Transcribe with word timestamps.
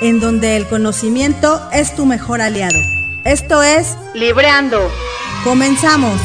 en 0.00 0.20
donde 0.20 0.56
el 0.56 0.66
conocimiento 0.66 1.60
es 1.72 1.94
tu 1.94 2.06
mejor 2.06 2.40
aliado. 2.40 2.78
Esto 3.24 3.62
es 3.62 3.96
Libreando. 4.14 4.90
Comenzamos. 5.44 6.20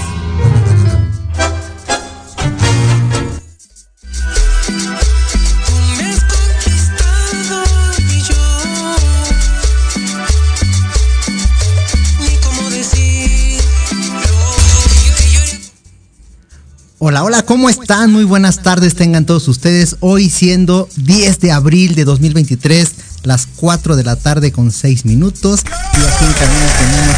Hola, 17.08 17.24
hola, 17.24 17.44
¿cómo 17.44 17.70
están? 17.70 18.12
Muy 18.12 18.24
buenas 18.24 18.64
tardes 18.64 18.96
tengan 18.96 19.28
todos 19.28 19.48
ustedes. 19.48 19.98
Hoy 20.00 20.28
siendo 20.28 20.90
10 20.96 21.40
de 21.40 21.52
abril 21.52 21.94
de 21.94 22.04
2023, 22.04 22.96
las 23.26 23.48
4 23.56 23.96
de 23.96 24.04
la 24.04 24.16
tarde 24.16 24.52
con 24.52 24.72
6 24.72 25.06
minutos. 25.06 25.62
Y 25.64 25.98
aquí 25.98 26.26
en 26.26 26.34
camino 26.34 26.66
tenemos 26.80 27.16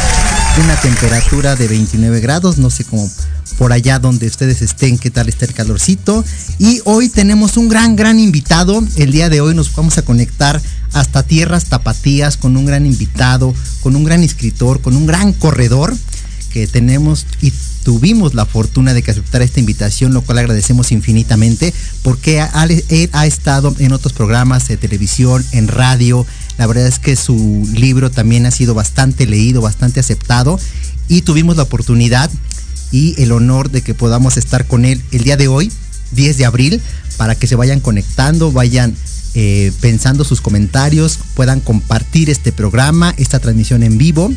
una 0.64 0.80
temperatura 0.80 1.56
de 1.56 1.68
29 1.68 2.20
grados, 2.20 2.58
no 2.58 2.70
sé 2.70 2.84
cómo 2.84 3.08
por 3.56 3.72
allá 3.72 3.98
donde 3.98 4.26
ustedes 4.26 4.62
estén, 4.62 4.98
qué 4.98 5.10
tal 5.10 5.28
está 5.28 5.44
el 5.44 5.54
calorcito. 5.54 6.24
Y 6.58 6.80
hoy 6.84 7.08
tenemos 7.08 7.56
un 7.56 7.68
gran, 7.68 7.96
gran 7.96 8.18
invitado. 8.20 8.82
El 8.96 9.10
día 9.10 9.28
de 9.28 9.40
hoy 9.40 9.54
nos 9.54 9.74
vamos 9.74 9.98
a 9.98 10.02
conectar 10.02 10.60
hasta 10.92 11.22
tierras 11.22 11.66
tapatías 11.66 12.36
con 12.36 12.56
un 12.56 12.66
gran 12.66 12.86
invitado, 12.86 13.54
con 13.82 13.96
un 13.96 14.04
gran 14.04 14.22
escritor, 14.22 14.80
con 14.80 14.96
un 14.96 15.06
gran 15.06 15.32
corredor 15.32 15.94
que 16.48 16.66
tenemos 16.66 17.26
y 17.40 17.52
tuvimos 17.84 18.34
la 18.34 18.44
fortuna 18.44 18.92
de 18.92 19.02
que 19.02 19.10
aceptara 19.10 19.44
esta 19.44 19.60
invitación, 19.60 20.12
lo 20.12 20.22
cual 20.22 20.38
agradecemos 20.38 20.92
infinitamente, 20.92 21.72
porque 22.02 22.44
él 22.88 23.10
ha 23.12 23.26
estado 23.26 23.74
en 23.78 23.92
otros 23.92 24.12
programas 24.12 24.68
de 24.68 24.76
televisión, 24.76 25.44
en 25.52 25.68
radio. 25.68 26.26
La 26.58 26.66
verdad 26.66 26.86
es 26.86 26.98
que 26.98 27.16
su 27.16 27.66
libro 27.72 28.10
también 28.10 28.46
ha 28.46 28.50
sido 28.50 28.74
bastante 28.74 29.26
leído, 29.26 29.62
bastante 29.62 30.00
aceptado, 30.00 30.58
y 31.08 31.22
tuvimos 31.22 31.56
la 31.56 31.62
oportunidad 31.62 32.30
y 32.90 33.14
el 33.22 33.32
honor 33.32 33.70
de 33.70 33.82
que 33.82 33.94
podamos 33.94 34.36
estar 34.36 34.66
con 34.66 34.84
él 34.84 35.02
el 35.12 35.24
día 35.24 35.36
de 35.36 35.48
hoy, 35.48 35.72
10 36.12 36.36
de 36.36 36.44
abril, 36.44 36.82
para 37.16 37.34
que 37.34 37.46
se 37.46 37.56
vayan 37.56 37.80
conectando, 37.80 38.52
vayan 38.52 38.94
eh, 39.34 39.72
pensando 39.80 40.24
sus 40.24 40.40
comentarios, 40.40 41.18
puedan 41.34 41.60
compartir 41.60 42.28
este 42.28 42.52
programa, 42.52 43.14
esta 43.18 43.38
transmisión 43.38 43.82
en 43.82 43.98
vivo 43.98 44.30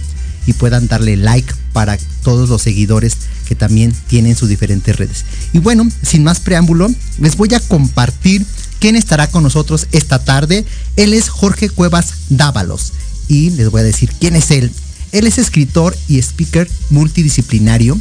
y 0.45 0.53
puedan 0.53 0.87
darle 0.87 1.17
like 1.17 1.53
para 1.73 1.97
todos 2.23 2.49
los 2.49 2.61
seguidores 2.61 3.17
que 3.47 3.55
también 3.55 3.93
tienen 4.07 4.35
sus 4.35 4.49
diferentes 4.49 4.95
redes. 4.95 5.25
Y 5.53 5.59
bueno, 5.59 5.87
sin 6.01 6.23
más 6.23 6.39
preámbulo, 6.39 6.89
les 7.19 7.37
voy 7.37 7.53
a 7.53 7.59
compartir 7.59 8.45
quién 8.79 8.95
estará 8.95 9.27
con 9.27 9.43
nosotros 9.43 9.87
esta 9.91 10.23
tarde. 10.23 10.65
Él 10.95 11.13
es 11.13 11.29
Jorge 11.29 11.69
Cuevas 11.69 12.13
Dávalos 12.29 12.93
y 13.27 13.51
les 13.51 13.69
voy 13.69 13.81
a 13.81 13.85
decir 13.85 14.11
quién 14.19 14.35
es 14.35 14.51
él. 14.51 14.71
Él 15.11 15.27
es 15.27 15.37
escritor 15.37 15.95
y 16.07 16.19
speaker 16.19 16.69
multidisciplinario, 16.89 17.97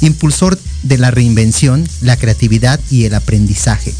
impulsor 0.00 0.58
de 0.82 0.98
la 0.98 1.10
reinvención, 1.10 1.86
la 2.00 2.16
creatividad 2.16 2.80
y 2.90 3.04
el 3.04 3.14
aprendizaje. 3.14 3.94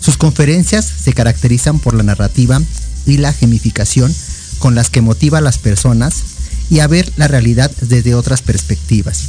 Sus 0.00 0.16
conferencias 0.16 0.86
se 0.86 1.12
caracterizan 1.12 1.78
por 1.78 1.94
la 1.94 2.02
narrativa 2.02 2.60
y 3.06 3.18
la 3.18 3.32
gemificación 3.32 4.14
con 4.58 4.74
las 4.74 4.90
que 4.90 5.00
motiva 5.00 5.38
a 5.38 5.42
las 5.42 5.58
personas 5.58 6.22
y 6.70 6.80
a 6.80 6.86
ver 6.86 7.10
la 7.16 7.28
realidad 7.28 7.70
desde 7.82 8.14
otras 8.14 8.42
perspectivas. 8.42 9.24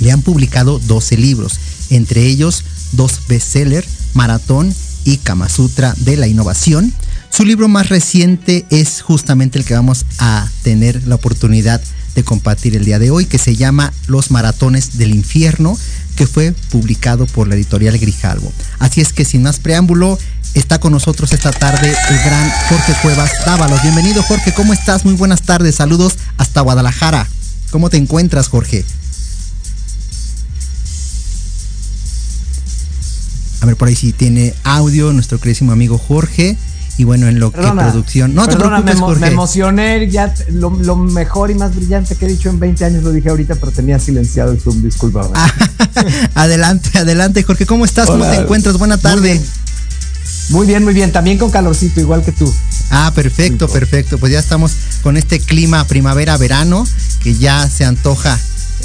Le 0.00 0.10
han 0.10 0.22
publicado 0.22 0.78
12 0.78 1.16
libros, 1.18 1.60
entre 1.90 2.26
ellos 2.26 2.64
dos 2.92 3.20
bestsellers, 3.28 3.86
Maratón 4.14 4.74
y 5.04 5.18
Kama 5.18 5.48
Sutra 5.48 5.94
de 5.98 6.16
la 6.16 6.26
Innovación. 6.26 6.92
Su 7.30 7.44
libro 7.44 7.68
más 7.68 7.88
reciente 7.88 8.66
es 8.70 9.02
justamente 9.02 9.58
el 9.58 9.64
que 9.64 9.74
vamos 9.74 10.04
a 10.18 10.48
tener 10.62 11.06
la 11.06 11.14
oportunidad 11.14 11.80
de 12.14 12.24
compartir 12.24 12.74
el 12.74 12.84
día 12.84 12.98
de 12.98 13.10
hoy, 13.10 13.26
que 13.26 13.38
se 13.38 13.54
llama 13.54 13.92
Los 14.08 14.30
Maratones 14.30 14.98
del 14.98 15.14
Infierno, 15.14 15.78
que 16.16 16.26
fue 16.26 16.52
publicado 16.70 17.26
por 17.26 17.46
la 17.46 17.54
editorial 17.54 17.98
Grijalvo. 17.98 18.52
Así 18.78 19.00
es 19.00 19.12
que 19.12 19.24
sin 19.24 19.42
más 19.42 19.60
preámbulo, 19.60 20.18
Está 20.54 20.80
con 20.80 20.90
nosotros 20.92 21.32
esta 21.32 21.52
tarde 21.52 21.94
el 22.10 22.18
gran 22.18 22.50
Jorge 22.68 22.94
Cuevas 23.02 23.30
Dávalos. 23.46 23.82
Bienvenido 23.82 24.20
Jorge, 24.24 24.52
¿cómo 24.52 24.72
estás? 24.72 25.04
Muy 25.04 25.14
buenas 25.14 25.42
tardes, 25.42 25.76
saludos 25.76 26.18
hasta 26.38 26.60
Guadalajara. 26.60 27.28
¿Cómo 27.70 27.88
te 27.88 27.98
encuentras 27.98 28.48
Jorge? 28.48 28.84
A 33.60 33.66
ver 33.66 33.76
por 33.76 33.88
ahí 33.88 33.94
si 33.94 34.12
tiene 34.12 34.52
audio 34.64 35.12
nuestro 35.12 35.38
queridísimo 35.38 35.70
amigo 35.70 35.98
Jorge. 35.98 36.56
Y 36.98 37.04
bueno, 37.04 37.28
en 37.28 37.38
lo 37.38 37.52
que 37.52 37.60
producción. 37.60 38.34
No 38.34 38.46
te 38.46 38.56
preocupes, 38.56 38.96
me, 38.96 39.00
Jorge. 39.00 39.20
me 39.20 39.28
emocioné, 39.28 40.10
ya 40.10 40.34
lo, 40.50 40.70
mejor 40.96 41.50
y 41.50 41.54
más 41.54 41.74
brillante 41.74 42.14
que 42.16 42.26
he 42.26 42.28
dicho 42.28 42.50
en 42.50 42.58
20 42.58 42.84
años 42.84 43.04
lo 43.04 43.12
dije 43.12 43.30
ahorita, 43.30 43.54
pero 43.54 43.72
tenía 43.72 43.98
silenciado 43.98 44.52
el 44.52 44.60
Zoom, 44.60 44.82
disculpa. 44.82 45.30
adelante, 46.34 46.98
adelante, 46.98 47.42
Jorge, 47.42 47.64
¿cómo 47.64 47.86
estás? 47.86 48.06
¿Cómo 48.06 48.24
te 48.24 48.34
encuentras? 48.34 48.76
Buena 48.76 48.98
tarde. 48.98 49.40
Muy 50.50 50.66
bien, 50.66 50.84
muy 50.84 50.94
bien. 50.94 51.12
También 51.12 51.38
con 51.38 51.50
calorcito, 51.50 52.00
igual 52.00 52.24
que 52.24 52.32
tú. 52.32 52.52
Ah, 52.90 53.12
perfecto, 53.14 53.68
perfecto. 53.68 54.18
Pues 54.18 54.32
ya 54.32 54.38
estamos 54.38 54.72
con 55.02 55.16
este 55.16 55.38
clima 55.38 55.86
primavera-verano 55.86 56.84
que 57.22 57.34
ya 57.34 57.68
se 57.68 57.84
antoja 57.84 58.38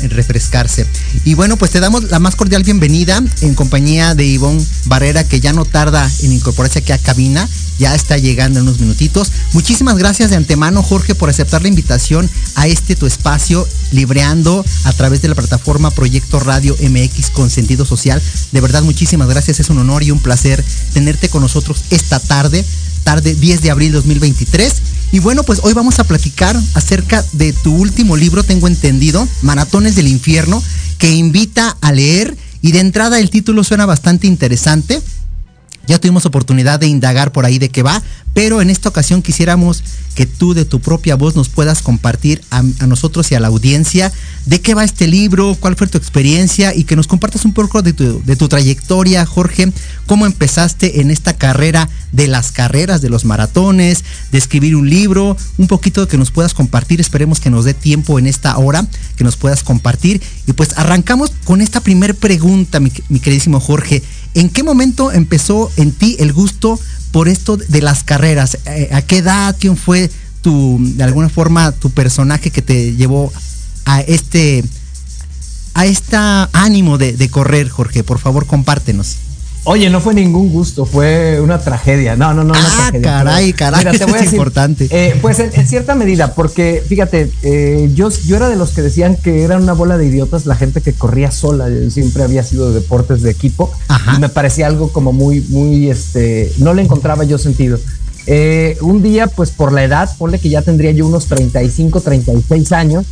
refrescarse. 0.10 0.86
Y 1.24 1.34
bueno, 1.34 1.58
pues 1.58 1.72
te 1.72 1.80
damos 1.80 2.06
la 2.06 2.20
más 2.20 2.36
cordial 2.36 2.64
bienvenida 2.64 3.22
en 3.42 3.56
compañía 3.56 4.16
de 4.16 4.26
Ivonne 4.26 4.64
Barrera, 4.86 5.24
que 5.24 5.40
ya 5.40 5.54
no 5.54 5.66
tarda 5.66 6.10
en 6.22 6.32
incorporarse 6.32 6.80
aquí 6.80 6.92
a 6.92 6.98
cabina 6.98 7.48
ya 7.78 7.96
está 7.96 8.18
llegando 8.18 8.60
en 8.60 8.68
unos 8.68 8.80
minutitos. 8.80 9.32
Muchísimas 9.54 9.98
gracias 9.98 10.30
de 10.30 10.38
antemano, 10.38 10.82
Jorge, 10.84 11.16
por 11.16 11.30
aceptar 11.30 11.62
la 11.62 11.68
invitación 11.68 12.30
a 12.56 12.68
este 12.68 12.96
tu 12.96 13.06
espacio, 13.06 13.68
libreando 13.92 14.66
a 14.84 14.94
través 14.94 15.22
de 15.22 15.28
la 15.28 15.36
plataforma 15.36 15.92
Proyecto 15.92 16.40
Radio 16.40 16.76
MX 16.82 17.30
con 17.32 17.50
sentido 17.50 17.86
social. 17.86 18.22
De 18.52 18.62
verdad, 18.62 18.84
muchísimas 18.84 19.28
gracias. 19.28 19.60
Es 19.60 19.70
un 19.70 19.80
honor 19.80 20.04
y 20.04 20.12
un 20.12 20.20
placer 20.20 20.64
tenerte 20.94 21.30
con 21.30 21.42
nosotros 21.42 21.84
esta 21.90 22.20
tarde, 22.20 22.66
tarde 23.06 23.36
10 23.36 23.62
de 23.62 23.72
abril 23.72 23.94
2023. 23.94 24.74
Y 25.14 25.20
bueno, 25.20 25.44
pues 25.44 25.62
hoy 25.64 25.72
vamos 25.72 26.00
a 26.00 26.04
platicar 26.04 26.60
acerca 26.74 27.24
de 27.32 27.54
tu 27.54 27.74
último 27.74 28.18
libro, 28.18 28.44
tengo 28.44 28.68
entendido, 28.68 29.26
Maratones 29.44 29.96
del 29.96 30.10
Infierno, 30.10 30.62
que 30.98 31.12
invita 31.12 31.78
a 31.80 31.94
leer. 31.94 32.36
Y 32.62 32.72
de 32.72 32.80
entrada 32.80 33.20
el 33.20 33.30
título 33.30 33.64
suena 33.64 33.86
bastante 33.86 34.26
interesante 34.26 35.00
ya 35.88 36.00
tuvimos 36.00 36.26
oportunidad 36.26 36.80
de 36.80 36.88
indagar 36.88 37.32
por 37.32 37.46
ahí 37.46 37.60
de 37.60 37.70
qué 37.70 37.84
va, 37.84 38.02
pero 38.34 38.62
en 38.62 38.70
esta 38.70 38.90
ocasión 38.90 39.22
quisiéramos 39.22 39.84
que 40.14 40.26
tú 40.26 40.54
de 40.54 40.66
tu 40.66 40.82
propia 40.82 41.16
voz 41.16 41.36
nos 41.36 41.50
puedas 41.50 41.82
compartir 41.82 42.42
a, 42.50 42.64
nosotros 42.86 43.32
y 43.32 43.36
a 43.36 43.40
la 43.40 43.48
audiencia 43.48 44.12
de 44.46 44.60
qué 44.62 44.74
va 44.74 44.84
este 44.84 45.08
libro, 45.08 45.56
cuál 45.60 45.76
fue 45.76 45.88
tu 45.88 45.98
experiencia 45.98 46.76
y 46.76 46.84
que 46.84 46.96
nos 46.96 47.08
compartas 47.08 47.46
un 47.46 47.54
poco 47.54 47.82
de 47.82 47.94
tu, 47.94 48.22
de 48.24 48.36
tu 48.36 48.48
trayectoria, 48.48 49.26
Jorge, 49.26 49.72
cómo 50.06 50.26
empezaste 50.26 51.02
en 51.02 51.12
esta 51.12 51.34
carrera 51.34 51.90
de 52.12 52.28
las 52.28 52.52
carreras, 52.52 53.02
de 53.02 53.10
los 53.10 53.26
maratones, 53.26 54.04
de 54.32 54.38
escribir 54.38 54.76
un 54.76 54.90
libro, 54.90 55.38
un 55.58 55.68
poquito 55.68 56.08
que 56.08 56.18
nos 56.18 56.32
puedas 56.32 56.54
compartir, 56.54 57.00
esperemos 57.02 57.40
que 57.40 57.50
nos 57.50 57.66
dé 57.66 57.74
tiempo 57.74 58.20
en 58.20 58.28
esta 58.28 58.58
hora, 58.58 58.86
que 59.16 59.24
nos 59.24 59.38
puedas 59.38 59.64
compartir. 59.64 60.22
Y 60.48 60.54
pues 60.54 60.78
arrancamos 60.78 61.32
con 61.44 61.62
esta 61.62 61.82
primer 61.82 62.16
pregunta, 62.16 62.80
mi, 62.80 62.92
mi 63.10 63.20
queridísimo 63.20 63.60
Jorge. 63.60 64.04
¿En 64.36 64.50
qué 64.50 64.64
momento 64.64 65.14
empezó 65.14 65.72
en 65.78 65.94
ti 65.94 66.18
el 66.20 66.34
gusto 66.34 66.78
por 67.12 67.30
esto 67.30 67.56
de 67.56 67.82
las 67.82 68.04
carreras? 68.04 68.58
Eh, 68.66 68.90
¿A 68.92 69.02
qué 69.02 69.20
edad? 69.20 69.56
¿Quién 69.58 69.78
fue 69.78 70.12
tu, 70.42 70.78
de 70.80 71.04
alguna 71.06 71.30
forma, 71.30 71.72
tu 71.72 71.90
personaje 71.90 72.52
que 72.52 72.62
te 72.62 72.96
llevó 72.96 73.32
a 73.86 74.02
este, 74.02 74.64
a 75.74 75.86
esta 75.86 76.50
ánimo 76.52 76.98
de, 76.98 77.14
de 77.14 77.30
correr, 77.30 77.70
Jorge? 77.70 78.04
Por 78.04 78.20
favor, 78.20 78.46
compártenos. 78.46 79.16
Oye, 79.68 79.90
no 79.90 80.00
fue 80.00 80.14
ningún 80.14 80.50
gusto, 80.50 80.86
fue 80.86 81.42
una 81.42 81.60
tragedia. 81.60 82.16
No, 82.16 82.36
no, 82.36 82.44
no, 82.44 82.54
ah, 82.56 82.92
Caray, 83.02 83.52
caray, 83.52 83.84
es 84.22 84.32
importante. 84.32 84.88
Eh, 84.92 85.18
pues 85.24 85.40
en, 85.40 85.68
cierta 85.68 85.96
medida, 85.96 86.36
porque 86.36 86.84
fíjate, 86.88 87.32
eh, 87.42 87.90
yo, 87.96 88.10
yo 88.28 88.36
era 88.36 88.48
de 88.48 88.58
los 88.58 88.72
que 88.72 88.84
decían 88.84 89.16
que 89.16 89.42
era 89.42 89.58
una 89.58 89.74
bola 89.74 89.98
de 89.98 90.06
idiotas 90.06 90.46
la 90.46 90.56
gente 90.56 90.82
que 90.82 90.94
corría 90.94 91.32
sola. 91.32 91.68
siempre 91.90 92.22
había 92.22 92.44
sido 92.44 92.72
deportes 92.74 93.24
de 93.24 93.32
equipo 93.32 93.72
y 94.16 94.20
me 94.20 94.30
parecía 94.30 94.68
algo 94.68 94.94
como 94.94 95.14
muy, 95.14 95.42
muy, 95.42 95.90
este, 95.90 96.54
no 96.60 96.76
le 96.76 96.84
encontraba 96.84 97.24
yo 97.24 97.40
sentido. 97.40 97.80
eh, 98.28 98.78
un 98.82 99.02
día, 99.02 99.26
pues 99.26 99.50
por 99.50 99.72
la 99.72 99.84
edad, 99.84 100.16
ponle 100.20 100.38
que 100.38 100.50
ya 100.50 100.62
tendría 100.62 100.92
yo 100.92 101.08
unos 101.08 101.26
35, 101.26 102.02
36 102.02 102.72
años, 102.72 103.06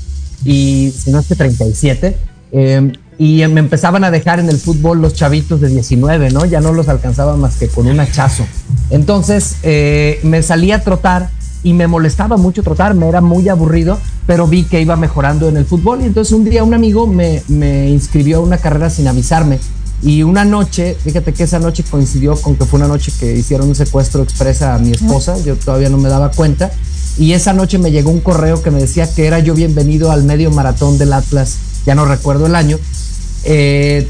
y 0.45 0.93
si 0.95 1.10
no 1.10 1.19
es 1.19 1.25
que 1.25 1.36
37, 1.36 2.15
eh, 2.51 2.91
y 3.17 3.46
me 3.48 3.60
empezaban 3.60 4.03
a 4.03 4.12
dejar 4.12 4.39
en 4.39 4.50
el 4.50 4.58
fútbol 4.58 5.01
los 5.01 5.13
chavitos 5.13 5.62
de 5.62 5.70
19, 5.70 6.32
¿no? 6.32 6.46
Ya 6.46 6.62
no 6.62 6.74
los 6.74 6.89
alcanzaba 6.89 7.38
más 7.38 7.58
que 7.58 7.67
con 7.67 7.88
un 7.88 8.00
hachazo. 8.00 8.46
Entonces 8.89 9.58
eh, 9.63 10.20
me 10.24 10.41
salí 10.43 10.72
a 10.72 10.84
trotar 10.84 11.29
y 11.63 11.74
me 11.74 11.88
molestaba 11.88 12.38
mucho 12.38 12.62
trotar, 12.62 12.93
me 12.93 13.08
era 13.08 13.22
muy 13.22 13.48
aburrido, 13.48 13.98
pero 14.27 14.48
vi 14.48 14.63
que 14.63 14.82
iba 14.82 14.96
mejorando 14.96 15.48
en 15.48 15.58
el 15.58 15.65
fútbol 15.65 16.01
y 16.01 16.05
entonces 16.05 16.34
un 16.34 16.43
día 16.43 16.63
un 16.63 16.74
amigo 16.74 17.08
me, 17.08 17.41
me 17.48 17.89
inscribió 17.89 18.38
a 18.38 18.41
una 18.41 18.58
carrera 18.58 18.89
sin 18.89 19.08
avisarme. 19.08 19.60
Y 20.01 20.24
una 20.24 20.43
noche, 20.43 20.98
fíjate 21.01 21.32
que 21.34 21.43
esa 21.43 21.60
noche 21.60 21.84
coincidió 21.89 22.36
con 22.36 22.58
que 22.58 22.65
fue 22.65 22.77
una 22.77 22.89
noche 22.89 23.13
que 23.17 23.34
hicieron 23.38 23.70
un 23.70 23.75
secuestro 23.75 24.22
expresa 24.22 24.75
a 24.75 24.77
mi 24.77 24.91
esposa, 24.91 25.38
yo 25.46 25.55
todavía 25.55 25.89
no 25.89 25.98
me 25.98 26.10
daba 26.10 26.29
cuenta, 26.29 26.72
y 27.17 27.32
esa 27.32 27.53
noche 27.53 27.77
me 27.77 27.89
llegó 27.89 28.12
un 28.12 28.20
correo 28.20 28.62
que 28.62 28.70
me 28.70 28.82
decía 28.82 29.10
que 29.10 29.27
era 29.27 29.39
yo 29.39 29.53
bienvenido 29.53 30.12
al 30.12 30.25
medio 30.25 30.51
maratón 30.51 30.98
del 30.98 31.13
Atlas, 31.13 31.58
ya 31.86 31.96
no 31.96 32.06
recuerdo 32.06 32.46
el 32.46 32.56
año, 32.56 32.80
eh, 33.44 34.08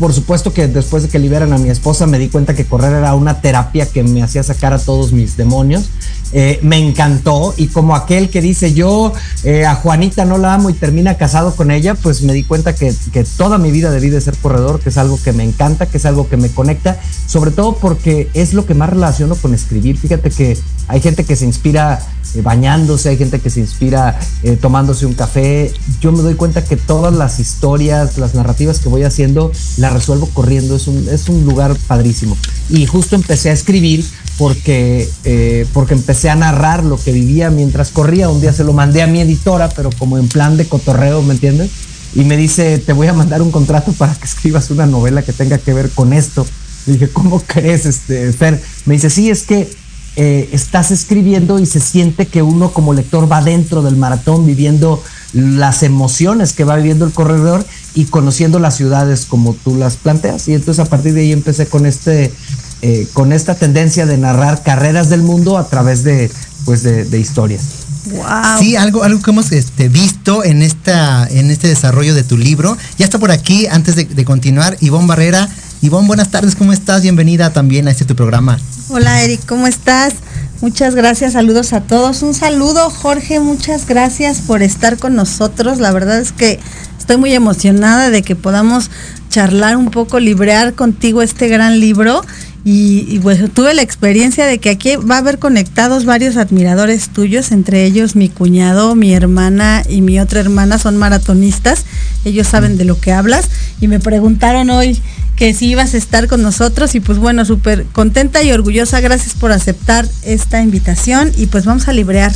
por 0.00 0.12
supuesto 0.12 0.52
que 0.52 0.66
después 0.66 1.04
de 1.04 1.08
que 1.08 1.18
liberan 1.18 1.52
a 1.52 1.58
mi 1.58 1.70
esposa 1.70 2.06
me 2.06 2.18
di 2.18 2.28
cuenta 2.28 2.54
que 2.54 2.64
correr 2.64 2.92
era 2.92 3.14
una 3.14 3.40
terapia 3.40 3.86
que 3.86 4.02
me 4.02 4.22
hacía 4.22 4.42
sacar 4.42 4.72
a 4.72 4.78
todos 4.78 5.12
mis 5.12 5.36
demonios. 5.36 5.88
Eh, 6.32 6.58
me 6.62 6.76
encantó 6.76 7.54
y 7.56 7.68
como 7.68 7.96
aquel 7.96 8.28
que 8.28 8.42
dice 8.42 8.74
yo 8.74 9.14
eh, 9.44 9.64
a 9.64 9.74
Juanita 9.76 10.26
no 10.26 10.36
la 10.36 10.52
amo 10.52 10.68
y 10.68 10.74
termina 10.74 11.16
casado 11.16 11.56
con 11.56 11.70
ella, 11.70 11.94
pues 11.94 12.20
me 12.20 12.34
di 12.34 12.44
cuenta 12.44 12.74
que, 12.74 12.94
que, 13.12 13.24
toda 13.24 13.56
mi 13.56 13.70
vida 13.70 13.90
debí 13.90 14.10
de 14.10 14.20
ser 14.20 14.36
corredor, 14.36 14.80
que 14.80 14.90
es 14.90 14.98
algo 14.98 15.18
que 15.22 15.32
me 15.32 15.42
encanta, 15.42 15.86
que 15.86 15.96
es 15.96 16.04
algo 16.04 16.28
que 16.28 16.36
me 16.36 16.50
conecta, 16.50 17.00
sobre 17.26 17.50
todo 17.50 17.76
porque 17.76 18.28
es 18.34 18.52
lo 18.52 18.66
que 18.66 18.74
más 18.74 18.90
relaciono 18.90 19.36
con 19.36 19.54
escribir. 19.54 19.96
Fíjate 19.96 20.30
que 20.30 20.58
hay 20.86 21.00
gente 21.00 21.24
que 21.24 21.34
se 21.34 21.46
inspira 21.46 22.00
eh, 22.34 22.42
bañándose, 22.42 23.08
hay 23.08 23.16
gente 23.16 23.40
que 23.40 23.48
se 23.48 23.60
inspira 23.60 24.18
tomándose 24.60 25.06
un 25.06 25.14
café. 25.14 25.72
Yo 26.00 26.12
me 26.12 26.22
doy 26.22 26.34
cuenta 26.34 26.62
que 26.62 26.76
todas 26.76 27.14
las 27.14 27.40
historias, 27.40 28.18
las 28.18 28.34
narrativas 28.34 28.80
que 28.80 28.90
voy 28.90 29.04
haciendo, 29.04 29.50
las 29.78 29.94
resuelvo 29.94 30.28
corriendo. 30.34 30.76
Es 30.76 30.88
un, 30.88 31.08
es 31.08 31.28
un 31.30 31.44
lugar 31.46 31.74
padrísimo. 31.86 32.36
Y 32.68 32.84
justo 32.84 33.16
empecé 33.16 33.48
a 33.50 33.52
escribir 33.54 34.04
porque, 34.38 35.10
eh, 35.24 35.66
porque 35.74 35.94
empecé 35.94 36.30
a 36.30 36.36
narrar 36.36 36.84
lo 36.84 36.96
que 36.96 37.12
vivía 37.12 37.50
mientras 37.50 37.90
corría. 37.90 38.30
Un 38.30 38.40
día 38.40 38.52
se 38.52 38.62
lo 38.62 38.72
mandé 38.72 39.02
a 39.02 39.08
mi 39.08 39.20
editora, 39.20 39.68
pero 39.68 39.90
como 39.98 40.16
en 40.16 40.28
plan 40.28 40.56
de 40.56 40.66
cotorreo, 40.66 41.20
¿me 41.22 41.34
entiendes? 41.34 41.70
Y 42.14 42.24
me 42.24 42.36
dice, 42.36 42.78
te 42.78 42.92
voy 42.92 43.08
a 43.08 43.12
mandar 43.12 43.42
un 43.42 43.50
contrato 43.50 43.92
para 43.92 44.14
que 44.14 44.24
escribas 44.24 44.70
una 44.70 44.86
novela 44.86 45.22
que 45.22 45.32
tenga 45.32 45.58
que 45.58 45.74
ver 45.74 45.90
con 45.90 46.12
esto. 46.12 46.46
Le 46.86 46.94
dije, 46.94 47.08
¿cómo 47.08 47.42
crees, 47.46 47.84
este, 47.84 48.32
Fer? 48.32 48.62
Me 48.86 48.94
dice, 48.94 49.10
sí, 49.10 49.28
es 49.28 49.42
que 49.42 49.68
eh, 50.14 50.48
estás 50.52 50.92
escribiendo 50.92 51.58
y 51.58 51.66
se 51.66 51.80
siente 51.80 52.26
que 52.26 52.42
uno 52.42 52.72
como 52.72 52.94
lector 52.94 53.30
va 53.30 53.42
dentro 53.42 53.82
del 53.82 53.96
maratón 53.96 54.46
viviendo 54.46 55.02
las 55.32 55.82
emociones 55.82 56.52
que 56.52 56.64
va 56.64 56.76
viviendo 56.76 57.04
el 57.04 57.12
corredor 57.12 57.64
y 57.94 58.06
conociendo 58.06 58.58
las 58.58 58.76
ciudades 58.76 59.26
como 59.26 59.54
tú 59.54 59.76
las 59.76 59.96
planteas. 59.96 60.46
Y 60.48 60.54
entonces 60.54 60.84
a 60.84 60.88
partir 60.88 61.12
de 61.14 61.22
ahí 61.22 61.32
empecé 61.32 61.66
con 61.66 61.86
este, 61.86 62.32
eh, 62.82 63.06
con 63.12 63.32
esta 63.32 63.54
tendencia 63.54 64.06
de 64.06 64.18
narrar 64.18 64.62
carreras 64.62 65.08
del 65.08 65.22
mundo 65.22 65.58
a 65.58 65.68
través 65.68 66.04
de, 66.04 66.30
pues 66.64 66.82
de, 66.82 67.04
de 67.04 67.18
historias. 67.18 67.62
Wow. 68.10 68.58
Sí, 68.58 68.76
algo, 68.76 69.02
algo 69.02 69.20
que 69.20 69.30
hemos 69.30 69.52
este, 69.52 69.88
visto 69.88 70.44
en 70.44 70.62
esta, 70.62 71.26
en 71.26 71.50
este 71.50 71.68
desarrollo 71.68 72.14
de 72.14 72.24
tu 72.24 72.38
libro. 72.38 72.76
Ya 72.96 73.04
está 73.04 73.18
por 73.18 73.30
aquí, 73.30 73.66
antes 73.66 73.96
de, 73.96 74.04
de 74.04 74.24
continuar, 74.24 74.76
Ivonne 74.80 75.06
Barrera. 75.06 75.48
Ivonne, 75.82 76.08
buenas 76.08 76.30
tardes, 76.30 76.56
¿cómo 76.56 76.72
estás? 76.72 77.02
Bienvenida 77.02 77.52
también 77.52 77.86
a 77.86 77.90
este 77.90 78.04
tu 78.04 78.16
programa. 78.16 78.58
Hola 78.88 79.22
Eric, 79.22 79.44
¿cómo 79.46 79.66
estás? 79.66 80.14
Muchas 80.60 80.94
gracias, 80.96 81.34
saludos 81.34 81.72
a 81.72 81.82
todos. 81.82 82.22
Un 82.22 82.34
saludo 82.34 82.90
Jorge, 82.90 83.38
muchas 83.38 83.86
gracias 83.86 84.38
por 84.38 84.62
estar 84.62 84.98
con 84.98 85.14
nosotros. 85.14 85.78
La 85.78 85.92
verdad 85.92 86.18
es 86.18 86.32
que 86.32 86.58
estoy 86.98 87.16
muy 87.16 87.32
emocionada 87.32 88.10
de 88.10 88.22
que 88.22 88.34
podamos 88.34 88.90
charlar 89.30 89.76
un 89.76 89.90
poco, 89.90 90.18
librear 90.18 90.74
contigo 90.74 91.22
este 91.22 91.46
gran 91.48 91.78
libro. 91.78 92.22
Y, 92.64 93.06
y 93.08 93.18
pues 93.20 93.40
tuve 93.54 93.72
la 93.72 93.82
experiencia 93.82 94.44
de 94.44 94.58
que 94.58 94.70
aquí 94.70 94.96
va 94.96 95.16
a 95.16 95.18
haber 95.18 95.38
conectados 95.38 96.04
varios 96.04 96.36
admiradores 96.36 97.08
tuyos, 97.08 97.52
entre 97.52 97.84
ellos 97.84 98.16
mi 98.16 98.28
cuñado, 98.28 98.94
mi 98.94 99.14
hermana 99.14 99.82
y 99.88 100.02
mi 100.02 100.20
otra 100.20 100.40
hermana 100.40 100.78
son 100.78 100.96
maratonistas. 100.96 101.84
Ellos 102.24 102.46
saben 102.46 102.76
de 102.76 102.84
lo 102.84 103.00
que 103.00 103.12
hablas 103.12 103.48
y 103.80 103.88
me 103.88 104.00
preguntaron 104.00 104.70
hoy 104.70 105.00
que 105.36 105.54
si 105.54 105.66
ibas 105.68 105.94
a 105.94 105.98
estar 105.98 106.26
con 106.26 106.42
nosotros 106.42 106.96
y 106.96 107.00
pues 107.00 107.18
bueno, 107.18 107.44
súper 107.44 107.84
contenta 107.92 108.42
y 108.42 108.50
orgullosa. 108.50 109.00
Gracias 109.00 109.34
por 109.34 109.52
aceptar 109.52 110.06
esta 110.24 110.60
invitación 110.60 111.30
y 111.36 111.46
pues 111.46 111.64
vamos 111.64 111.86
a 111.86 111.92
librear. 111.92 112.32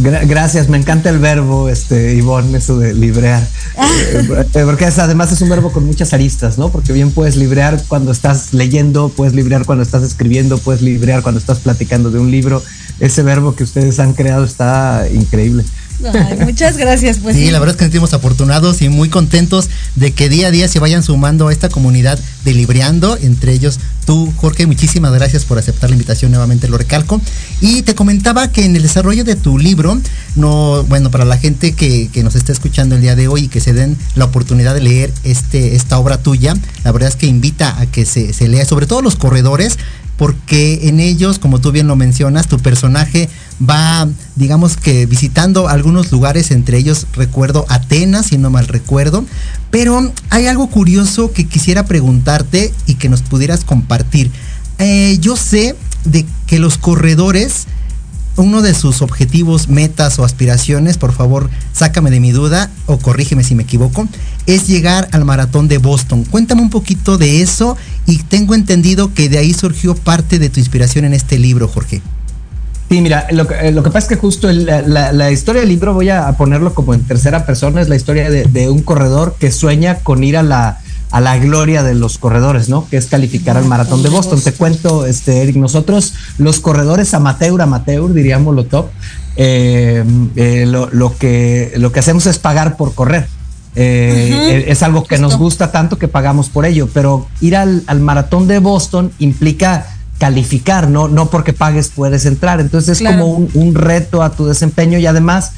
Gracias, 0.00 0.68
me 0.68 0.78
encanta 0.78 1.10
el 1.10 1.18
verbo, 1.18 1.68
este, 1.68 2.14
Ivonne, 2.14 2.58
eso 2.58 2.78
de 2.78 2.94
librear. 2.94 3.46
Ah. 3.76 3.88
Porque 4.64 4.86
es, 4.86 4.98
además 4.98 5.32
es 5.32 5.40
un 5.40 5.48
verbo 5.48 5.72
con 5.72 5.84
muchas 5.84 6.12
aristas, 6.12 6.56
¿no? 6.56 6.70
Porque 6.70 6.92
bien 6.92 7.10
puedes 7.10 7.36
librear 7.36 7.82
cuando 7.88 8.12
estás 8.12 8.54
leyendo, 8.54 9.08
puedes 9.08 9.34
librear 9.34 9.64
cuando 9.64 9.82
estás 9.82 10.04
escribiendo, 10.04 10.58
puedes 10.58 10.82
librear 10.82 11.22
cuando 11.22 11.40
estás 11.40 11.58
platicando 11.58 12.10
de 12.10 12.20
un 12.20 12.30
libro. 12.30 12.62
Ese 13.00 13.22
verbo 13.22 13.56
que 13.56 13.64
ustedes 13.64 13.98
han 13.98 14.14
creado 14.14 14.44
está 14.44 15.06
increíble. 15.12 15.64
Ay, 16.04 16.38
muchas 16.44 16.76
gracias. 16.76 17.18
Pues 17.18 17.36
sí, 17.36 17.46
sí, 17.46 17.50
la 17.50 17.58
verdad 17.58 17.74
es 17.74 17.78
que 17.78 17.84
nos 17.84 17.92
sentimos 17.92 18.14
afortunados 18.14 18.82
y 18.82 18.88
muy 18.88 19.08
contentos 19.08 19.68
de 19.96 20.12
que 20.12 20.28
día 20.28 20.48
a 20.48 20.50
día 20.50 20.68
se 20.68 20.78
vayan 20.78 21.02
sumando 21.02 21.48
a 21.48 21.52
esta 21.52 21.68
comunidad 21.68 22.18
de 22.44 22.54
Libreando, 22.54 23.16
entre 23.20 23.52
ellos 23.52 23.80
tú, 24.06 24.32
Jorge, 24.36 24.66
muchísimas 24.66 25.12
gracias 25.12 25.44
por 25.44 25.58
aceptar 25.58 25.90
la 25.90 25.96
invitación, 25.96 26.30
nuevamente 26.30 26.66
lo 26.68 26.78
recalco. 26.78 27.20
Y 27.60 27.82
te 27.82 27.94
comentaba 27.94 28.50
que 28.50 28.64
en 28.64 28.74
el 28.74 28.82
desarrollo 28.82 29.22
de 29.22 29.36
tu 29.36 29.58
libro, 29.58 30.00
no, 30.34 30.82
bueno, 30.84 31.10
para 31.10 31.26
la 31.26 31.36
gente 31.36 31.72
que, 31.72 32.08
que 32.08 32.22
nos 32.22 32.34
está 32.34 32.52
escuchando 32.52 32.94
el 32.94 33.02
día 33.02 33.16
de 33.16 33.28
hoy 33.28 33.44
y 33.44 33.48
que 33.48 33.60
se 33.60 33.74
den 33.74 33.98
la 34.14 34.24
oportunidad 34.24 34.74
de 34.74 34.80
leer 34.80 35.12
este, 35.24 35.76
esta 35.76 35.98
obra 35.98 36.22
tuya, 36.22 36.54
la 36.84 36.92
verdad 36.92 37.10
es 37.10 37.16
que 37.16 37.26
invita 37.26 37.78
a 37.78 37.84
que 37.84 38.06
se, 38.06 38.32
se 38.32 38.48
lea, 38.48 38.64
sobre 38.64 38.86
todo 38.86 39.02
los 39.02 39.16
corredores, 39.16 39.78
porque 40.16 40.88
en 40.88 41.00
ellos, 41.00 41.38
como 41.38 41.60
tú 41.60 41.70
bien 41.70 41.86
lo 41.86 41.94
mencionas, 41.94 42.48
tu 42.48 42.58
personaje 42.58 43.28
va, 43.60 44.08
digamos 44.36 44.76
que 44.76 45.06
visitando 45.06 45.68
algunos 45.68 46.12
lugares, 46.12 46.50
entre 46.50 46.78
ellos 46.78 47.06
recuerdo 47.12 47.66
Atenas, 47.68 48.26
si 48.26 48.38
no 48.38 48.50
mal 48.50 48.68
recuerdo, 48.68 49.24
pero 49.70 50.12
hay 50.30 50.46
algo 50.46 50.68
curioso 50.68 51.32
que 51.32 51.46
quisiera 51.46 51.84
preguntarte 51.86 52.72
y 52.86 52.94
que 52.94 53.08
nos 53.08 53.22
pudieras 53.22 53.64
compartir. 53.64 54.30
Eh, 54.78 55.18
yo 55.20 55.36
sé 55.36 55.74
de 56.04 56.24
que 56.46 56.58
los 56.58 56.78
corredores, 56.78 57.66
uno 58.36 58.62
de 58.62 58.74
sus 58.74 59.02
objetivos, 59.02 59.68
metas 59.68 60.18
o 60.20 60.24
aspiraciones, 60.24 60.96
por 60.96 61.12
favor, 61.12 61.50
sácame 61.72 62.10
de 62.10 62.20
mi 62.20 62.30
duda 62.30 62.70
o 62.86 62.98
corrígeme 62.98 63.42
si 63.42 63.56
me 63.56 63.64
equivoco, 63.64 64.06
es 64.46 64.68
llegar 64.68 65.08
al 65.10 65.24
maratón 65.24 65.66
de 65.66 65.78
Boston. 65.78 66.24
Cuéntame 66.24 66.62
un 66.62 66.70
poquito 66.70 67.18
de 67.18 67.42
eso 67.42 67.76
y 68.06 68.18
tengo 68.18 68.54
entendido 68.54 69.12
que 69.12 69.28
de 69.28 69.38
ahí 69.38 69.52
surgió 69.52 69.96
parte 69.96 70.38
de 70.38 70.48
tu 70.48 70.60
inspiración 70.60 71.04
en 71.04 71.14
este 71.14 71.38
libro, 71.38 71.66
Jorge. 71.66 72.00
Sí, 72.88 73.02
mira, 73.02 73.26
lo 73.32 73.46
que, 73.46 73.70
lo 73.70 73.82
que 73.82 73.90
pasa 73.90 73.98
es 73.98 74.08
que 74.08 74.16
justo 74.16 74.48
el, 74.48 74.64
la, 74.64 75.12
la, 75.12 75.30
historia 75.30 75.60
del 75.60 75.68
libro 75.68 75.92
voy 75.92 76.08
a 76.08 76.32
ponerlo 76.32 76.72
como 76.72 76.94
en 76.94 77.02
tercera 77.02 77.44
persona, 77.44 77.82
es 77.82 77.88
la 77.88 77.96
historia 77.96 78.30
de, 78.30 78.44
de 78.44 78.70
un 78.70 78.82
corredor 78.82 79.36
que 79.38 79.50
sueña 79.50 79.96
con 79.96 80.24
ir 80.24 80.38
a 80.38 80.42
la, 80.42 80.78
a 81.10 81.20
la 81.20 81.38
gloria 81.38 81.82
de 81.82 81.94
los 81.94 82.18
corredores, 82.18 82.68
¿no? 82.68 82.88
Que 82.88 82.96
es 82.96 83.06
calificar 83.06 83.56
al 83.56 83.64
maratón 83.66 84.02
de 84.02 84.08
Boston. 84.08 84.40
Te 84.40 84.52
cuento, 84.52 85.06
este, 85.06 85.42
Eric, 85.42 85.56
nosotros 85.56 86.14
los 86.38 86.60
corredores 86.60 87.12
amateur, 87.14 87.60
amateur, 87.60 88.12
diríamos 88.12 88.54
lo 88.54 88.64
top, 88.64 88.86
eh, 89.36 90.04
eh, 90.36 90.64
lo, 90.66 90.88
lo, 90.90 91.16
que, 91.16 91.72
lo 91.76 91.92
que 91.92 92.00
hacemos 92.00 92.26
es 92.26 92.38
pagar 92.38 92.76
por 92.76 92.94
correr. 92.94 93.26
Eh, 93.74 94.30
uh 94.32 94.36
-huh. 94.36 94.64
Es 94.66 94.82
algo 94.82 95.04
que 95.04 95.16
Justo. 95.16 95.28
nos 95.28 95.38
gusta 95.38 95.70
tanto 95.70 95.98
que 95.98 96.08
pagamos 96.08 96.48
por 96.48 96.66
ello, 96.66 96.88
pero 96.92 97.28
ir 97.40 97.54
al, 97.54 97.82
al 97.86 98.00
maratón 98.00 98.48
de 98.48 98.58
Boston 98.58 99.12
implica 99.18 99.86
calificar, 100.18 100.88
¿no? 100.88 101.08
No 101.08 101.30
porque 101.30 101.52
pagues 101.52 101.90
puedes 101.94 102.26
entrar. 102.26 102.60
Entonces 102.60 102.90
es 102.90 102.98
claro. 102.98 103.18
como 103.18 103.32
un, 103.34 103.50
un, 103.54 103.74
reto 103.74 104.22
a 104.22 104.30
tu 104.30 104.46
desempeño 104.46 104.98
y 104.98 105.06
además 105.06 105.52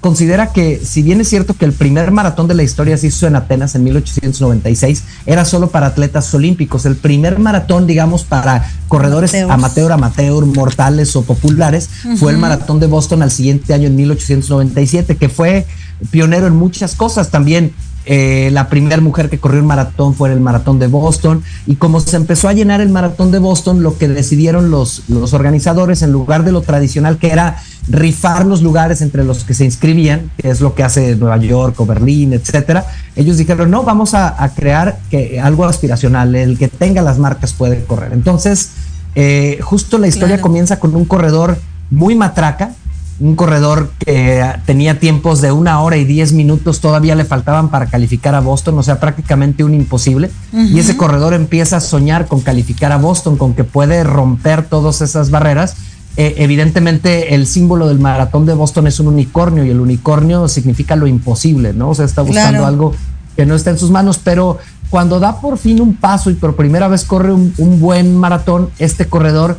considera 0.00 0.52
que 0.52 0.80
si 0.84 1.02
bien 1.02 1.20
es 1.20 1.28
cierto 1.28 1.54
que 1.54 1.64
el 1.64 1.72
primer 1.72 2.10
maratón 2.10 2.48
de 2.48 2.54
la 2.54 2.64
historia 2.64 2.96
se 2.96 3.06
hizo 3.06 3.26
en 3.26 3.36
Atenas 3.36 3.74
en 3.76 3.84
1896, 3.84 5.04
era 5.26 5.44
solo 5.44 5.68
para 5.68 5.86
atletas 5.86 6.32
olímpicos. 6.34 6.86
El 6.86 6.96
primer 6.96 7.38
maratón, 7.38 7.86
digamos, 7.86 8.24
para 8.24 8.68
corredores 8.88 9.32
Mateos. 9.32 9.50
amateur, 9.50 9.92
amateur, 9.92 10.46
mortales 10.46 11.14
o 11.14 11.22
populares, 11.22 11.88
uh 12.04 12.08
-huh. 12.08 12.16
fue 12.16 12.32
el 12.32 12.38
maratón 12.38 12.80
de 12.80 12.86
Boston 12.86 13.22
al 13.22 13.30
siguiente 13.30 13.74
año 13.74 13.86
en 13.86 13.96
1897, 13.96 15.16
que 15.16 15.28
fue 15.28 15.66
pionero 16.10 16.46
en 16.46 16.56
muchas 16.56 16.94
cosas 16.94 17.30
también. 17.30 17.72
Eh, 18.06 18.50
la 18.52 18.68
primera 18.68 19.00
mujer 19.00 19.28
que 19.28 19.38
corrió 19.38 19.60
un 19.60 19.66
maratón 19.66 20.14
fue 20.14 20.32
el 20.32 20.40
maratón 20.40 20.78
de 20.78 20.86
Boston 20.86 21.42
y 21.66 21.74
como 21.74 21.98
se 21.98 22.16
empezó 22.16 22.48
a 22.48 22.52
llenar 22.52 22.80
el 22.80 22.88
maratón 22.88 23.32
de 23.32 23.40
Boston, 23.40 23.82
lo 23.82 23.98
que 23.98 24.06
decidieron 24.06 24.70
los, 24.70 25.02
los 25.08 25.34
organizadores 25.34 26.02
en 26.02 26.12
lugar 26.12 26.44
de 26.44 26.52
lo 26.52 26.60
tradicional 26.62 27.18
que 27.18 27.32
era 27.32 27.56
rifar 27.88 28.46
los 28.46 28.62
lugares 28.62 29.02
entre 29.02 29.24
los 29.24 29.44
que 29.44 29.54
se 29.54 29.64
inscribían, 29.64 30.30
que 30.38 30.50
es 30.50 30.60
lo 30.60 30.74
que 30.74 30.84
hace 30.84 31.16
Nueva 31.16 31.36
York 31.38 31.80
o 31.80 31.86
Berlín, 31.86 32.32
etcétera, 32.32 32.86
ellos 33.16 33.36
dijeron, 33.38 33.70
no, 33.70 33.82
vamos 33.82 34.14
a, 34.14 34.42
a 34.42 34.54
crear 34.54 34.98
que, 35.10 35.40
algo 35.40 35.64
aspiracional, 35.64 36.34
el 36.34 36.56
que 36.56 36.68
tenga 36.68 37.02
las 37.02 37.18
marcas 37.18 37.52
puede 37.52 37.84
correr. 37.84 38.12
Entonces, 38.12 38.70
Eh, 39.18 39.60
justo 39.62 39.96
la 39.96 40.08
historia 40.08 40.42
comienza 40.42 40.78
con 40.78 40.94
un 40.94 41.06
corredor 41.06 41.56
muy 41.90 42.14
matraca, 42.14 42.74
un 43.18 43.34
corredor 43.34 43.90
que 43.98 44.44
tenía 44.66 44.98
tiempos 44.98 45.40
de 45.40 45.50
una 45.50 45.80
hora 45.80 45.96
y 45.96 46.04
diez 46.04 46.32
minutos, 46.32 46.80
todavía 46.80 47.14
le 47.14 47.24
faltaban 47.24 47.70
para 47.70 47.86
calificar 47.86 48.34
a 48.34 48.40
Boston, 48.40 48.78
o 48.78 48.82
sea, 48.82 49.00
prácticamente 49.00 49.64
un 49.64 49.74
imposible. 49.74 50.30
Y 50.52 50.78
ese 50.78 50.96
corredor 50.96 51.32
empieza 51.32 51.78
a 51.78 51.80
soñar 51.80 52.26
con 52.26 52.40
calificar 52.40 52.92
a 52.92 52.98
Boston, 52.98 53.36
con 53.36 53.54
que 53.54 53.64
puede 53.64 54.04
romper 54.04 54.64
todas 54.66 55.00
esas 55.00 55.30
barreras. 55.30 55.76
Eh, 56.18 56.34
evidentemente, 56.38 57.34
el 57.34 57.46
símbolo 57.46 57.88
del 57.88 57.98
maratón 57.98 58.46
de 58.46 58.54
Boston 58.54 58.86
es 58.86 59.00
un 59.00 59.08
unicornio 59.08 59.64
y 59.64 59.70
el 59.70 59.80
unicornio 59.80 60.48
significa 60.48 60.96
lo 60.96 61.06
imposible, 61.06 61.72
¿no? 61.72 61.90
O 61.90 61.94
sea, 61.94 62.04
está 62.04 62.22
buscando 62.22 62.66
algo 62.66 62.94
que 63.34 63.44
no 63.44 63.54
está 63.54 63.70
en 63.70 63.78
sus 63.78 63.90
manos, 63.90 64.18
pero 64.22 64.58
cuando 64.88 65.20
da 65.20 65.40
por 65.40 65.58
fin 65.58 65.80
un 65.80 65.94
paso 65.94 66.30
y 66.30 66.34
por 66.34 66.56
primera 66.56 66.88
vez 66.88 67.04
corre 67.04 67.32
un, 67.32 67.80
buen 67.80 68.16
maratón, 68.16 68.70
este 68.78 69.06
corredor 69.06 69.58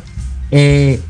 eh, 0.50 1.00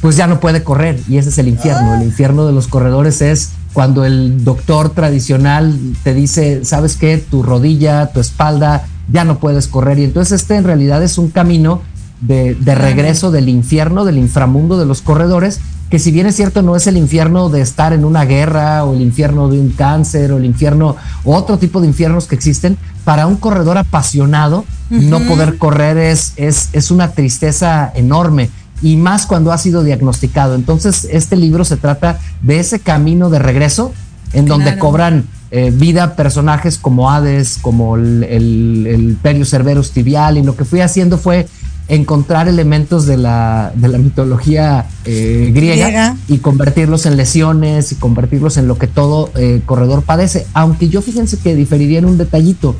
pues 0.00 0.16
ya 0.16 0.26
no 0.26 0.40
puede 0.40 0.62
correr 0.62 1.00
y 1.08 1.18
ese 1.18 1.30
es 1.30 1.38
el 1.38 1.48
infierno. 1.48 1.94
El 1.94 2.02
infierno 2.02 2.46
de 2.46 2.52
los 2.52 2.68
corredores 2.68 3.20
es 3.22 3.50
cuando 3.72 4.04
el 4.04 4.44
doctor 4.44 4.90
tradicional 4.90 5.78
te 6.02 6.14
dice, 6.14 6.64
sabes 6.64 6.96
qué, 6.96 7.18
tu 7.18 7.42
rodilla, 7.42 8.12
tu 8.12 8.20
espalda, 8.20 8.86
ya 9.10 9.24
no 9.24 9.38
puedes 9.38 9.68
correr. 9.68 9.98
Y 9.98 10.04
entonces 10.04 10.40
este 10.40 10.56
en 10.56 10.64
realidad 10.64 11.02
es 11.02 11.18
un 11.18 11.30
camino 11.30 11.82
de, 12.20 12.56
regreso 12.74 13.30
del 13.30 13.48
infierno, 13.48 14.04
del 14.04 14.18
inframundo 14.18 14.78
de 14.78 14.86
los 14.86 15.02
corredores, 15.02 15.60
que 15.90 15.98
si 15.98 16.10
bien 16.10 16.26
es 16.26 16.36
cierto 16.36 16.62
no 16.62 16.76
es 16.76 16.86
el 16.86 16.96
infierno 16.96 17.48
de 17.48 17.60
estar 17.60 17.92
en 17.92 18.04
una 18.04 18.24
guerra 18.24 18.84
o 18.84 18.94
el 18.94 19.00
infierno 19.00 19.48
de 19.48 19.58
un 19.58 19.70
cáncer 19.70 20.32
o 20.32 20.36
el 20.36 20.44
infierno, 20.44 20.96
otro 21.24 21.58
tipo 21.58 21.80
de 21.80 21.86
infiernos 21.86 22.26
que 22.26 22.34
existen, 22.34 22.76
para 23.04 23.26
un 23.26 23.36
corredor 23.36 23.78
apasionado, 23.78 24.64
no 24.90 25.20
poder 25.20 25.56
correr 25.56 25.96
es, 25.96 26.32
es, 26.36 26.70
es 26.72 26.90
una 26.90 27.12
tristeza 27.12 27.90
enorme 27.94 28.50
y 28.82 28.96
más 28.96 29.26
cuando 29.26 29.52
ha 29.52 29.58
sido 29.58 29.82
diagnosticado. 29.82 30.54
Entonces, 30.54 31.08
este 31.10 31.36
libro 31.36 31.64
se 31.64 31.76
trata 31.76 32.18
de 32.42 32.60
ese 32.60 32.80
camino 32.80 33.30
de 33.30 33.38
regreso 33.38 33.92
en 34.32 34.46
donde 34.46 34.78
cobran 34.78 35.24
eh, 35.50 35.72
vida 35.74 36.14
personajes 36.14 36.76
como 36.78 37.10
Hades, 37.10 37.58
como 37.60 37.96
el, 37.96 38.24
el, 38.24 39.16
Perio 39.22 39.46
Cerberus 39.46 39.92
Tibial, 39.92 40.36
y 40.36 40.42
lo 40.42 40.54
que 40.54 40.66
fui 40.66 40.80
haciendo 40.80 41.16
fue 41.16 41.46
encontrar 41.88 42.48
elementos 42.48 43.06
de 43.06 43.16
la, 43.16 43.72
de 43.74 43.88
la 43.88 43.96
mitología 43.96 44.86
eh, 45.06 45.50
griega, 45.54 46.16
y 46.28 46.38
convertirlos 46.38 47.06
en 47.06 47.16
lesiones 47.16 47.92
y 47.92 47.94
convertirlos 47.94 48.58
en 48.58 48.68
lo 48.68 48.76
que 48.76 48.86
todo 48.86 49.30
eh, 49.36 49.62
corredor 49.64 50.02
padece. 50.02 50.46
Aunque 50.52 50.90
yo 50.90 51.00
fíjense 51.00 51.38
que 51.38 51.54
diferiría 51.54 51.98
en 51.98 52.04
un 52.04 52.18
detallito. 52.18 52.76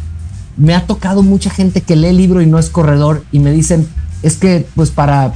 Me 0.59 0.75
ha 0.75 0.87
tocado 0.87 1.23
mucha 1.23 1.49
gente 1.49 1.81
que 1.81 1.97
lee 1.97 2.09
el 2.09 2.19
libro 2.19 2.43
y 2.43 2.47
no 2.47 2.59
es 2.59 2.69
corredor 2.69 3.25
y 3.33 3.38
me 3.38 3.50
dicen, 3.50 3.88
es 4.23 4.37
que 4.37 4.67
pues 4.75 4.90
para 4.90 5.33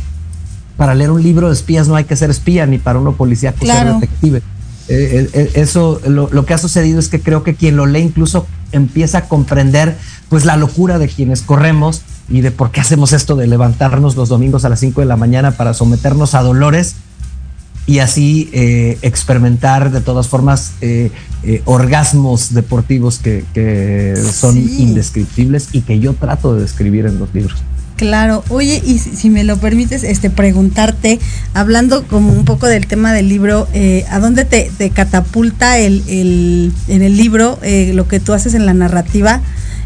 para 0.77 0.95
leer 0.95 1.11
un 1.11 1.23
libro 1.23 1.49
de 1.49 1.55
espías 1.55 1.89
no 1.89 1.97
hay 1.97 2.05
que 2.05 2.17
ser 2.17 2.31
espía, 2.31 2.67
ni 2.67 2.79
para 2.79 2.99
uno 2.99 3.13
policía 3.13 3.53
que 3.53 3.67
ser 3.67 3.95
detective. 3.95 4.43
Eh, 4.89 4.95
eh, 4.95 5.31
eh, 5.33 5.51
eso, 5.55 6.01
lo, 6.07 6.45
que 6.45 6.55
ha 6.55 6.59
sucedido 6.59 6.99
es 6.99 7.09
que 7.09 7.21
creo 7.21 7.45
que 7.45 7.55
quien 7.55 7.77
lo 7.77 7.87
lee 7.87 8.01
incluso 8.01 8.47
empieza 8.73 9.19
a 9.19 9.29
comprender 9.29 9.97
pues 10.29 10.45
la 10.45 10.57
locura 10.57 10.99
de 10.99 11.09
quienes 11.09 11.43
corremos 11.43 12.03
y 12.29 12.41
de 12.41 12.51
por 12.51 12.73
qué 12.73 12.81
hacemos 12.81 13.13
esto 13.13 13.37
de 13.37 13.47
levantarnos 13.47 14.17
los 14.17 14.29
domingos 14.29 14.65
a 14.65 14.69
las 14.69 14.81
5 14.81 15.01
de 15.01 15.07
la 15.07 15.17
mañana 15.17 15.53
para 15.53 15.73
someternos 15.73 16.35
a 16.35 16.43
dolores 16.43 16.97
y 17.87 17.99
así 17.99 18.49
experimentar 19.03 19.91
de 19.91 20.01
todas 20.01 20.29
formas 20.29 20.73
orgasmos 21.65 22.55
deportivos 22.55 23.19
que, 23.19 24.15
son 24.33 24.57
indescriptibles 24.57 25.69
y 25.73 25.83
que 25.83 25.99
yo 25.99 26.15
trato 26.15 26.55
de 26.55 26.63
describir 26.63 27.07
en 27.07 27.19
los 27.19 27.35
libros. 27.35 27.59
Claro, 27.97 28.43
oye, 28.49 28.83
y 28.85 28.99
si, 28.99 29.31
me 29.31 29.45
lo 29.45 29.59
permites, 29.59 30.03
este, 30.03 30.31
preguntarte, 30.31 31.21
hablando 31.55 32.05
como 32.07 32.33
un 32.33 32.45
poco 32.45 32.67
del 32.67 32.87
tema 32.87 33.13
del 33.13 33.29
libro, 33.29 33.69
eh, 33.75 34.05
¿a 34.11 34.19
dónde 34.19 34.45
te, 34.45 34.71
catapulta 34.91 35.79
el, 35.79 36.03
en 36.89 37.03
el 37.03 37.17
libro 37.17 37.59
eh, 37.63 37.93
lo 37.95 38.09
que 38.09 38.19
tú 38.19 38.33
haces 38.33 38.55
en 38.55 38.67
la 38.67 38.75
narrativa, 38.75 39.41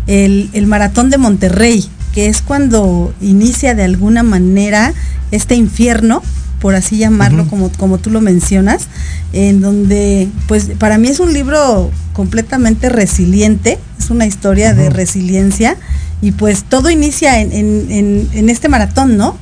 el, 0.07 0.67
maratón 0.67 1.11
de 1.11 1.19
Monterrey, 1.19 1.85
que 2.15 2.29
es 2.29 2.41
cuando 2.41 3.13
inicia 3.21 3.75
de 3.75 3.85
alguna 3.85 4.23
manera 4.23 4.95
este 5.31 5.55
infierno, 5.55 6.23
por 6.61 6.75
así 6.75 6.97
llamarlo, 6.97 7.47
como, 7.49 7.71
como 7.73 7.99
tú 7.99 8.11
lo 8.11 8.21
mencionas, 8.21 8.87
en 9.33 9.61
donde, 9.61 10.29
pues 10.49 10.71
para 10.79 10.97
mí 10.97 11.09
es 11.09 11.21
un 11.21 11.35
libro 11.35 11.91
completamente 12.13 12.89
resiliente, 12.89 13.79
es 13.99 14.11
una 14.11 14.27
historia 14.27 14.73
de 14.73 14.89
resiliencia 14.89 15.77
y 16.21 16.33
pues 16.33 16.65
todo 16.65 16.91
inicia 16.91 17.41
en, 17.41 18.49
este 18.49 18.69
maratón, 18.69 19.17
¿no? 19.17 19.37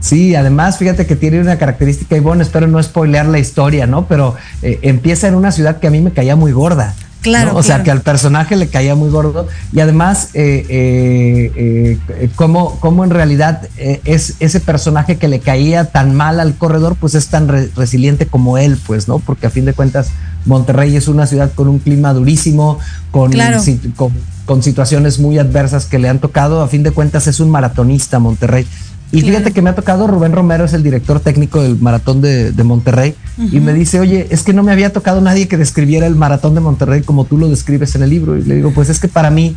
Sí, 0.00 0.34
además, 0.34 0.76
fíjate 0.76 1.06
que 1.06 1.16
tiene 1.16 1.40
una 1.40 1.56
característica, 1.56 2.16
y 2.16 2.20
bueno, 2.20 2.42
espero 2.42 2.66
no 2.66 2.82
spoilear 2.82 3.26
la 3.26 3.38
historia, 3.38 3.86
¿no? 3.86 4.06
Pero 4.06 4.34
eh, 4.60 4.78
empieza 4.82 5.28
en 5.28 5.34
una 5.34 5.50
ciudad 5.50 5.78
que 5.80 5.86
a 5.86 5.90
mí 5.90 6.02
me 6.02 6.12
caía 6.12 6.36
muy 6.36 6.52
gorda. 6.52 6.94
Claro. 7.24 7.56
O 7.56 7.62
sea, 7.62 7.82
que 7.82 7.90
al 7.90 8.02
personaje 8.02 8.54
le 8.54 8.68
caía 8.68 8.94
muy 8.94 9.08
gordo. 9.08 9.48
Y 9.72 9.80
además, 9.80 10.28
eh, 10.34 10.66
eh, 10.68 11.98
eh 12.08 12.28
cómo, 12.36 13.04
en 13.04 13.10
realidad 13.10 13.62
es 13.76 14.34
ese 14.40 14.60
personaje 14.60 15.16
que 15.16 15.26
le 15.26 15.40
caía 15.40 15.86
tan 15.86 16.14
mal 16.14 16.38
al 16.38 16.54
corredor, 16.54 16.96
pues 17.00 17.14
es 17.14 17.28
tan 17.28 17.48
resiliente 17.48 18.26
como 18.26 18.58
él, 18.58 18.78
pues, 18.86 19.08
¿no? 19.08 19.20
Porque 19.20 19.46
a 19.46 19.50
fin 19.50 19.64
de 19.64 19.72
cuentas, 19.72 20.10
Monterrey 20.44 20.94
es 20.94 21.08
una 21.08 21.26
ciudad 21.26 21.50
con 21.54 21.68
un 21.68 21.78
clima 21.78 22.12
durísimo, 22.12 22.78
con, 23.10 23.32
con 23.96 24.12
con 24.44 24.62
situaciones 24.62 25.18
muy 25.18 25.38
adversas 25.38 25.86
que 25.86 25.98
le 25.98 26.08
han 26.08 26.18
tocado. 26.18 26.62
A 26.62 26.68
fin 26.68 26.82
de 26.82 26.90
cuentas 26.90 27.26
es 27.26 27.40
un 27.40 27.50
maratonista 27.50 28.18
Monterrey. 28.18 28.66
Y 29.14 29.22
fíjate 29.22 29.52
que 29.52 29.62
me 29.62 29.70
ha 29.70 29.74
tocado, 29.74 30.06
Rubén 30.06 30.32
Romero 30.32 30.64
es 30.64 30.72
el 30.72 30.82
director 30.82 31.20
técnico 31.20 31.62
del 31.62 31.78
maratón 31.78 32.20
de, 32.20 32.52
Monterrey, 32.64 33.14
y 33.38 33.60
me 33.60 33.72
dice, 33.72 34.00
oye, 34.00 34.26
es 34.30 34.42
que 34.42 34.52
no 34.52 34.62
me 34.62 34.72
había 34.72 34.92
tocado 34.92 35.20
nadie 35.20 35.48
que 35.48 35.56
describiera 35.56 36.06
el 36.06 36.16
maratón 36.16 36.54
de 36.54 36.60
Monterrey 36.60 37.02
como 37.02 37.24
tú 37.24 37.38
lo 37.38 37.48
describes 37.48 37.94
en 37.94 38.02
el 38.02 38.10
libro. 38.10 38.36
Y 38.36 38.42
le 38.42 38.56
digo, 38.56 38.72
pues 38.72 38.88
es 38.88 38.98
que 39.00 39.08
para 39.08 39.30
mí 39.30 39.56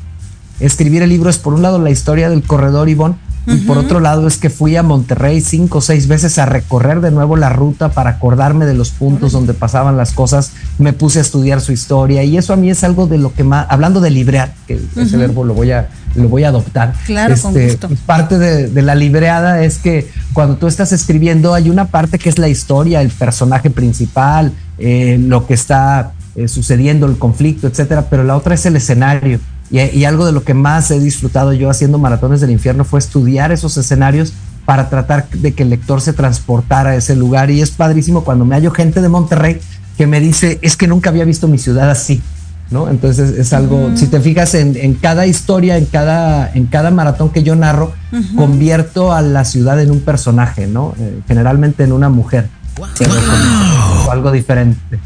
escribir 0.59 1.01
el 1.03 1.09
libro 1.09 1.29
es 1.29 1.37
por 1.37 1.53
un 1.53 1.61
lado 1.61 1.79
la 1.79 1.89
historia 1.89 2.29
del 2.29 2.43
corredor 2.43 2.89
Ivonne, 2.89 3.15
y 3.47 3.57
por 3.61 3.77
otro 3.77 4.01
lado 4.01 4.27
es 4.27 4.37
que 4.37 4.49
fui 4.49 4.75
a 4.75 4.83
Monterrey 4.83 5.39
cinco 5.39 5.77
o 5.77 5.81
seis 5.81 6.07
veces 6.07 6.37
a 6.37 6.45
recorrer 6.45 6.99
de 6.99 7.11
nuevo 7.11 7.37
la 7.37 7.49
ruta 7.49 7.89
para 7.89 8.11
acordarme 8.11 8.65
de 8.65 8.73
los 8.73 8.89
puntos 8.91 9.31
donde 9.31 9.53
pasaban 9.53 9.95
las 9.95 10.11
cosas. 10.11 10.51
Me 10.79 10.91
puse 10.91 11.19
a 11.19 11.21
estudiar 11.21 11.61
su 11.61 11.71
historia 11.71 12.23
y 12.23 12.37
eso 12.37 12.51
a 12.51 12.57
mí 12.57 12.69
es 12.69 12.83
algo 12.83 13.07
de 13.07 13.17
lo 13.17 13.33
que 13.33 13.45
más, 13.45 13.65
hablando 13.69 14.01
de 14.01 14.09
librear, 14.09 14.53
que 14.67 14.79
ese 14.97 15.15
verbo 15.15 15.45
lo 15.45 15.53
voy 15.53 15.71
a, 15.71 15.87
lo 16.15 16.27
voy 16.27 16.43
a 16.43 16.49
adoptar. 16.49 16.93
Claro, 17.05 17.33
este, 17.33 17.77
pues, 17.87 17.99
parte 18.05 18.37
de, 18.37 18.81
la 18.81 18.95
libreada 18.95 19.63
es 19.63 19.77
que 19.77 20.09
cuando 20.33 20.57
tú 20.57 20.67
estás 20.67 20.91
escribiendo 20.91 21.53
hay 21.53 21.69
una 21.69 21.85
parte 21.85 22.19
que 22.19 22.27
es 22.27 22.37
la 22.37 22.49
historia, 22.49 23.01
el 23.01 23.11
personaje 23.11 23.69
principal, 23.69 24.51
eh, 24.77 25.17
lo 25.19 25.47
que 25.47 25.53
está 25.53 26.11
eh, 26.35 26.49
sucediendo, 26.49 27.05
el 27.05 27.17
conflicto, 27.17 27.67
etcétera, 27.67 28.07
pero 28.09 28.23
la 28.23 28.35
otra 28.35 28.55
es 28.55 28.65
el 28.65 28.75
escenario. 28.75 29.39
Y, 29.69 30.05
algo 30.05 30.25
de 30.25 30.31
lo 30.31 30.43
que 30.43 30.53
más 30.53 30.91
he 30.91 30.99
disfrutado 30.99 31.51
yo 31.51 31.69
haciendo 31.69 31.97
maratones 31.97 32.39
del 32.39 32.51
infierno 32.51 32.85
fue 32.85 32.99
estudiar 32.99 33.51
esos 33.51 33.75
escenarios 33.77 34.33
para 34.65 34.89
tratar 34.89 35.27
de 35.29 35.53
que 35.53 35.63
el 35.63 35.69
lector 35.69 35.99
se 35.99 36.13
transportara 36.13 36.91
a 36.91 36.95
ese 36.95 37.15
lugar. 37.15 37.51
Y 37.51 37.61
es 37.61 37.71
padrísimo 37.71 38.23
cuando 38.23 38.45
me 38.45 38.55
hallo 38.55 38.71
gente 38.71 39.01
de 39.01 39.09
Monterrey 39.09 39.59
que 39.97 40.07
me 40.07 40.19
dice, 40.19 40.59
es 40.61 40.77
que 40.77 40.87
nunca 40.87 41.09
había 41.09 41.25
visto 41.25 41.47
mi 41.47 41.57
ciudad 41.57 41.89
así. 41.89 42.21
¿no? 42.69 42.89
Entonces 42.89 43.31
es 43.37 43.53
algo, 43.53 43.91
si 43.95 44.07
te 44.07 44.19
fijas 44.19 44.53
en, 44.53 44.93
cada 44.95 45.25
historia, 45.25 45.77
en 45.77 45.85
cada, 45.85 46.51
en 46.53 46.65
cada 46.65 46.91
maratón 46.91 47.29
que 47.29 47.43
yo 47.43 47.55
narro, 47.55 47.93
convierto 48.35 49.13
a 49.13 49.21
la 49.21 49.45
ciudad 49.45 49.81
en 49.81 49.91
un 49.91 50.01
personaje, 50.01 50.67
¿no? 50.67 50.93
Eh, 50.99 51.21
generalmente 51.27 51.83
en 51.83 51.91
una 51.93 52.09
mujer. 52.09 52.49
algo 54.11 54.31
diferente. 54.31 54.99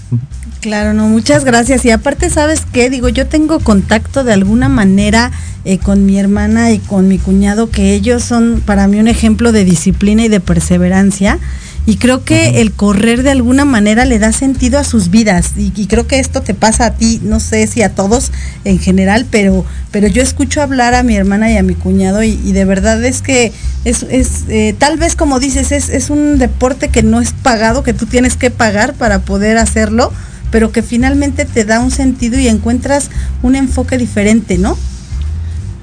Claro, 0.62 0.94
no, 0.94 1.08
muchas 1.08 1.44
gracias. 1.44 1.84
Y 1.86 1.90
aparte, 1.90 2.30
¿sabes 2.30 2.62
qué? 2.72 2.92
Digo, 2.92 3.10
yo 3.10 3.26
tengo 3.26 3.60
contacto 3.60 4.24
de 4.24 4.34
alguna 4.34 4.70
manera 4.70 5.32
eh, 5.66 5.80
con 5.80 6.06
mi 6.06 6.20
hermana 6.20 6.72
y 6.72 6.78
con 6.78 7.08
mi 7.08 7.18
cuñado, 7.18 7.72
que 7.72 7.96
ellos 7.96 8.24
son 8.24 8.62
para 8.64 8.88
mí 8.88 9.00
un 9.00 9.08
ejemplo 9.08 9.52
de 9.52 9.66
disciplina 9.66 10.24
y 10.24 10.28
de 10.28 10.40
perseverancia. 10.40 11.40
Y 11.88 11.96
creo 11.96 12.24
que 12.24 12.62
el 12.62 12.74
correr 12.74 13.24
de 13.24 13.32
alguna 13.32 13.66
manera 13.66 14.06
le 14.06 14.20
da 14.20 14.32
sentido 14.32 14.78
a 14.78 14.84
sus 14.84 15.10
vidas. 15.10 15.54
Y, 15.58 15.88
creo 15.88 16.06
que 16.06 16.20
esto 16.20 16.42
te 16.42 16.54
pasa 16.54 16.86
a 16.86 16.94
ti, 16.94 17.20
no 17.24 17.40
sé 17.40 17.66
si 17.66 17.82
a 17.82 17.96
todos 17.96 18.32
en 18.64 18.78
general, 18.78 19.26
pero, 19.32 19.66
pero 19.90 20.06
yo 20.06 20.22
escucho 20.22 20.62
hablar 20.62 20.94
a 20.94 21.02
mi 21.02 21.16
hermana 21.16 21.52
y 21.52 21.58
a 21.58 21.64
mi 21.64 21.74
cuñado 21.74 22.22
y, 22.22 22.36
de 22.36 22.66
verdad 22.66 23.04
es 23.04 23.24
que 23.24 23.52
es, 23.84 24.06
es 24.12 24.44
eh, 24.48 24.76
tal 24.78 25.00
vez 25.00 25.16
como 25.16 25.40
dices, 25.40 25.72
es, 25.72 25.90
es 25.90 26.12
un 26.12 26.38
deporte 26.38 26.90
que 26.90 27.02
no 27.02 27.20
es 27.20 27.32
pagado, 27.32 27.82
que 27.82 27.96
tú 27.96 28.06
tienes 28.06 28.36
que 28.36 28.52
pagar 28.52 28.94
para 28.94 29.22
poder 29.22 29.58
hacerlo 29.58 30.14
pero 30.52 30.72
que 30.72 30.84
finalmente 30.84 31.46
te 31.46 31.66
da 31.66 31.80
un 31.80 31.92
sentido 31.92 32.38
y 32.38 32.48
encuentras 32.48 33.10
un 33.42 33.56
enfoque 33.56 33.98
diferente, 33.98 34.58
¿no? 34.58 34.78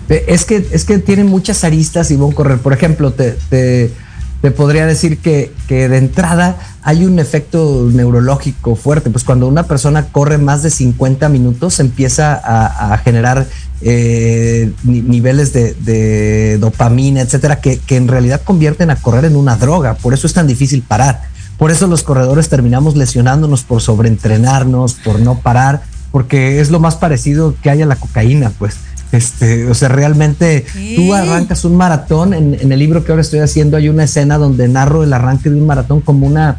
Es 0.09 0.45
que, 0.45 0.67
es 0.71 0.85
que 0.85 0.99
tiene 0.99 1.25
muchas 1.25 1.65
aristas 1.65 2.11
a 2.11 2.35
correr. 2.35 2.59
Por 2.59 2.73
ejemplo, 2.73 3.13
te, 3.13 3.37
te, 3.51 4.51
podría 4.53 4.87
decir 4.87 5.19
que, 5.19 5.53
que, 5.67 5.89
de 5.89 5.99
entrada 5.99 6.57
hay 6.83 7.05
un 7.05 7.19
efecto 7.19 7.91
neurológico 7.93 8.75
fuerte. 8.75 9.11
Pues 9.11 9.25
cuando 9.25 9.47
una 9.47 9.65
persona 9.65 10.07
corre 10.07 10.39
más 10.39 10.63
de 10.63 10.71
50 10.71 11.29
minutos 11.29 11.79
empieza 11.79 12.41
a, 12.43 12.97
generar 12.99 13.47
eh, 13.83 14.73
niveles 14.85 15.53
de, 15.53 16.57
dopamina, 16.59 17.21
etcétera, 17.21 17.61
que, 17.61 17.79
que 17.79 17.97
en 17.97 18.09
realidad 18.09 18.41
convierten 18.43 18.89
a 18.89 18.97
correr 18.97 19.27
en 19.27 19.37
una 19.37 19.57
droga. 19.57 19.95
Por 19.95 20.15
eso 20.15 20.27
es 20.27 20.33
tan 20.33 20.47
difícil 20.47 20.81
parar. 20.81 21.21
Por 21.59 21.71
eso 21.73 21.89
los 21.89 22.03
corredores 22.05 22.49
terminamos 22.49 22.97
lesionándonos 22.97 23.65
por 23.65 23.83
sobreentrenarnos, 23.83 24.95
por 24.95 25.21
no 25.21 25.41
parar, 25.41 25.83
porque 26.13 26.61
es 26.61 26.71
lo 26.71 26.79
más 26.79 26.97
parecido 26.97 27.55
que 27.61 27.71
hay 27.71 27.83
a 27.83 27.87
la 27.87 27.97
cocaína, 27.97 28.53
pues. 28.59 28.77
Este, 29.11 29.67
o 29.67 29.75
sea, 29.75 29.89
realmente 29.89 30.67
tú 30.95 31.15
arrancas 31.15 31.65
un 31.65 31.77
maratón. 31.77 32.35
En, 32.35 32.73
el 32.73 32.79
libro 32.79 33.05
que 33.05 33.13
ahora 33.13 33.23
estoy 33.23 33.41
haciendo 33.41 33.77
hay 33.77 33.89
una 33.89 34.05
escena 34.05 34.39
donde 34.39 34.69
narro 34.69 35.03
el 35.03 35.13
arranque 35.13 35.51
de 35.51 35.57
un 35.57 35.67
maratón 35.67 36.01
como 36.01 36.27
una 36.27 36.59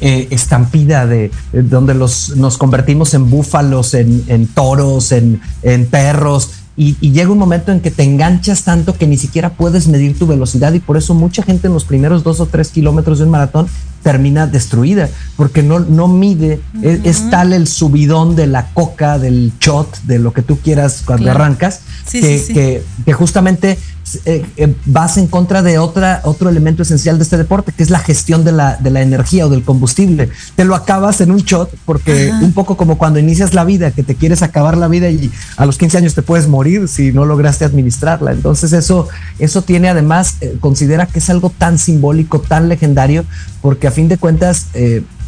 eh, 0.00 0.26
estampida 0.30 1.06
de, 1.06 1.30
donde 1.52 1.94
los, 1.94 2.36
nos 2.36 2.58
convertimos 2.58 3.14
en 3.14 3.30
búfalos, 3.30 3.94
en, 3.94 4.46
toros, 4.48 5.12
en, 5.12 5.40
en 5.62 5.86
perros. 5.86 6.50
Y, 6.74 6.96
y, 7.02 7.12
llega 7.12 7.30
un 7.30 7.38
momento 7.38 7.70
en 7.70 7.80
que 7.80 7.90
te 7.90 8.02
enganchas 8.02 8.62
tanto 8.62 8.96
que 8.96 9.06
ni 9.06 9.18
siquiera 9.18 9.50
puedes 9.50 9.88
medir 9.88 10.18
tu 10.18 10.26
velocidad 10.26 10.72
y 10.72 10.80
por 10.80 10.96
eso 10.96 11.12
mucha 11.12 11.42
gente 11.42 11.66
en 11.66 11.74
los 11.74 11.84
primeros 11.84 12.24
dos 12.24 12.40
o 12.40 12.46
tres 12.46 12.70
kilómetros 12.70 13.18
de 13.18 13.24
un 13.26 13.30
maratón 13.30 13.66
termina 14.02 14.46
destruida 14.46 15.08
porque 15.36 15.62
no, 15.62 15.80
no 15.80 16.08
mide, 16.08 16.60
es, 16.82 17.30
tal 17.30 17.52
el 17.52 17.66
subidón 17.66 18.36
de 18.36 18.46
la 18.46 18.70
coca, 18.72 19.18
del 19.18 19.52
shot, 19.60 20.02
de 20.04 20.18
lo 20.18 20.32
que 20.32 20.42
tú 20.42 20.58
quieras 20.58 21.02
cuando 21.04 21.30
arrancas, 21.30 21.80
que, 22.10 22.82
que, 23.04 23.12
justamente 23.12 23.78
eh, 24.24 24.44
eh, 24.56 24.74
vas 24.84 25.16
en 25.16 25.26
contra 25.26 25.62
de 25.62 25.78
otra, 25.78 26.20
otro 26.24 26.50
elemento 26.50 26.82
esencial 26.82 27.18
de 27.18 27.24
este 27.24 27.38
deporte, 27.38 27.72
que 27.72 27.82
es 27.82 27.90
la 27.90 28.00
gestión 28.00 28.44
de 28.44 28.52
la, 28.52 28.76
de 28.76 28.90
la 28.90 29.00
energía 29.00 29.46
o 29.46 29.48
del 29.48 29.62
combustible. 29.62 30.28
Te 30.56 30.64
lo 30.64 30.74
acabas 30.74 31.20
en 31.20 31.30
un 31.30 31.38
shot, 31.38 31.70
porque 31.86 32.32
un 32.42 32.52
poco 32.52 32.76
como 32.76 32.98
cuando 32.98 33.18
inicias 33.18 33.54
la 33.54 33.64
vida, 33.64 33.92
que 33.92 34.02
te 34.02 34.14
quieres 34.14 34.42
acabar 34.42 34.76
la 34.76 34.88
vida 34.88 35.08
y 35.08 35.30
a 35.56 35.66
los 35.66 35.78
15 35.78 35.98
años 35.98 36.14
te 36.14 36.22
puedes 36.22 36.48
morir 36.48 36.88
si 36.88 37.12
no 37.12 37.24
lograste 37.24 37.64
administrarla. 37.64 38.32
Entonces 38.32 38.72
eso, 38.72 39.08
eso 39.38 39.62
tiene 39.62 39.88
además, 39.88 40.36
eh, 40.40 40.56
considera 40.60 41.06
que 41.06 41.20
es 41.20 41.30
algo 41.30 41.50
tan 41.50 41.78
simbólico, 41.78 42.40
tan 42.40 42.68
legendario, 42.68 43.24
porque 43.62 43.86
a 43.86 43.92
fin 43.92 44.08
de 44.08 44.18
cuentas 44.18 44.66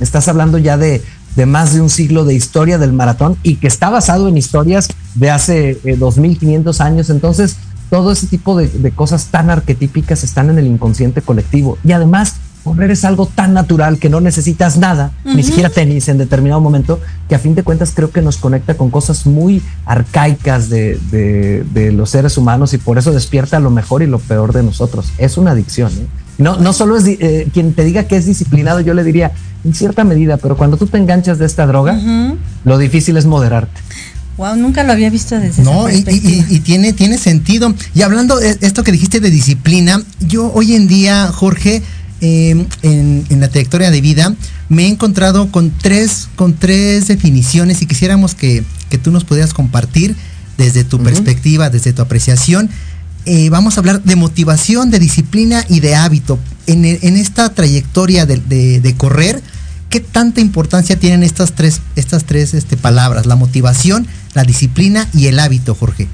estás 0.01 0.27
hablando 0.27 0.59
ya 0.59 0.77
de, 0.77 1.03
de 1.37 1.47
más 1.47 1.73
de 1.73 1.81
un 1.81 1.91
siglo 1.91 2.25
de 2.25 2.35
historia 2.35 2.79
del 2.79 2.93
maratón 2.93 3.37
y 3.43 3.57
que 3.57 3.69
está 3.69 3.91
basado 3.91 4.29
en 4.29 4.37
historias 4.37 4.89
de 5.15 5.31
hace 5.31 5.79
2500 5.99 6.81
años. 6.81 7.11
Entonces, 7.11 7.57
todo 7.95 8.11
ese 8.11 8.27
tipo 8.27 8.57
de, 8.57 8.91
cosas 8.91 9.27
tan 9.27 9.51
arquetípicas 9.51 10.25
están 10.25 10.51
en 10.51 10.59
el 10.59 10.67
inconsciente 10.67 11.23
colectivo. 11.23 11.79
Y 11.85 11.93
además, 11.93 12.35
correr 12.65 12.91
es 12.91 13.05
algo 13.05 13.27
tan 13.27 13.55
natural 13.55 14.01
que 14.01 14.09
no 14.09 14.21
necesitas 14.21 14.79
nada, 14.79 15.13
ni 15.25 15.45
siquiera 15.45 15.71
tenis 15.71 16.09
en 16.09 16.19
determinado 16.19 16.61
momento, 16.61 16.99
que 17.29 17.37
a 17.37 17.39
fin 17.39 17.55
de 17.55 17.63
cuentas 17.63 17.93
creo 17.95 18.11
que 18.11 18.21
nos 18.21 18.37
conecta 18.37 18.77
con 18.77 18.91
cosas 18.91 19.27
muy 19.27 19.63
arcaicas 19.87 20.69
de, 20.71 21.93
los 21.95 22.11
seres 22.11 22.37
humanos 22.37 22.75
y 22.75 22.79
por 22.79 22.99
eso 22.99 23.13
despierta 23.13 23.61
lo 23.61 23.71
mejor 23.71 24.03
y 24.03 24.09
lo 24.09 24.19
peor 24.19 24.53
de 24.53 24.65
nosotros. 24.65 25.13
Es 25.19 25.39
una 25.39 25.53
adicción. 25.53 25.93
¿eh? 25.93 26.07
No, 26.39 26.57
no 26.57 26.73
solo 26.73 26.97
es 26.97 27.07
eh, 27.07 27.47
quien 27.55 27.75
te 27.75 27.85
diga 27.85 28.09
que 28.09 28.17
es 28.17 28.27
disciplinado, 28.27 28.81
yo 28.81 28.93
le 28.95 29.05
diría 29.05 29.31
en 29.65 29.73
cierta 29.73 30.03
medida, 30.03 30.37
pero 30.37 30.57
cuando 30.57 30.77
tú 30.77 30.89
te 30.89 30.99
enganchas 30.99 31.39
de 31.39 31.47
esta 31.47 31.65
droga, 31.65 31.97
lo 32.65 32.77
difícil 32.77 33.17
es 33.17 33.25
moderarte. 33.25 33.84
Wow, 34.37 34.57
nunca 34.57 34.83
lo 34.83 34.93
había 34.93 35.11
visto 35.11 35.39
desde 35.39 35.63
no, 35.63 35.87
esa 35.89 36.05
perspectiva. 36.05 36.47
Y, 36.51 36.57
y, 36.57 36.61
tiene, 36.61 36.93
tiene 36.93 37.19
sentido. 37.19 37.73
Y 37.95 38.03
hablando 38.03 38.37
de 38.37 38.59
esto 38.61 38.83
que 38.83 38.91
dijiste 38.91 39.21
de 39.21 39.31
disciplina, 39.31 40.03
yo 40.21 40.53
hoy 40.53 40.75
en 40.75 40.89
día, 40.89 41.31
Jorge, 41.33 41.83
em, 42.21 42.67
en, 42.83 43.41
la 43.41 43.49
trayectoria 43.49 43.91
de 43.91 44.01
vida, 44.01 44.35
me 44.69 44.85
he 44.85 44.89
encontrado 44.89 45.53
con 45.53 45.71
tres, 45.71 46.29
con 46.35 46.55
tres 46.55 47.07
definiciones 47.07 47.81
y 47.83 47.87
quisiéramos 47.87 48.35
que, 48.35 48.65
tú 49.03 49.11
nos 49.11 49.25
pudieras 49.25 49.53
compartir 49.53 50.15
desde 50.57 50.85
tu 50.85 51.03
perspectiva, 51.03 51.69
desde 51.69 51.93
tu 51.93 52.03
apreciación. 52.03 52.71
Eh, 53.27 53.51
vamos 53.51 53.77
a 53.77 53.81
hablar 53.81 54.03
de 54.05 54.15
motivación, 54.15 54.91
de 54.91 55.01
disciplina 55.01 55.65
y 55.69 55.81
de 55.81 55.97
hábito. 55.97 56.39
En, 56.67 56.85
esta 56.85 57.53
trayectoria 57.53 58.25
de, 58.25 58.81
de 58.81 58.97
correr, 58.97 59.43
¿qué 59.95 60.01
tanta 60.01 60.41
importancia 60.41 60.99
tienen 60.99 61.23
estas 61.23 61.53
tres, 61.53 61.81
estas 61.95 62.25
tres 62.25 62.53
este, 62.53 62.77
palabras? 62.77 63.27
La 63.27 63.37
motivación, 63.37 64.09
la 64.35 64.43
disciplina 64.43 65.09
y 65.15 65.29
el 65.29 65.39
hábito, 65.39 65.77
Jorge. 65.77 66.09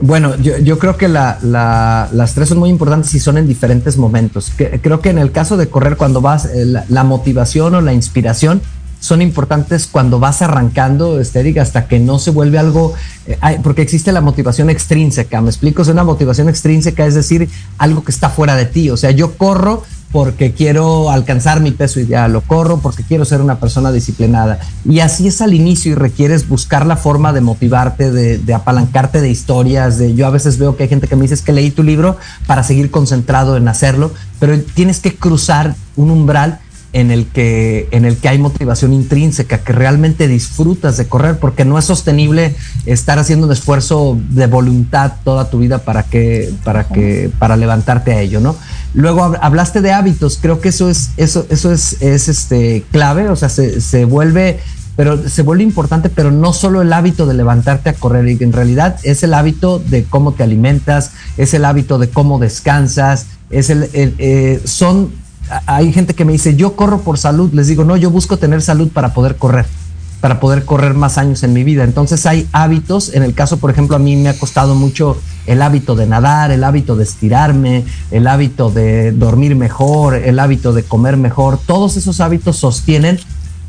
Bueno, 0.00 0.36
yo, 0.36 0.78
creo 0.78 0.96
que 0.96 1.08
las 1.08 2.34
tres 2.36 2.48
son 2.48 2.58
muy 2.58 2.70
importantes 2.70 3.12
y 3.12 3.18
son 3.18 3.36
en 3.36 3.48
diferentes 3.48 3.96
momentos. 3.96 4.52
creo 4.56 5.00
que 5.00 5.10
en 5.10 5.18
el 5.18 5.32
caso 5.32 5.56
de 5.56 5.68
correr, 5.68 5.96
cuando 5.96 6.20
vas, 6.20 6.44
eh, 6.44 6.64
la, 6.64 7.02
motivación 7.02 7.74
o 7.74 7.80
la 7.80 7.92
inspiración 7.92 8.62
son 9.00 9.22
importantes 9.22 9.88
cuando 9.88 10.20
vas 10.20 10.40
arrancando, 10.40 11.18
estéril, 11.18 11.58
hasta 11.58 11.88
que 11.88 11.98
no 11.98 12.20
se 12.20 12.30
vuelve 12.30 12.60
algo, 12.60 12.94
eh, 13.26 13.36
porque 13.64 13.82
existe 13.82 14.12
la 14.12 14.20
motivación 14.20 14.70
extrínseca, 14.70 15.40
me 15.40 15.50
explico, 15.50 15.82
es 15.82 15.88
una 15.88 16.04
motivación 16.04 16.48
extrínseca, 16.48 17.06
es 17.06 17.16
decir, 17.16 17.48
algo 17.76 18.04
que 18.04 18.12
está 18.12 18.30
fuera 18.30 18.54
de 18.54 18.66
ti, 18.66 18.88
o 18.88 18.96
sea, 18.96 19.10
yo 19.10 19.36
corro 19.36 19.82
porque 20.12 20.52
quiero 20.52 21.10
alcanzar 21.10 21.60
mi 21.60 21.70
peso 21.70 22.00
ideal, 22.00 22.32
lo 22.32 22.40
corro 22.40 22.78
porque 22.78 23.04
quiero 23.04 23.24
ser 23.24 23.40
una 23.40 23.60
persona 23.60 23.92
disciplinada. 23.92 24.58
Y 24.84 25.00
así 25.00 25.28
es 25.28 25.40
al 25.40 25.54
inicio 25.54 25.92
y 25.92 25.94
requieres 25.94 26.48
buscar 26.48 26.84
la 26.84 26.96
forma 26.96 27.32
de 27.32 27.40
motivarte, 27.40 28.10
de, 28.10 28.54
apalancarte 28.54 29.20
de 29.20 29.30
historias. 29.30 29.98
De, 29.98 30.14
yo 30.14 30.26
a 30.26 30.30
veces 30.30 30.58
veo 30.58 30.76
que 30.76 30.84
hay 30.84 30.88
gente 30.88 31.06
que 31.06 31.14
me 31.14 31.22
dice 31.22 31.34
es 31.34 31.42
que 31.42 31.52
leí 31.52 31.70
tu 31.70 31.84
libro 31.84 32.16
para 32.46 32.64
seguir 32.64 32.90
concentrado 32.90 33.56
en 33.56 33.68
hacerlo, 33.68 34.12
pero 34.40 34.58
tienes 34.60 34.98
que 34.98 35.14
cruzar 35.14 35.76
un 35.96 36.10
umbral 36.10 36.58
en 36.92 37.10
el 37.10 37.26
que 37.26 37.88
en 37.92 38.04
el 38.04 38.16
que 38.16 38.28
hay 38.28 38.38
motivación 38.38 38.92
intrínseca, 38.92 39.58
que 39.58 39.72
realmente 39.72 40.28
disfrutas 40.28 40.96
de 40.96 41.06
correr, 41.06 41.38
porque 41.38 41.64
no 41.64 41.78
es 41.78 41.84
sostenible 41.84 42.56
estar 42.86 43.18
haciendo 43.18 43.46
un 43.46 43.52
esfuerzo 43.52 44.18
de 44.30 44.46
voluntad 44.46 45.12
toda 45.24 45.50
tu 45.50 45.58
vida 45.58 45.78
para 45.78 46.02
que 46.02 46.52
para 46.64 46.88
que 46.88 47.30
para 47.38 47.56
levantarte 47.56 48.12
a 48.12 48.20
ello, 48.20 48.40
¿no? 48.40 48.56
Luego 48.94 49.36
hablaste 49.40 49.80
de 49.80 49.92
hábitos, 49.92 50.38
creo 50.40 50.60
que 50.60 50.70
eso 50.70 50.90
es, 50.90 51.10
eso, 51.16 51.46
eso 51.48 51.72
es, 51.72 52.02
es 52.02 52.28
este, 52.28 52.84
clave, 52.90 53.28
o 53.28 53.36
sea, 53.36 53.48
se, 53.48 53.80
se 53.80 54.04
vuelve 54.04 54.58
pero 54.96 55.26
se 55.28 55.40
vuelve 55.40 55.62
importante, 55.62 56.10
pero 56.10 56.30
no 56.30 56.52
solo 56.52 56.82
el 56.82 56.92
hábito 56.92 57.24
de 57.24 57.32
levantarte 57.32 57.88
a 57.88 57.94
correr, 57.94 58.28
en 58.28 58.52
realidad 58.52 58.98
es 59.02 59.22
el 59.22 59.32
hábito 59.32 59.78
de 59.78 60.04
cómo 60.04 60.32
te 60.32 60.42
alimentas, 60.42 61.12
es 61.38 61.54
el 61.54 61.64
hábito 61.64 61.98
de 61.98 62.10
cómo 62.10 62.38
descansas, 62.38 63.26
es 63.48 63.70
el, 63.70 63.88
eh, 63.94 64.60
son, 64.64 65.10
hay 65.66 65.92
gente 65.92 66.14
que 66.14 66.24
me 66.24 66.32
dice, 66.32 66.56
yo 66.56 66.76
corro 66.76 67.00
por 67.00 67.18
salud, 67.18 67.52
les 67.52 67.66
digo, 67.66 67.84
no, 67.84 67.96
yo 67.96 68.10
busco 68.10 68.36
tener 68.36 68.62
salud 68.62 68.88
para 68.88 69.14
poder 69.14 69.36
correr 69.36 69.66
para 70.20 70.38
poder 70.38 70.64
correr 70.64 70.94
más 70.94 71.18
años 71.18 71.42
en 71.42 71.52
mi 71.52 71.64
vida. 71.64 71.84
Entonces 71.84 72.26
hay 72.26 72.46
hábitos, 72.52 73.14
en 73.14 73.22
el 73.22 73.34
caso, 73.34 73.56
por 73.56 73.70
ejemplo, 73.70 73.96
a 73.96 73.98
mí 73.98 74.16
me 74.16 74.28
ha 74.28 74.38
costado 74.38 74.74
mucho 74.74 75.16
el 75.46 75.62
hábito 75.62 75.96
de 75.96 76.06
nadar, 76.06 76.50
el 76.50 76.62
hábito 76.62 76.94
de 76.94 77.04
estirarme, 77.04 77.84
el 78.10 78.26
hábito 78.26 78.70
de 78.70 79.12
dormir 79.12 79.56
mejor, 79.56 80.14
el 80.14 80.38
hábito 80.38 80.72
de 80.72 80.82
comer 80.82 81.16
mejor. 81.16 81.58
Todos 81.58 81.96
esos 81.96 82.20
hábitos 82.20 82.56
sostienen 82.56 83.18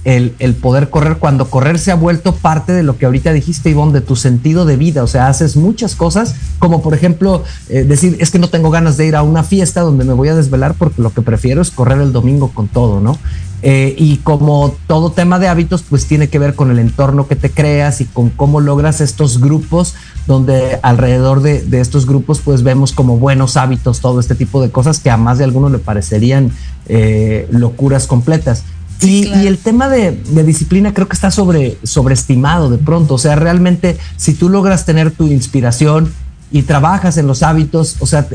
el, 0.04 0.56
poder 0.56 0.90
correr 0.90 1.18
cuando 1.18 1.50
correr 1.50 1.78
se 1.78 1.92
ha 1.92 1.96
vuelto 1.96 2.34
parte 2.34 2.72
de 2.72 2.84
lo 2.84 2.98
que 2.98 3.06
ahorita 3.06 3.34
dijiste, 3.34 3.70
Ivonne, 3.70 3.94
de 3.94 4.02
tu 4.02 4.16
sentido 4.16 4.66
de 4.66 4.78
vida. 4.78 5.04
O 5.04 5.08
sea, 5.08 5.28
haces 5.28 5.56
muchas 5.56 5.96
cosas, 5.96 6.36
como 6.60 6.82
por 6.82 6.94
ejemplo 6.94 7.44
eh, 7.70 7.84
decir, 7.84 8.18
es 8.20 8.32
que 8.32 8.40
no 8.40 8.50
tengo 8.50 8.72
ganas 8.72 8.98
de 8.98 9.06
ir 9.06 9.16
a 9.16 9.24
una 9.24 9.44
fiesta 9.44 9.82
donde 9.82 10.04
me 10.04 10.14
voy 10.14 10.30
a 10.30 10.36
desvelar 10.36 10.76
porque 10.78 11.02
lo 11.02 11.14
que 11.14 11.22
prefiero 11.22 11.62
es 11.62 11.72
correr 11.72 12.00
el 12.02 12.12
domingo 12.12 12.52
con 12.54 12.68
todo, 12.68 13.00
¿no? 13.00 13.18
Eh, 13.64 13.94
y 13.96 14.18
como 14.18 14.76
todo 14.88 15.12
tema 15.12 15.38
de 15.38 15.48
hábitos, 15.48 15.84
pues 15.88 16.08
tiene 16.08 16.30
que 16.30 16.40
ver 16.40 16.56
con 16.56 16.72
el 16.72 16.80
entorno 16.80 17.28
que 17.28 17.36
te 17.36 17.52
creas 17.52 18.02
y 18.02 18.06
con 18.06 18.32
cómo 18.32 18.60
logras 18.60 19.02
estos 19.02 19.40
grupos, 19.40 19.94
donde 20.26 20.80
alrededor 20.82 21.42
de, 21.42 21.64
estos 21.80 22.08
grupos, 22.08 22.42
pues 22.44 22.64
vemos 22.64 22.92
como 22.92 23.18
buenos 23.18 23.58
hábitos 23.58 24.00
todo 24.00 24.20
este 24.20 24.34
tipo 24.34 24.64
de 24.64 24.72
cosas 24.72 25.00
que 25.00 25.12
a 25.12 25.18
más 25.18 25.38
de 25.38 25.44
algunos 25.44 25.72
le 25.72 25.78
parecerían 25.78 26.52
eh, 26.88 27.48
locuras 27.52 28.08
completas. 28.08 28.64
Y, 29.02 29.48
el 29.48 29.58
tema 29.58 29.90
de, 29.90 30.12
disciplina 30.44 30.94
creo 30.94 31.08
que 31.08 31.16
está 31.16 31.32
sobre, 31.32 31.78
sobreestimado 31.84 32.70
de 32.70 32.78
pronto. 32.78 33.16
O 33.16 33.18
sea, 33.18 33.36
realmente, 33.36 33.98
si 34.18 34.34
tú 34.34 34.50
logras 34.50 34.86
tener 34.86 35.12
tu 35.12 35.28
inspiración, 35.28 36.12
y 36.54 36.64
trabajas 36.64 37.18
en 37.18 37.28
los 37.28 37.44
hábitos, 37.44 37.96
o 38.00 38.06
sea, 38.06 38.28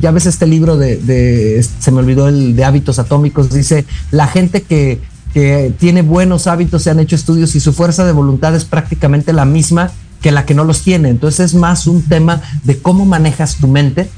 ya 0.00 0.10
ves 0.12 0.26
este 0.26 0.46
libro 0.46 0.76
de, 0.76 1.66
se 1.80 1.90
me 1.90 1.98
olvidó 1.98 2.28
el 2.28 2.54
de 2.54 2.64
hábitos 2.64 3.00
atómicos, 3.00 3.52
dice, 3.52 3.84
la 4.12 4.28
gente 4.28 4.62
que, 4.62 5.00
que 5.34 5.74
tiene 5.80 6.02
buenos 6.02 6.46
hábitos, 6.46 6.82
se 6.84 6.90
han 6.90 7.00
hecho 7.00 7.16
estudios 7.16 7.56
y 7.56 7.60
su 7.60 7.72
fuerza 7.72 8.04
de 8.04 8.12
voluntad 8.12 8.54
es 8.54 8.64
prácticamente 8.64 9.32
la 9.32 9.44
misma 9.44 9.90
que 10.20 10.30
la 10.30 10.46
que 10.46 10.54
no 10.54 10.64
los 10.64 10.82
tiene. 10.82 11.08
Entonces 11.08 11.46
es 11.46 11.54
más 11.54 11.88
un 11.88 12.02
tema 12.02 12.40
de 12.62 12.78
cómo 12.78 13.04
manejas 13.04 13.56
tu 13.56 13.66
mente 13.66 14.08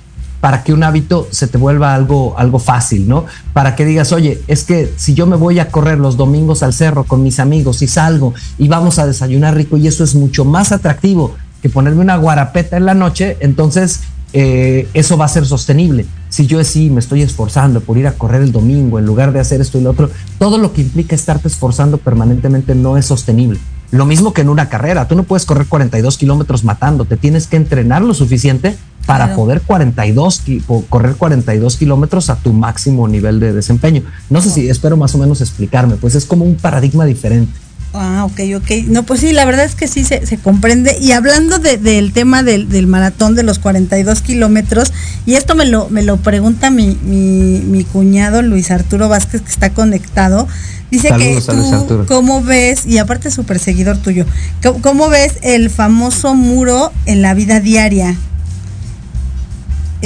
para 0.45 0.63
que 0.63 0.75
un 0.75 0.83
hábito 0.83 1.27
se 1.31 1.47
te 1.49 1.57
vuelva 1.57 1.95
algo, 1.95 2.35
algo 2.37 2.59
fácil, 2.59 3.09
¿no? 3.09 3.25
Para 3.55 3.75
que 3.75 3.87
digas, 3.87 4.13
oye, 4.13 4.43
es 4.47 4.65
que 4.65 4.93
si 4.99 5.15
yo 5.15 5.25
me 5.27 5.37
voy 5.37 5.59
a 5.59 5.71
correr 5.71 5.97
los 5.97 6.19
domingos 6.19 6.63
al 6.63 6.75
cerro 6.75 7.05
con 7.05 7.23
mis 7.23 7.41
amigos 7.41 7.81
y 7.81 7.87
salgo 7.87 8.35
y 8.59 8.69
vamos 8.69 8.99
a 8.99 9.07
desayunar 9.07 9.55
rico 9.55 9.79
y 9.79 9.87
eso 9.87 10.05
es 10.05 10.15
mucho 10.15 10.45
más 10.45 10.71
atractivo 10.71 11.35
que 11.63 11.71
ponerme 11.71 12.03
una 12.03 12.17
guarapeta 12.17 12.77
en 12.77 12.85
la 12.85 12.93
noche, 12.93 13.39
entonces 13.41 14.01
eh, 14.35 14.87
eso 14.93 15.17
va 15.17 15.25
a 15.25 15.29
ser 15.29 15.47
sostenible. 15.47 16.05
Si 16.29 16.47
yo 16.47 16.63
sí 16.63 16.91
me 16.91 17.01
estoy 17.01 17.23
esforzando 17.23 17.81
por 17.81 17.97
ir 17.97 18.07
a 18.07 18.13
correr 18.13 18.43
el 18.43 18.53
domingo 18.53 18.99
en 18.99 19.07
lugar 19.07 19.33
de 19.33 19.41
hacer 19.41 19.63
esto 19.63 19.79
y 19.79 19.81
lo 19.81 19.93
otro, 19.93 20.11
todo 20.39 20.59
lo 20.59 20.75
que 20.75 20.83
implica 20.83 21.15
estarte 21.15 21.49
esforzando 21.49 21.97
permanentemente 21.97 22.75
no 22.75 22.99
es 22.99 23.07
sostenible. 23.07 23.59
Lo 23.95 24.07
mismo 24.07 24.33
que 24.33 24.41
en 24.41 24.49
una 24.49 24.69
carrera, 24.69 25.07
tú 25.07 25.15
no 25.15 25.23
puedes 25.23 25.47
correr 25.47 25.69
42 25.69 26.19
kilómetros 26.19 26.65
matando, 26.65 27.05
te 27.05 27.17
tienes 27.17 27.47
que 27.47 27.55
entrenar 27.55 28.03
lo 28.03 28.13
suficiente 28.13 28.77
para 29.07 29.37
poder 29.37 29.61
42, 29.61 30.43
correr 30.89 31.15
42 31.15 31.77
kilómetros 31.77 32.29
a 32.29 32.35
tu 32.35 32.53
máximo 32.53 33.07
nivel 33.07 33.39
de 33.39 33.53
desempeño. 33.53 34.03
No 34.31 34.41
sé 34.41 34.51
si 34.51 34.69
espero 34.69 34.97
más 34.97 35.15
o 35.15 35.19
menos 35.19 35.41
explicarme, 35.41 35.95
pues 35.95 36.17
es 36.17 36.25
como 36.25 36.45
un 36.45 36.57
paradigma 36.57 37.05
diferente. 37.05 37.53
Ah, 37.97 38.25
ok, 38.25 38.41
ok. 38.57 38.89
No, 38.89 39.05
pues 39.05 39.21
sí, 39.21 39.33
la 39.33 39.45
verdad 39.45 39.65
es 39.65 39.77
que 39.77 39.87
sí 39.87 40.05
se, 40.05 40.21
comprende. 40.39 40.99
Y 41.01 41.13
hablando 41.13 41.61
del 41.61 42.13
tema 42.13 42.43
del, 42.43 42.87
maratón 42.89 43.37
de 43.37 43.45
los 43.45 43.61
42 43.61 44.21
kilómetros, 44.21 44.93
y 45.27 45.35
esto 45.35 45.55
me 45.55 45.65
lo, 45.65 45.89
me 45.91 46.03
lo 46.03 46.17
pregunta 46.17 46.71
mi, 46.71 46.97
mi, 46.97 47.85
cuñado 47.85 48.43
Luis 48.43 48.73
Arturo 48.73 49.09
Vázquez, 49.09 49.43
que 49.43 49.51
está 49.51 49.71
conectado. 49.71 50.49
Dice 50.91 51.09
que 51.17 51.41
tú, 51.41 52.05
¿cómo 52.09 52.43
ves? 52.43 52.85
Y 52.85 52.99
aparte 52.99 53.31
súper 53.31 53.61
seguidor 53.61 53.97
tuyo, 53.99 54.27
¿cómo 54.83 55.09
ves 55.09 55.35
el 55.43 55.71
famoso 55.71 56.35
muro 56.35 56.93
en 57.07 57.23
la 57.23 57.35
vida 57.35 57.61
diaria? 57.61 58.17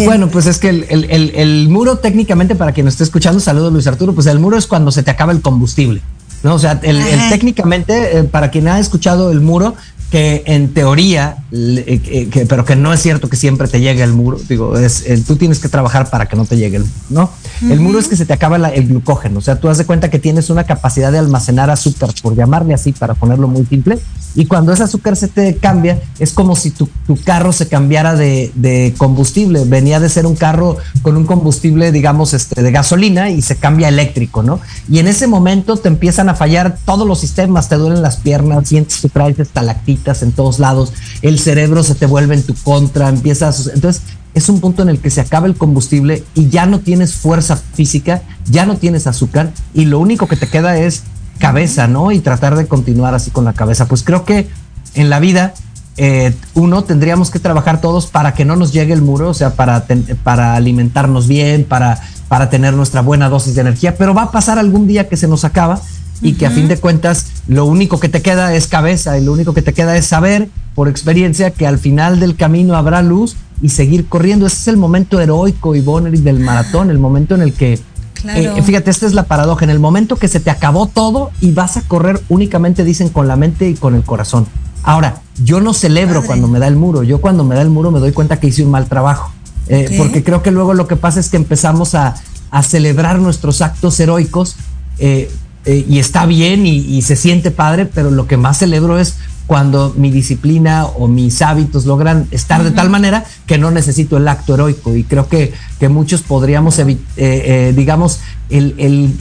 Bueno, 0.04 0.28
pues 0.28 0.46
es 0.46 0.58
que 0.58 0.68
el, 0.68 1.68
muro 1.70 1.96
técnicamente, 1.96 2.54
para 2.54 2.72
quien 2.72 2.84
nos 2.84 2.94
esté 2.94 3.04
escuchando, 3.04 3.40
saludos 3.40 3.72
Luis 3.72 3.86
Arturo, 3.86 4.14
pues 4.14 4.26
el 4.26 4.38
muro 4.38 4.58
es 4.58 4.66
cuando 4.66 4.90
se 4.90 5.02
te 5.02 5.10
acaba 5.10 5.32
el 5.32 5.40
combustible. 5.40 6.02
¿No? 6.42 6.54
O 6.54 6.58
sea, 6.58 6.78
el, 6.82 7.02
técnicamente, 7.30 8.18
eh, 8.18 8.24
para 8.24 8.50
quien 8.50 8.68
ha 8.68 8.78
escuchado 8.78 9.30
el 9.30 9.40
muro, 9.40 9.74
que 10.10 10.42
en 10.46 10.72
teoría, 10.72 11.36
eh, 11.50 12.28
que, 12.30 12.46
pero 12.46 12.64
que 12.64 12.76
no 12.76 12.92
es 12.92 13.00
cierto 13.00 13.28
que 13.28 13.36
siempre 13.36 13.68
te 13.68 13.80
llegue 13.80 14.02
el 14.02 14.12
muro, 14.12 14.38
digo, 14.48 14.76
es, 14.76 15.04
tú 15.26 15.36
tienes 15.36 15.58
que 15.58 15.68
trabajar 15.68 16.10
para 16.10 16.26
que 16.26 16.36
no 16.36 16.44
te 16.44 16.56
llegue 16.56 16.76
el 16.76 16.86
¿no? 17.08 17.30
El 17.62 17.80
muro 17.80 17.98
es 17.98 18.08
que 18.08 18.16
se 18.16 18.26
te 18.26 18.32
acaba 18.32 18.56
el 18.56 18.88
glucógeno, 18.88 19.38
o 19.38 19.42
sea, 19.42 19.58
tú 19.58 19.68
has 19.68 19.78
de 19.78 19.86
cuenta 19.86 20.10
que 20.10 20.18
tienes 20.18 20.50
una 20.50 20.64
capacidad 20.64 21.10
de 21.10 21.18
almacenar 21.18 21.70
azúcar, 21.70 22.10
por 22.22 22.34
llamarle 22.34 22.74
así, 22.74 22.92
para 22.92 23.14
ponerlo 23.14 23.48
muy 23.48 23.64
simple, 23.64 23.98
y 24.34 24.46
cuando 24.46 24.72
ese 24.72 24.82
azúcar 24.82 25.16
se 25.16 25.28
te 25.28 25.56
cambia, 25.56 26.00
es 26.18 26.32
como 26.32 26.54
si 26.54 26.70
tu, 26.70 26.88
carro 27.24 27.52
se 27.52 27.66
cambiara 27.66 28.14
de, 28.14 28.94
combustible. 28.96 29.64
Venía 29.64 30.00
de 30.00 30.08
ser 30.08 30.26
un 30.26 30.36
carro 30.36 30.76
con 31.02 31.16
un 31.16 31.24
combustible, 31.24 31.90
digamos, 31.92 32.34
este, 32.34 32.62
de 32.62 32.70
gasolina 32.70 33.30
y 33.30 33.42
se 33.42 33.56
cambia 33.56 33.88
eléctrico, 33.88 34.42
¿no? 34.42 34.60
Y 34.88 34.98
en 34.98 35.08
ese 35.08 35.26
momento 35.26 35.76
te 35.76 35.88
empiezan 35.88 36.28
a 36.28 36.34
fallar 36.34 36.78
todos 36.84 37.06
los 37.06 37.18
sistemas, 37.18 37.68
te 37.68 37.76
duelen 37.76 38.02
las 38.02 38.18
piernas, 38.18 38.68
sientes 38.68 39.00
que 39.00 39.08
traes 39.08 39.38
estalactitas 39.38 40.22
en 40.22 40.32
todos 40.32 40.58
lados, 40.58 40.92
el 41.22 41.37
cerebro 41.38 41.82
se 41.82 41.94
te 41.94 42.06
vuelve 42.06 42.34
en 42.34 42.42
tu 42.42 42.54
contra, 42.54 43.08
empiezas. 43.08 43.70
Entonces, 43.72 44.02
es 44.34 44.48
un 44.48 44.60
punto 44.60 44.82
en 44.82 44.88
el 44.88 45.00
que 45.00 45.10
se 45.10 45.20
acaba 45.20 45.46
el 45.46 45.56
combustible 45.56 46.24
y 46.34 46.48
ya 46.48 46.66
no 46.66 46.80
tienes 46.80 47.14
fuerza 47.14 47.56
física, 47.56 48.22
ya 48.48 48.66
no 48.66 48.76
tienes 48.76 49.06
azúcar 49.06 49.52
y 49.74 49.86
lo 49.86 49.98
único 49.98 50.28
que 50.28 50.36
te 50.36 50.46
queda 50.46 50.78
es 50.78 51.02
cabeza, 51.38 51.88
¿no? 51.88 52.12
Y 52.12 52.20
tratar 52.20 52.56
de 52.56 52.66
continuar 52.66 53.14
así 53.14 53.30
con 53.30 53.44
la 53.44 53.52
cabeza. 53.52 53.86
Pues 53.86 54.02
creo 54.02 54.24
que 54.24 54.48
en 54.94 55.10
la 55.10 55.20
vida, 55.20 55.54
eh, 55.96 56.34
uno, 56.54 56.84
tendríamos 56.84 57.30
que 57.30 57.38
trabajar 57.38 57.80
todos 57.80 58.06
para 58.06 58.34
que 58.34 58.44
no 58.44 58.56
nos 58.56 58.72
llegue 58.72 58.92
el 58.92 59.02
muro, 59.02 59.30
o 59.30 59.34
sea, 59.34 59.54
para, 59.54 59.86
para 60.22 60.54
alimentarnos 60.54 61.26
bien, 61.26 61.64
para, 61.64 62.00
para 62.28 62.50
tener 62.50 62.74
nuestra 62.74 63.00
buena 63.00 63.28
dosis 63.28 63.54
de 63.54 63.62
energía, 63.62 63.96
pero 63.96 64.14
va 64.14 64.24
a 64.24 64.30
pasar 64.30 64.58
algún 64.58 64.86
día 64.86 65.08
que 65.08 65.16
se 65.16 65.28
nos 65.28 65.44
acaba 65.44 65.80
y 66.20 66.34
que 66.34 66.46
a 66.46 66.50
fin 66.50 66.68
de 66.68 66.76
cuentas 66.76 67.26
lo 67.46 67.64
único 67.64 68.00
que 68.00 68.08
te 68.08 68.22
queda 68.22 68.54
es 68.54 68.66
cabeza 68.66 69.18
y 69.18 69.24
lo 69.24 69.32
único 69.32 69.54
que 69.54 69.62
te 69.62 69.72
queda 69.72 69.96
es 69.96 70.06
saber 70.06 70.48
por 70.74 70.88
experiencia 70.88 71.50
que 71.50 71.66
al 71.66 71.78
final 71.78 72.20
del 72.20 72.36
camino 72.36 72.76
habrá 72.76 73.02
luz 73.02 73.36
y 73.62 73.70
seguir 73.70 74.08
corriendo. 74.08 74.46
Ese 74.46 74.56
es 74.56 74.68
el 74.68 74.76
momento 74.76 75.20
heroico 75.20 75.74
y 75.74 75.80
Bonner 75.80 76.16
del 76.18 76.40
maratón, 76.40 76.90
el 76.90 76.98
momento 76.98 77.34
en 77.34 77.42
el 77.42 77.52
que 77.52 77.80
eh, 78.24 78.62
fíjate, 78.62 78.90
esta 78.90 79.06
es 79.06 79.14
la 79.14 79.24
paradoja. 79.24 79.64
En 79.64 79.70
el 79.70 79.78
momento 79.78 80.16
que 80.16 80.28
se 80.28 80.40
te 80.40 80.50
acabó 80.50 80.86
todo 80.86 81.30
y 81.40 81.52
vas 81.52 81.76
a 81.76 81.82
correr 81.82 82.20
únicamente, 82.28 82.84
dicen, 82.84 83.08
con 83.10 83.28
la 83.28 83.36
mente 83.36 83.68
y 83.68 83.74
con 83.74 83.94
el 83.94 84.02
corazón. 84.02 84.46
Ahora, 84.82 85.20
yo 85.42 85.60
no 85.60 85.74
celebro 85.74 86.24
cuando 86.24 86.48
me 86.48 86.58
da 86.58 86.66
el 86.66 86.76
muro. 86.76 87.02
Yo 87.02 87.20
cuando 87.20 87.44
me 87.44 87.54
da 87.54 87.62
el 87.62 87.70
muro 87.70 87.90
me 87.90 88.00
doy 88.00 88.12
cuenta 88.12 88.40
que 88.40 88.48
hice 88.48 88.64
un 88.64 88.70
mal 88.70 88.86
trabajo. 88.86 89.32
Eh, 89.68 89.94
porque 89.98 90.24
creo 90.24 90.42
que 90.42 90.50
luego 90.50 90.74
lo 90.74 90.86
que 90.86 90.96
pasa 90.96 91.20
es 91.20 91.28
que 91.28 91.36
empezamos 91.36 91.94
a, 91.94 92.14
celebrar 92.62 93.18
nuestros 93.18 93.60
actos 93.60 94.00
heroicos 94.00 94.56
eh, 94.98 95.30
y 95.66 95.98
está 95.98 96.24
bien 96.24 96.64
y, 96.66 96.78
y, 96.78 97.02
se 97.02 97.14
siente 97.14 97.50
padre, 97.50 97.84
pero 97.84 98.10
lo 98.10 98.26
que 98.26 98.38
más 98.38 98.58
celebro 98.58 98.98
es 98.98 99.16
cuando 99.48 99.94
mi 99.96 100.10
disciplina 100.10 100.84
o 100.84 101.08
mis 101.08 101.40
hábitos 101.40 101.86
logran 101.86 102.28
estar 102.30 102.62
de 102.62 102.70
tal 102.70 102.90
manera 102.90 103.24
que 103.46 103.56
no 103.56 103.70
necesito 103.70 104.18
el 104.18 104.28
acto 104.28 104.54
heroico. 104.54 104.94
Y 104.94 105.04
creo 105.04 105.26
que, 105.26 105.54
que 105.80 105.88
muchos 105.88 106.20
podríamos, 106.20 106.78
eh, 106.78 106.98
eh, 107.16 107.72
digamos, 107.74 108.20
el, 108.50 108.74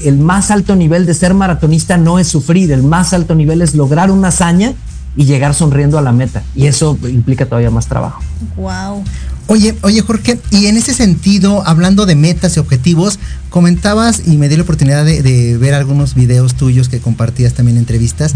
el, 0.03 0.17
más 0.19 0.51
alto 0.51 0.75
nivel 0.75 1.05
de 1.05 1.13
ser 1.13 1.33
maratonista 1.33 1.95
no 1.95 2.19
es 2.19 2.27
sufrir, 2.27 2.73
el 2.73 2.83
más 2.83 3.13
alto 3.13 3.35
nivel 3.35 3.61
es 3.61 3.73
lograr 3.73 4.11
una 4.11 4.27
hazaña 4.27 4.73
y 5.15 5.23
llegar 5.23 5.53
sonriendo 5.53 5.97
a 5.97 6.01
la 6.01 6.11
meta. 6.11 6.43
Y 6.53 6.67
eso 6.67 6.97
implica 7.03 7.45
todavía 7.45 7.71
más 7.71 7.87
trabajo. 7.87 8.21
Wow. 8.57 9.05
Oye, 9.47 9.75
oye 9.81 10.01
Jorge, 10.01 10.39
y 10.51 10.65
en 10.65 10.75
ese 10.75 10.93
sentido, 10.93 11.65
hablando 11.65 12.05
de 12.05 12.15
metas 12.15 12.57
y 12.57 12.59
objetivos, 12.59 13.17
comentabas 13.49 14.23
y 14.27 14.37
me 14.37 14.49
di 14.49 14.57
la 14.57 14.63
oportunidad 14.63 15.05
de, 15.05 15.21
de 15.21 15.57
ver 15.57 15.73
algunos 15.73 16.15
videos 16.15 16.55
tuyos 16.55 16.89
que 16.89 16.99
compartías 16.99 17.53
también 17.53 17.77
en 17.77 17.83
entrevistas, 17.83 18.33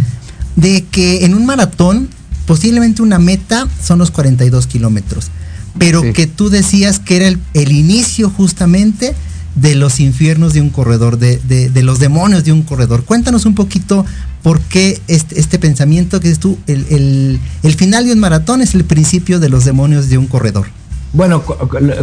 de 0.56 0.86
que 0.86 1.26
en 1.26 1.34
un 1.34 1.46
maratón 1.46 2.10
posiblemente 2.46 3.02
una 3.02 3.20
meta 3.20 3.68
son 3.82 4.00
los 4.00 4.12
42 4.12 4.68
kilómetros, 4.68 5.32
pero 5.78 6.02
que 6.14 6.28
tú 6.28 6.50
decías 6.50 7.00
que 7.00 7.18
era 7.18 7.28
el, 7.28 7.72
inicio 7.72 8.30
justamente 8.30 9.16
de 9.56 9.76
los 9.76 10.00
infiernos 10.00 10.54
de 10.54 10.62
un 10.62 10.70
corredor, 10.70 11.18
de, 11.18 11.38
de, 11.38 11.84
los 11.84 12.00
demonios 12.00 12.44
de 12.44 12.52
un 12.52 12.62
corredor. 12.64 13.06
Cuéntanos 13.06 13.46
un 13.46 13.56
poquito 13.56 14.06
por 14.44 14.60
qué 14.60 15.02
este, 15.08 15.40
este 15.40 15.60
pensamiento 15.60 16.20
que 16.20 16.30
es 16.30 16.40
tú, 16.40 16.58
el, 16.68 17.40
el 17.64 17.74
final 17.76 18.06
de 18.06 18.14
un 18.14 18.20
maratón 18.20 18.62
es 18.62 18.76
el 18.76 18.84
principio 18.84 19.40
de 19.40 19.50
los 19.50 19.66
demonios 19.66 20.10
de 20.10 20.18
un 20.18 20.28
corredor. 20.28 20.68
Bueno, 21.14 21.42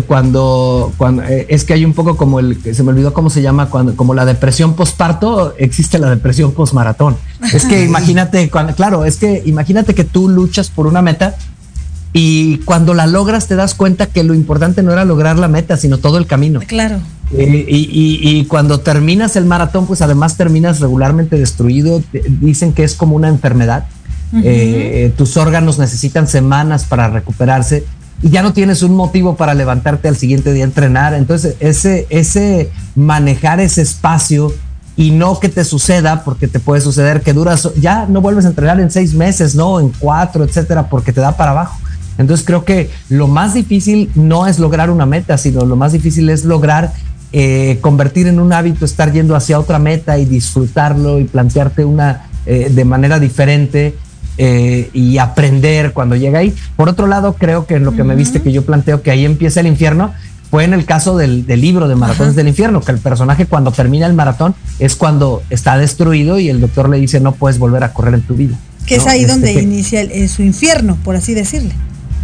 cuando, 0.07 0.93
cuando 0.99 1.23
eh, 1.23 1.47
es 1.49 1.65
que 1.65 1.73
hay 1.73 1.85
un 1.85 1.95
poco 1.95 2.17
como 2.17 2.41
el 2.41 2.59
que 2.59 2.75
se 2.75 2.83
me 2.83 2.91
olvidó 2.91 3.15
cómo 3.15 3.31
se 3.31 3.41
llama, 3.41 3.71
cuando 3.71 3.97
como 3.97 4.13
la 4.13 4.27
depresión 4.27 4.75
postparto, 4.75 5.55
existe 5.57 5.99
la 5.99 6.11
depresión 6.11 6.53
postmaratón. 6.53 7.17
Es 7.53 7.65
que 7.65 7.85
imagínate, 7.87 8.51
cuando, 8.51 8.75
claro, 8.75 9.07
es 9.07 9.17
que 9.17 9.43
imagínate 9.47 9.95
que 9.95 10.05
tú 10.05 10.29
luchas 10.29 10.69
por 10.69 10.87
una 10.87 11.01
meta 11.01 11.37
y 12.13 12.59
cuando 12.59 12.93
la 12.93 13.07
logras 13.07 13.49
te 13.49 13.57
das 13.57 13.75
cuenta 13.75 14.07
que 14.07 14.25
lo 14.25 14.35
importante 14.35 14.83
no 14.83 14.93
era 14.93 15.07
lograr 15.07 15.39
la 15.39 15.49
meta, 15.49 15.79
sino 15.79 15.99
todo 15.99 16.19
el 16.19 16.27
camino. 16.27 16.61
Claro. 16.67 17.01
Eh, 17.33 17.67
y, 17.69 18.45
cuando 18.47 18.81
terminas 18.81 19.37
el 19.37 19.45
maratón, 19.45 19.87
pues 19.87 20.03
además 20.03 20.37
terminas 20.37 20.81
regularmente 20.81 21.39
destruido. 21.39 22.03
Dicen 22.41 22.73
que 22.73 22.85
es 22.85 22.95
como 22.95 23.17
una 23.17 23.29
enfermedad. 23.29 23.87
Eh, 24.43 25.13
tus 25.17 25.39
órganos 25.39 25.79
necesitan 25.79 26.29
semanas 26.29 26.85
para 26.85 27.09
recuperarse 27.09 27.85
y 28.23 28.31
ya 28.31 28.43
no 28.43 28.53
tienes 28.53 28.83
un 28.83 28.95
motivo 28.95 29.37
para 29.37 29.55
levantarte 29.55 30.09
al 30.09 30.17
siguiente 30.17 30.53
día 30.53 30.65
a 30.65 30.67
entrenar. 30.67 31.15
Entonces, 31.15 31.57
ese, 31.61 32.07
ese 32.11 32.71
manejar 32.97 33.61
ese 33.61 33.83
espacio 33.83 34.53
y 34.97 35.13
no 35.13 35.39
que 35.39 35.49
te 35.49 35.65
suceda, 35.65 36.25
porque 36.25 36.49
te 36.49 36.59
puede 36.59 36.81
suceder 36.81 37.23
que 37.23 37.33
duras, 37.33 37.71
ya 37.81 38.07
no 38.07 38.21
vuelves 38.21 38.45
a 38.45 38.49
entrenar 38.49 38.81
en 38.81 38.91
seis 38.91 39.15
meses, 39.15 39.55
no, 39.55 39.79
en 39.79 39.91
cuatro, 39.91 40.43
etcétera, 40.43 40.89
porque 40.89 41.13
te 41.13 41.21
da 41.21 41.37
para 41.37 41.53
abajo. 41.53 41.79
Entonces 42.19 42.45
creo 42.45 42.65
que 42.65 42.91
lo 43.09 43.29
más 43.29 43.55
difícil 43.55 44.11
no 44.17 44.49
es 44.49 44.59
lograr 44.59 44.91
una 44.91 45.07
meta, 45.07 45.39
sino 45.39 45.65
lo 45.65 45.77
más 45.77 45.93
difícil 45.93 46.29
es 46.31 46.45
lograr 46.45 46.93
eh, 47.31 47.79
convertir 47.81 48.27
en 48.27 48.41
un 48.41 48.53
hábito 48.53 48.85
estar 48.85 49.13
yendo 49.13 49.37
hacia 49.37 49.61
otra 49.61 49.79
meta 49.79 50.19
y 50.19 50.25
disfrutarlo 50.25 51.21
y 51.21 51.25
plantearte 51.25 51.85
una 51.85 52.29
eh, 52.47 52.71
de 52.75 52.85
manera 52.85 53.21
diferente 53.21 53.95
eh, 54.39 54.89
y 54.93 55.19
aprender 55.19 55.93
cuando 55.93 56.17
llega 56.17 56.39
ahí. 56.39 56.55
Por 56.77 56.89
otro 56.89 57.07
lado, 57.07 57.35
creo 57.35 57.67
que 57.67 57.75
en 57.75 57.85
lo 57.85 57.95
que 57.95 58.05
me 58.05 58.15
viste 58.15 58.41
que 58.41 58.53
yo 58.53 58.65
planteo 58.65 59.03
que 59.03 59.11
ahí 59.11 59.25
empieza 59.25 59.61
el 59.61 59.67
infierno, 59.67 60.13
fue 60.51 60.65
en 60.65 60.73
el 60.73 60.85
caso 60.85 61.17
del, 61.17 61.45
libro 61.47 61.89
de 61.89 61.95
Maratones 61.95 62.35
del 62.35 62.49
Infierno, 62.49 62.81
que 62.81 62.93
el 62.93 62.99
personaje 62.99 63.47
cuando 63.47 63.73
termina 63.73 64.07
el 64.07 64.15
maratón 64.15 64.55
es 64.79 64.97
cuando 64.97 65.43
está 65.51 65.77
destruido 65.77 66.39
y 66.39 66.49
el 66.49 66.61
doctor 66.61 66.89
le 66.89 66.99
dice 66.99 67.21
no 67.21 67.33
puedes 67.33 67.59
volver 67.59 67.85
a 67.85 67.93
correr 67.93 68.15
en 68.15 68.23
tu 68.23 68.35
vida. 68.35 68.57
Que 68.87 68.95
es 68.95 69.07
ahí 69.07 69.27
donde 69.27 69.51
este, 69.51 69.63
inicia 69.63 70.29
su 70.29 70.43
infierno, 70.43 70.97
por 71.05 71.17
así 71.17 71.35
decirle. 71.35 71.75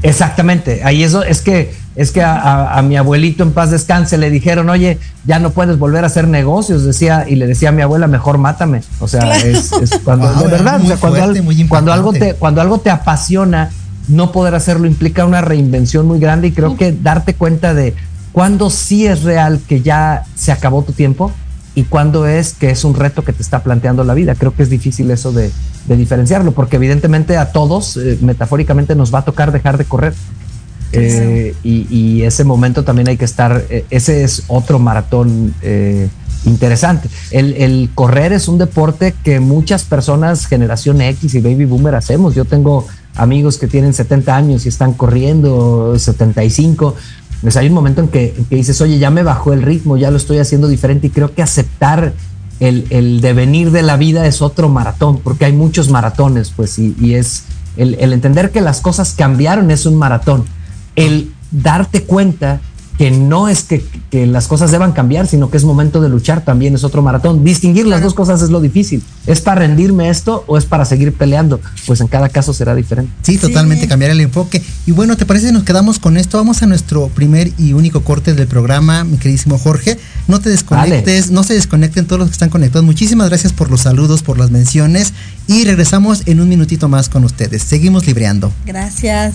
Exactamente, 0.04 0.82
ahí 0.84 1.02
eso 1.02 1.22
es 1.22 1.40
que 1.40 1.74
es 1.96 2.10
que 2.10 2.22
a, 2.22 2.82
mi 2.84 2.96
abuelito 2.96 3.44
en 3.44 3.52
paz 3.52 3.70
descanse 3.70 4.18
le 4.18 4.28
dijeron, 4.28 4.68
oye, 4.68 4.98
ya 5.24 5.38
no 5.38 5.50
puedes 5.50 5.78
volver 5.78 6.02
a 6.02 6.08
hacer 6.08 6.26
negocios, 6.26 6.84
decía, 6.84 7.24
y 7.28 7.36
le 7.36 7.46
decía 7.46 7.68
a 7.68 7.72
mi 7.72 7.82
abuela, 7.82 8.08
mejor 8.08 8.36
mátame. 8.36 8.82
O 8.98 9.06
sea, 9.06 9.36
es, 9.38 9.70
cuando, 10.04 10.32
de 10.32 10.48
verdad, 10.48 10.80
cuando, 11.68 11.92
algo 11.92 12.12
te, 12.12 12.34
cuando 12.34 12.60
algo 12.60 12.78
te 12.78 12.90
apasiona, 12.90 13.70
no 14.08 14.32
poder 14.32 14.56
hacerlo 14.56 14.86
implica 14.86 15.24
una 15.24 15.40
reinvención 15.40 16.06
muy 16.06 16.18
grande 16.18 16.48
y 16.48 16.52
creo 16.52 16.76
que 16.76 16.92
darte 16.92 17.34
cuenta 17.34 17.74
de 17.74 17.94
cuándo 18.32 18.70
sí 18.70 19.06
es 19.06 19.22
real 19.22 19.60
que 19.68 19.80
ya 19.80 20.24
se 20.34 20.50
acabó 20.50 20.82
tu 20.82 20.92
tiempo 20.92 21.32
y 21.74 21.84
cuándo 21.84 22.26
es 22.26 22.54
que 22.54 22.70
es 22.70 22.84
un 22.84 22.94
reto 22.94 23.24
que 23.24 23.32
te 23.32 23.42
está 23.42 23.62
planteando 23.62 24.04
la 24.04 24.14
vida. 24.14 24.34
Creo 24.34 24.54
que 24.54 24.62
es 24.62 24.70
difícil 24.70 25.10
eso 25.10 25.32
de, 25.32 25.50
diferenciarlo, 25.88 26.52
porque 26.52 26.76
evidentemente 26.76 27.36
a 27.36 27.52
todos, 27.52 27.96
eh, 27.96 28.18
metafóricamente, 28.20 28.94
nos 28.94 29.12
va 29.12 29.20
a 29.20 29.24
tocar 29.24 29.52
dejar 29.52 29.76
de 29.76 29.84
correr. 29.84 30.14
Eh, 30.92 31.54
y, 31.64 32.22
ese 32.22 32.44
momento 32.44 32.84
también 32.84 33.08
hay 33.08 33.16
que 33.16 33.24
estar, 33.24 33.64
eh, 33.68 33.84
ese 33.90 34.22
es 34.22 34.44
otro 34.46 34.78
maratón 34.78 35.52
interesante. 36.44 37.08
El, 37.30 37.90
correr 37.94 38.32
es 38.32 38.48
un 38.48 38.58
deporte 38.58 39.14
que 39.24 39.40
muchas 39.40 39.84
personas, 39.84 40.46
generación 40.46 41.00
X 41.00 41.34
y 41.34 41.40
baby 41.40 41.64
boomer, 41.64 41.96
hacemos. 41.96 42.34
Yo 42.34 42.44
tengo 42.44 42.86
amigos 43.16 43.58
que 43.58 43.66
tienen 43.66 43.94
70 43.94 44.36
años 44.36 44.66
y 44.66 44.68
están 44.68 44.92
corriendo 44.92 45.98
75. 45.98 46.94
Pues 47.44 47.58
hay 47.58 47.68
un 47.68 47.74
momento 47.74 48.00
en 48.00 48.08
que, 48.08 48.34
dices, 48.48 48.80
oye, 48.80 48.98
ya 48.98 49.10
me 49.10 49.22
bajó 49.22 49.52
el 49.52 49.60
ritmo, 49.60 49.98
ya 49.98 50.10
lo 50.10 50.16
estoy 50.16 50.38
haciendo 50.38 50.66
diferente 50.66 51.08
y 51.08 51.10
creo 51.10 51.34
que 51.34 51.42
aceptar 51.42 52.14
el, 52.58 53.20
devenir 53.20 53.70
de 53.70 53.82
la 53.82 53.98
vida 53.98 54.26
es 54.26 54.40
otro 54.40 54.70
maratón, 54.70 55.20
porque 55.22 55.44
hay 55.44 55.52
muchos 55.52 55.90
maratones, 55.90 56.54
pues, 56.56 56.78
y, 56.78 57.14
es 57.14 57.44
el, 57.76 57.96
el 58.00 58.14
entender 58.14 58.50
que 58.50 58.62
las 58.62 58.80
cosas 58.80 59.12
cambiaron 59.12 59.70
es 59.70 59.84
un 59.84 59.96
maratón. 59.96 60.46
El 60.96 61.34
darte 61.50 62.04
cuenta 62.04 62.62
que 62.98 63.10
no 63.10 63.48
es 63.48 63.64
que, 63.64 63.84
las 64.26 64.46
cosas 64.46 64.70
deban 64.70 64.92
cambiar, 64.92 65.26
sino 65.26 65.50
que 65.50 65.56
es 65.56 65.64
momento 65.64 66.00
de 66.00 66.08
luchar, 66.08 66.44
también 66.44 66.74
es 66.76 66.84
otro 66.84 67.02
maratón. 67.02 67.42
Distinguir 67.42 67.86
las 67.86 68.00
dos 68.00 68.14
cosas 68.14 68.40
es 68.42 68.50
lo 68.50 68.60
difícil. 68.60 69.02
¿Es 69.26 69.40
para 69.40 69.62
rendirme 69.62 70.08
esto 70.08 70.44
o 70.46 70.56
es 70.56 70.66
para 70.66 70.84
seguir 70.84 71.12
peleando? 71.12 71.60
Pues 71.86 72.00
en 72.00 72.06
cada 72.06 72.28
caso 72.28 72.52
será 72.52 72.76
diferente. 72.76 73.12
Sí, 73.22 73.38
totalmente 73.38 73.88
cambiar 73.88 74.12
el 74.12 74.20
enfoque. 74.20 74.62
Y 74.86 74.92
bueno, 74.92 75.16
¿te 75.16 75.26
parece 75.26 75.46
que 75.46 75.52
nos 75.52 75.64
quedamos 75.64 75.98
con 75.98 76.16
esto? 76.16 76.38
Vamos 76.38 76.62
a 76.62 76.66
nuestro 76.66 77.08
primer 77.08 77.50
y 77.58 77.72
único 77.72 78.02
corte 78.04 78.34
del 78.34 78.46
programa, 78.46 79.02
mi 79.02 79.16
queridísimo 79.16 79.58
Jorge. 79.58 79.98
No 80.28 80.40
te 80.40 80.50
desconectes, 80.50 81.32
no 81.32 81.42
se 81.42 81.54
desconecten 81.54 82.06
todos 82.06 82.20
los 82.20 82.28
que 82.28 82.34
están 82.34 82.50
conectados. 82.50 82.84
Muchísimas 82.84 83.28
gracias 83.28 83.52
por 83.52 83.68
los 83.68 83.80
saludos, 83.80 84.22
por 84.22 84.38
las 84.38 84.52
menciones 84.52 85.12
y 85.48 85.64
regresamos 85.64 86.22
en 86.26 86.40
un 86.40 86.48
minutito 86.48 86.88
más 86.88 87.08
con 87.08 87.24
ustedes. 87.24 87.62
Seguimos 87.62 88.06
libreando. 88.06 88.52
Gracias. 88.64 89.34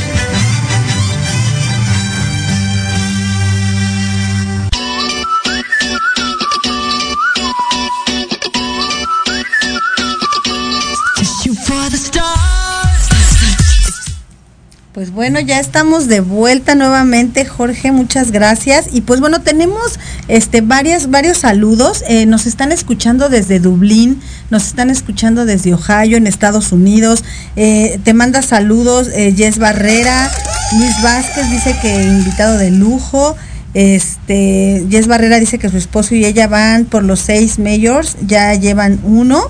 Pues 14.93 15.11
bueno, 15.11 15.39
ya 15.39 15.61
estamos 15.61 16.09
de 16.09 16.19
vuelta 16.19 16.75
nuevamente, 16.75 17.45
Jorge, 17.45 17.93
muchas 17.93 18.31
gracias. 18.31 18.87
Y 18.91 18.99
pues 18.99 19.21
bueno, 19.21 19.39
tenemos 19.39 19.97
este 20.27 20.59
varias, 20.59 21.09
varios 21.09 21.37
saludos. 21.37 22.03
Eh, 22.09 22.25
nos 22.25 22.45
están 22.45 22.73
escuchando 22.73 23.29
desde 23.29 23.61
Dublín, 23.61 24.21
nos 24.49 24.67
están 24.67 24.89
escuchando 24.89 25.45
desde 25.45 25.73
Ohio, 25.73 26.17
en 26.17 26.27
Estados 26.27 26.73
Unidos. 26.73 27.23
Eh, 27.55 28.01
te 28.03 28.13
manda 28.13 28.41
saludos 28.41 29.07
eh, 29.13 29.33
Jess 29.33 29.59
Barrera, 29.59 30.29
Luis 30.77 31.01
Vázquez 31.01 31.49
dice 31.49 31.73
que 31.81 32.03
invitado 32.03 32.57
de 32.57 32.71
lujo. 32.71 33.37
Este, 33.73 34.85
Jess 34.89 35.07
Barrera 35.07 35.39
dice 35.39 35.57
que 35.57 35.69
su 35.69 35.77
esposo 35.77 36.13
y 36.13 36.25
ella 36.25 36.47
van 36.47 36.83
por 36.83 37.03
los 37.05 37.21
seis 37.21 37.57
mayors, 37.57 38.17
ya 38.25 38.53
llevan 38.53 38.99
uno. 39.03 39.43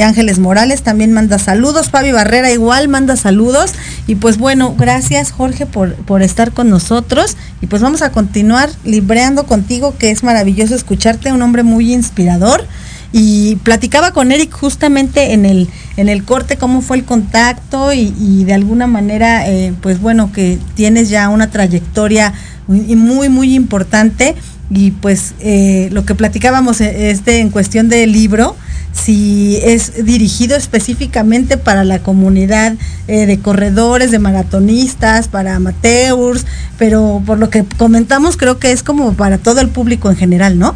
Ángeles 0.00 0.38
Morales 0.38 0.82
también 0.82 1.12
manda 1.12 1.38
saludos. 1.38 1.88
Fabi 1.88 2.12
Barrera 2.12 2.50
igual 2.50 2.88
manda 2.88 3.16
saludos. 3.16 3.72
Y 4.06 4.16
pues 4.16 4.36
bueno, 4.36 4.74
gracias 4.76 5.30
Jorge 5.30 5.64
por, 5.64 5.94
por 5.94 6.22
estar 6.22 6.52
con 6.52 6.68
nosotros. 6.68 7.36
Y 7.62 7.66
pues 7.66 7.80
vamos 7.80 8.02
a 8.02 8.12
continuar 8.12 8.68
libreando 8.84 9.44
contigo, 9.46 9.94
que 9.98 10.10
es 10.10 10.22
maravilloso 10.22 10.74
escucharte, 10.74 11.32
un 11.32 11.40
hombre 11.40 11.62
muy 11.62 11.92
inspirador. 11.92 12.66
Y 13.14 13.56
platicaba 13.56 14.12
con 14.12 14.32
Eric 14.32 14.52
justamente 14.52 15.34
en 15.34 15.44
el, 15.44 15.68
en 15.98 16.08
el 16.08 16.24
corte 16.24 16.56
cómo 16.56 16.80
fue 16.80 16.96
el 16.96 17.04
contacto 17.04 17.92
y, 17.92 18.44
de 18.44 18.54
alguna 18.54 18.86
manera, 18.86 19.46
eh, 19.48 19.74
pues 19.82 20.00
bueno, 20.00 20.32
que 20.32 20.58
tienes 20.74 21.10
ya 21.10 21.28
una 21.28 21.50
trayectoria 21.50 22.32
muy, 22.66 22.96
muy, 22.96 23.28
muy 23.28 23.54
importante. 23.54 24.34
Y 24.70 24.92
pues 24.92 25.34
eh, 25.40 25.88
lo 25.92 26.04
que 26.04 26.14
platicábamos 26.14 26.80
eh, 26.80 27.10
este 27.10 27.40
en 27.40 27.50
cuestión 27.50 27.88
del 27.88 28.12
libro, 28.12 28.56
si 28.92 29.58
es 29.62 30.04
dirigido 30.04 30.56
específicamente 30.56 31.58
para 31.58 31.84
la 31.84 31.98
comunidad 31.98 32.74
de 33.06 33.38
corredores, 33.38 34.10
de 34.10 34.18
maratonistas, 34.18 35.28
para 35.28 35.56
amateurs, 35.56 36.46
pero 36.78 37.22
por 37.24 37.38
lo 37.38 37.50
que 37.50 37.64
comentamos 37.78 38.36
creo 38.36 38.58
que 38.58 38.72
es 38.72 38.82
como 38.82 39.14
para 39.14 39.38
todo 39.38 39.60
el 39.60 39.68
público 39.68 40.10
en 40.10 40.16
general, 40.16 40.58
¿no? 40.58 40.74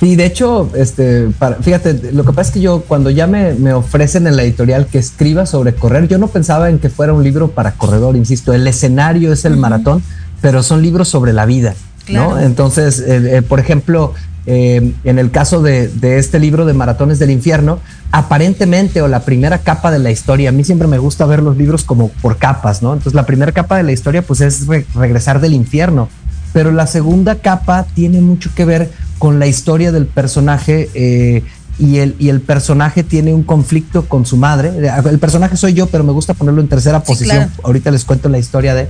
Y 0.00 0.14
de 0.16 0.26
hecho, 0.26 0.70
este, 0.74 1.28
fíjate, 1.62 2.12
lo 2.12 2.24
que 2.24 2.32
pasa 2.32 2.48
es 2.48 2.54
que 2.54 2.60
yo 2.60 2.82
cuando 2.86 3.08
ya 3.08 3.26
me, 3.26 3.72
ofrecen 3.72 4.26
en 4.26 4.36
la 4.36 4.42
editorial 4.42 4.86
que 4.86 4.98
escriba 4.98 5.46
sobre 5.46 5.74
correr, 5.74 6.06
yo 6.06 6.18
no 6.18 6.28
pensaba 6.28 6.68
en 6.68 6.78
que 6.78 6.90
fuera 6.90 7.14
un 7.14 7.24
libro 7.24 7.50
para 7.52 7.72
corredor, 7.72 8.14
insisto, 8.14 8.52
el 8.52 8.66
escenario 8.66 9.32
es 9.32 9.46
el 9.46 9.56
maratón, 9.56 10.02
pero 10.40 10.62
son 10.62 10.82
libros 10.82 11.08
sobre 11.08 11.32
la 11.32 11.46
vida, 11.46 11.74
¿no? 12.08 12.38
Entonces, 12.38 13.00
eh, 13.00 13.38
eh, 13.38 13.42
por 13.42 13.60
ejemplo, 13.60 14.14
eh, 14.48 14.92
en 15.02 15.18
el 15.18 15.32
caso 15.32 15.60
de, 15.60 15.90
este 16.02 16.38
libro 16.38 16.66
de 16.66 16.72
Maratones 16.72 17.18
del 17.18 17.30
Infierno, 17.30 17.80
aparentemente 18.12 19.02
o 19.02 19.08
la 19.08 19.20
primera 19.20 19.58
capa 19.58 19.90
de 19.90 19.98
la 19.98 20.12
historia, 20.12 20.50
a 20.50 20.52
mí 20.52 20.62
siempre 20.62 20.86
me 20.86 20.98
gusta 20.98 21.26
ver 21.26 21.42
los 21.42 21.56
libros 21.56 21.82
como 21.82 22.08
por 22.08 22.36
capas, 22.38 22.80
¿no? 22.80 22.92
Entonces 22.92 23.14
la 23.14 23.26
primera 23.26 23.50
capa 23.50 23.76
de 23.76 23.82
la 23.82 23.90
historia 23.90 24.22
pues 24.22 24.40
es 24.40 24.66
regresar 24.94 25.40
del 25.40 25.52
infierno, 25.52 26.08
pero 26.52 26.70
la 26.70 26.86
segunda 26.86 27.34
capa 27.36 27.86
tiene 27.94 28.20
mucho 28.20 28.50
que 28.54 28.64
ver 28.64 28.92
con 29.18 29.40
la 29.40 29.48
historia 29.48 29.90
del 29.90 30.06
personaje 30.06 30.90
eh, 30.94 31.42
y, 31.78 31.98
el, 31.98 32.14
y 32.20 32.28
el 32.28 32.40
personaje 32.40 33.02
tiene 33.02 33.34
un 33.34 33.42
conflicto 33.42 34.06
con 34.08 34.26
su 34.26 34.36
madre. 34.36 34.70
El 35.10 35.18
personaje 35.18 35.56
soy 35.56 35.74
yo, 35.74 35.88
pero 35.88 36.04
me 36.04 36.12
gusta 36.12 36.34
ponerlo 36.34 36.60
en 36.60 36.68
tercera 36.68 37.02
posición. 37.02 37.50
Ahorita 37.64 37.90
les 37.90 38.04
cuento 38.04 38.28
la 38.28 38.38
historia 38.38 38.76
de... 38.76 38.88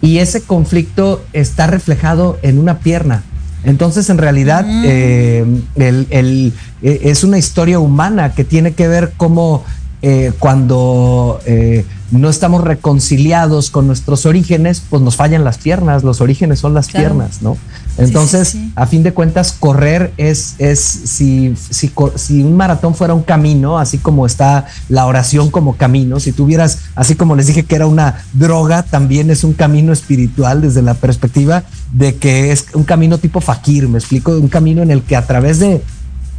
y 0.00 0.18
ese 0.18 0.42
conflicto 0.42 1.24
está 1.32 1.66
reflejado 1.66 2.38
en 2.42 2.58
una 2.58 2.78
pierna. 2.78 3.22
Entonces, 3.64 4.08
en 4.10 4.18
realidad, 4.18 4.64
mm. 4.64 4.82
eh, 4.86 5.44
el, 5.76 6.52
eh, 6.82 7.00
es 7.02 7.24
una 7.24 7.38
historia 7.38 7.78
humana 7.80 8.32
que 8.32 8.44
tiene 8.44 8.74
que 8.74 8.86
ver 8.86 9.12
cómo 9.16 9.64
eh, 10.02 10.32
cuando 10.38 11.40
no 12.10 12.28
estamos 12.28 12.62
reconciliados 12.62 13.70
con 13.70 13.86
nuestros 13.86 14.26
orígenes, 14.26 14.82
pues 14.88 15.02
nos 15.02 15.16
fallan 15.16 15.44
las 15.44 15.58
piernas, 15.58 16.04
los 16.04 16.20
orígenes 16.20 16.60
son 16.60 16.72
las 16.72 16.88
piernas, 16.88 17.42
¿no? 17.42 17.56
Entonces, 17.98 18.56
a 18.74 18.86
fin 18.86 19.02
de 19.02 19.12
cuentas, 19.12 19.52
correr 19.52 20.12
es, 20.16 20.54
es 20.58 20.80
si, 20.80 21.54
si, 21.70 21.90
si, 22.14 22.42
un 22.42 22.56
maratón 22.56 22.94
fuera 22.94 23.14
un 23.14 23.22
camino, 23.22 23.78
así 23.78 23.98
como 23.98 24.26
está 24.26 24.66
la 24.88 25.06
oración 25.06 25.50
como 25.50 25.76
camino, 25.76 26.20
si 26.20 26.32
tuvieras, 26.32 26.80
así 26.94 27.14
como 27.14 27.34
les 27.34 27.46
dije 27.46 27.64
que 27.64 27.74
era 27.74 27.86
una 27.86 28.22
droga, 28.34 28.82
también 28.82 29.30
es 29.30 29.44
un 29.44 29.54
camino 29.54 29.92
espiritual 29.92 30.60
desde 30.60 30.82
la 30.82 30.94
perspectiva 30.94 31.64
de 31.92 32.16
que 32.16 32.52
es 32.52 32.66
un 32.74 32.84
camino 32.84 33.18
tipo 33.18 33.40
fakir, 33.40 33.88
me 33.88 33.98
explico, 33.98 34.32
un 34.32 34.48
camino 34.48 34.82
en 34.82 34.90
el 34.90 35.02
que 35.02 35.16
a 35.16 35.26
través 35.26 35.58
de, 35.58 35.82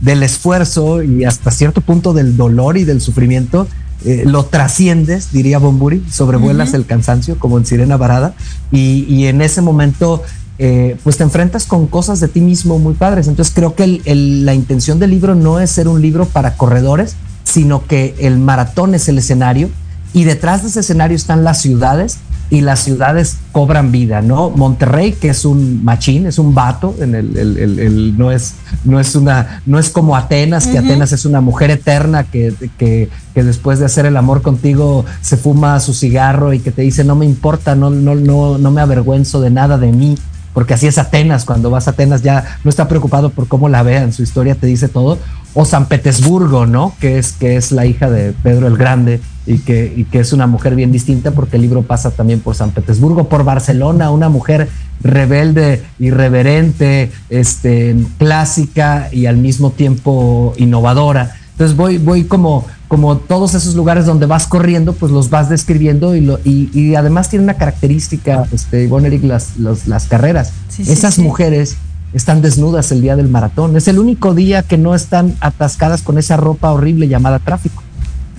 del 0.02 0.24
esfuerzo 0.24 1.02
y 1.02 1.26
hasta 1.26 1.52
cierto 1.52 1.82
punto 1.82 2.14
del 2.14 2.38
dolor 2.38 2.78
y 2.78 2.84
del 2.84 3.02
sufrimiento, 3.02 3.68
eh, 4.06 4.24
lo 4.26 4.46
trasciendes, 4.46 5.32
diría 5.32 5.60
Bomburi, 5.60 6.04
sobrevuelas 6.12 6.74
el 6.74 6.86
cansancio 6.86 7.40
como 7.40 7.58
en 7.58 7.66
Sirena 7.66 7.98
Varada 7.98 8.36
y, 8.72 9.06
y 9.10 9.28
en 9.28 9.42
ese 9.42 9.62
momento 9.62 10.24
eh, 10.60 10.98
pues 11.04 11.18
te 11.18 11.24
enfrentas 11.24 11.66
con 11.66 11.86
cosas 11.86 12.20
de 12.20 12.28
ti 12.28 12.42
mismo 12.42 12.80
muy 12.80 12.96
padres. 12.96 13.28
Entonces 13.28 13.54
creo 13.54 13.76
que 13.76 14.02
la 14.06 14.54
intención 14.54 15.00
del 15.00 15.12
libro 15.12 15.36
no 15.36 15.60
es 15.60 15.72
ser 15.72 15.88
un 15.88 16.02
libro 16.02 16.26
para 16.26 16.56
corredores, 16.58 17.16
sino 17.44 17.86
que 17.86 18.16
el 18.20 18.38
maratón 18.40 18.96
es 18.96 19.08
el 19.08 19.20
escenario 19.20 19.70
y 20.14 20.24
detrás 20.24 20.64
de 20.64 20.70
ese 20.70 20.80
escenario 20.80 21.16
están 21.16 21.44
las 21.44 21.62
ciudades 21.62 22.18
y 22.50 22.62
las 22.62 22.80
ciudades 22.80 23.38
cobran 23.52 23.92
vida, 23.92 24.22
¿no? 24.22 24.50
Monterrey, 24.50 25.14
que 25.14 25.30
es 25.30 25.44
un 25.44 25.84
machín, 25.84 26.26
es 26.28 26.40
un 26.40 26.56
vato, 26.56 26.96
en 27.00 27.14
el, 27.14 28.18
no, 28.18 28.32
es, 28.32 28.56
no, 28.86 29.00
es 29.00 29.16
una, 29.16 29.62
no 29.66 29.80
es 29.80 29.90
como 29.90 30.16
Atenas, 30.16 30.68
que 30.68 30.78
Atenas 30.78 31.12
es 31.12 31.26
una 31.26 31.42
mujer 31.42 31.72
eterna 31.72 32.24
que, 32.24 32.54
que, 32.78 33.10
que, 33.34 33.44
después 33.44 33.80
de 33.80 33.86
hacer 33.86 34.06
el 34.06 34.16
amor 34.16 34.42
contigo 34.42 35.04
se 35.22 35.36
fuma 35.36 35.80
su 35.82 35.94
cigarro 35.94 36.54
y 36.54 36.60
que 36.60 36.72
te 36.72 36.84
dice, 36.84 37.04
no 37.04 37.16
me 37.16 37.26
importa, 37.26 37.76
no, 37.76 37.90
no, 37.90 38.16
no, 38.16 38.58
no 38.58 38.72
me 38.72 38.82
avergüenzo 38.82 39.42
de 39.42 39.50
nada 39.50 39.78
de 39.78 39.92
mí 39.92 40.18
porque 40.54 40.74
así 40.74 40.88
es 40.88 40.98
Atenas, 40.98 41.46
cuando 41.46 41.70
vas 41.70 41.88
a 41.88 41.92
Atenas 41.92 42.24
ya 42.24 42.58
no 42.64 42.70
está 42.70 42.88
preocupado 42.88 43.30
por 43.30 43.48
cómo 43.48 43.70
la 43.70 43.84
vean, 43.84 44.12
su 44.12 44.24
historia 44.24 44.56
te 44.56 44.66
dice 44.66 44.88
todo, 44.88 45.20
o 45.54 45.66
San 45.66 45.86
Petersburgo, 45.86 46.66
¿no? 46.66 46.96
Que 47.00 47.20
es, 47.20 47.34
que 47.34 47.58
es 47.58 47.72
la 47.72 47.86
hija 47.86 48.10
de 48.10 48.32
Pedro 48.32 48.66
el 48.66 48.76
Grande 48.76 49.22
y 49.48 49.60
que, 49.60 49.92
y 49.96 50.04
que 50.04 50.20
es 50.20 50.34
una 50.34 50.46
mujer 50.46 50.76
bien 50.76 50.92
distinta 50.92 51.32
porque 51.32 51.56
el 51.56 51.64
libro 51.64 51.82
pasa 51.82 52.12
también 52.12 52.42
por 52.42 52.54
San 52.54 52.72
Petersburgo, 52.72 53.30
por 53.30 53.44
Barcelona, 53.44 54.12
una 54.12 54.30
mujer 54.30 54.68
rebelde, 55.02 55.84
irreverente, 56.00 57.12
este, 57.30 57.96
clásica 58.20 59.10
y 59.12 59.26
al 59.26 59.38
mismo 59.38 59.72
tiempo 59.72 60.54
innovadora. 60.58 61.36
Entonces 61.52 61.76
voy, 61.76 61.98
voy 61.98 62.26
como 62.26 62.66
como 62.88 63.18
todos 63.18 63.54
esos 63.54 63.76
lugares 63.76 64.06
donde 64.06 64.28
vas 64.28 64.48
corriendo, 64.48 64.94
pues 64.94 65.12
los 65.12 65.30
vas 65.30 65.50
describiendo 65.50 66.16
y, 66.16 66.22
lo, 66.22 66.40
y, 66.46 66.96
además 66.96 67.30
tiene 67.30 67.44
una 67.44 67.56
característica, 67.56 68.48
este, 68.54 68.84
Ivonne 68.84 69.08
Eric, 69.08 69.24
las, 69.26 69.58
las 69.58 70.08
carreras. 70.08 70.54
Esas 70.80 71.20
mujeres 71.20 71.76
están 72.14 72.42
desnudas 72.42 72.92
el 72.92 73.02
día 73.02 73.16
del 73.16 73.28
maratón. 73.28 73.76
Es 73.76 73.88
el 73.88 74.00
único 74.00 74.34
día 74.34 74.64
que 74.64 74.78
no 74.78 74.96
están 74.96 75.36
atascadas 75.42 76.02
con 76.02 76.18
esa 76.18 76.38
ropa 76.38 76.72
horrible 76.72 77.08
llamada 77.10 77.40
tráfico. 77.40 77.84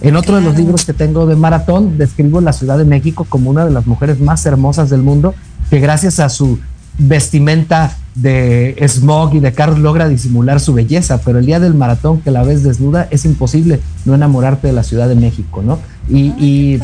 En 0.01 0.17
otro 0.17 0.37
de 0.37 0.43
los 0.43 0.57
libros 0.57 0.85
que 0.85 0.93
tengo 0.93 1.27
de 1.27 1.35
maratón, 1.35 1.99
describo 1.99 2.41
la 2.41 2.53
Ciudad 2.53 2.79
de 2.79 2.85
México 2.85 3.27
como 3.29 3.51
una 3.51 3.65
de 3.65 3.73
las 3.73 3.87
mujeres 3.87 4.21
más 4.21 4.47
hermosas 4.47 4.91
del 4.91 5.03
mundo, 5.03 5.35
que 5.71 5.81
gracias 5.81 6.21
a 6.21 6.29
su 6.29 6.59
vestimenta 6.99 7.97
de 8.15 8.77
smog 8.89 9.35
y 9.35 9.41
de 9.41 9.53
Carlos 9.53 9.79
logra 9.79 10.09
disimular 10.09 10.59
su 10.59 10.75
belleza, 10.75 11.21
pero 11.25 11.39
el 11.39 11.47
día 11.47 11.61
del 11.61 11.75
maratón 11.75 12.21
que 12.21 12.31
la 12.31 12.43
ves 12.43 12.65
desnuda 12.65 13.07
es 13.11 13.25
imposible 13.25 13.81
no 14.05 14.15
enamorarte 14.15 14.67
de 14.67 14.73
la 14.73 14.83
Ciudad 14.83 15.09
de 15.09 15.15
México, 15.15 15.63
¿no? 15.63 15.79
Y, 16.09 16.33
y, 16.39 16.81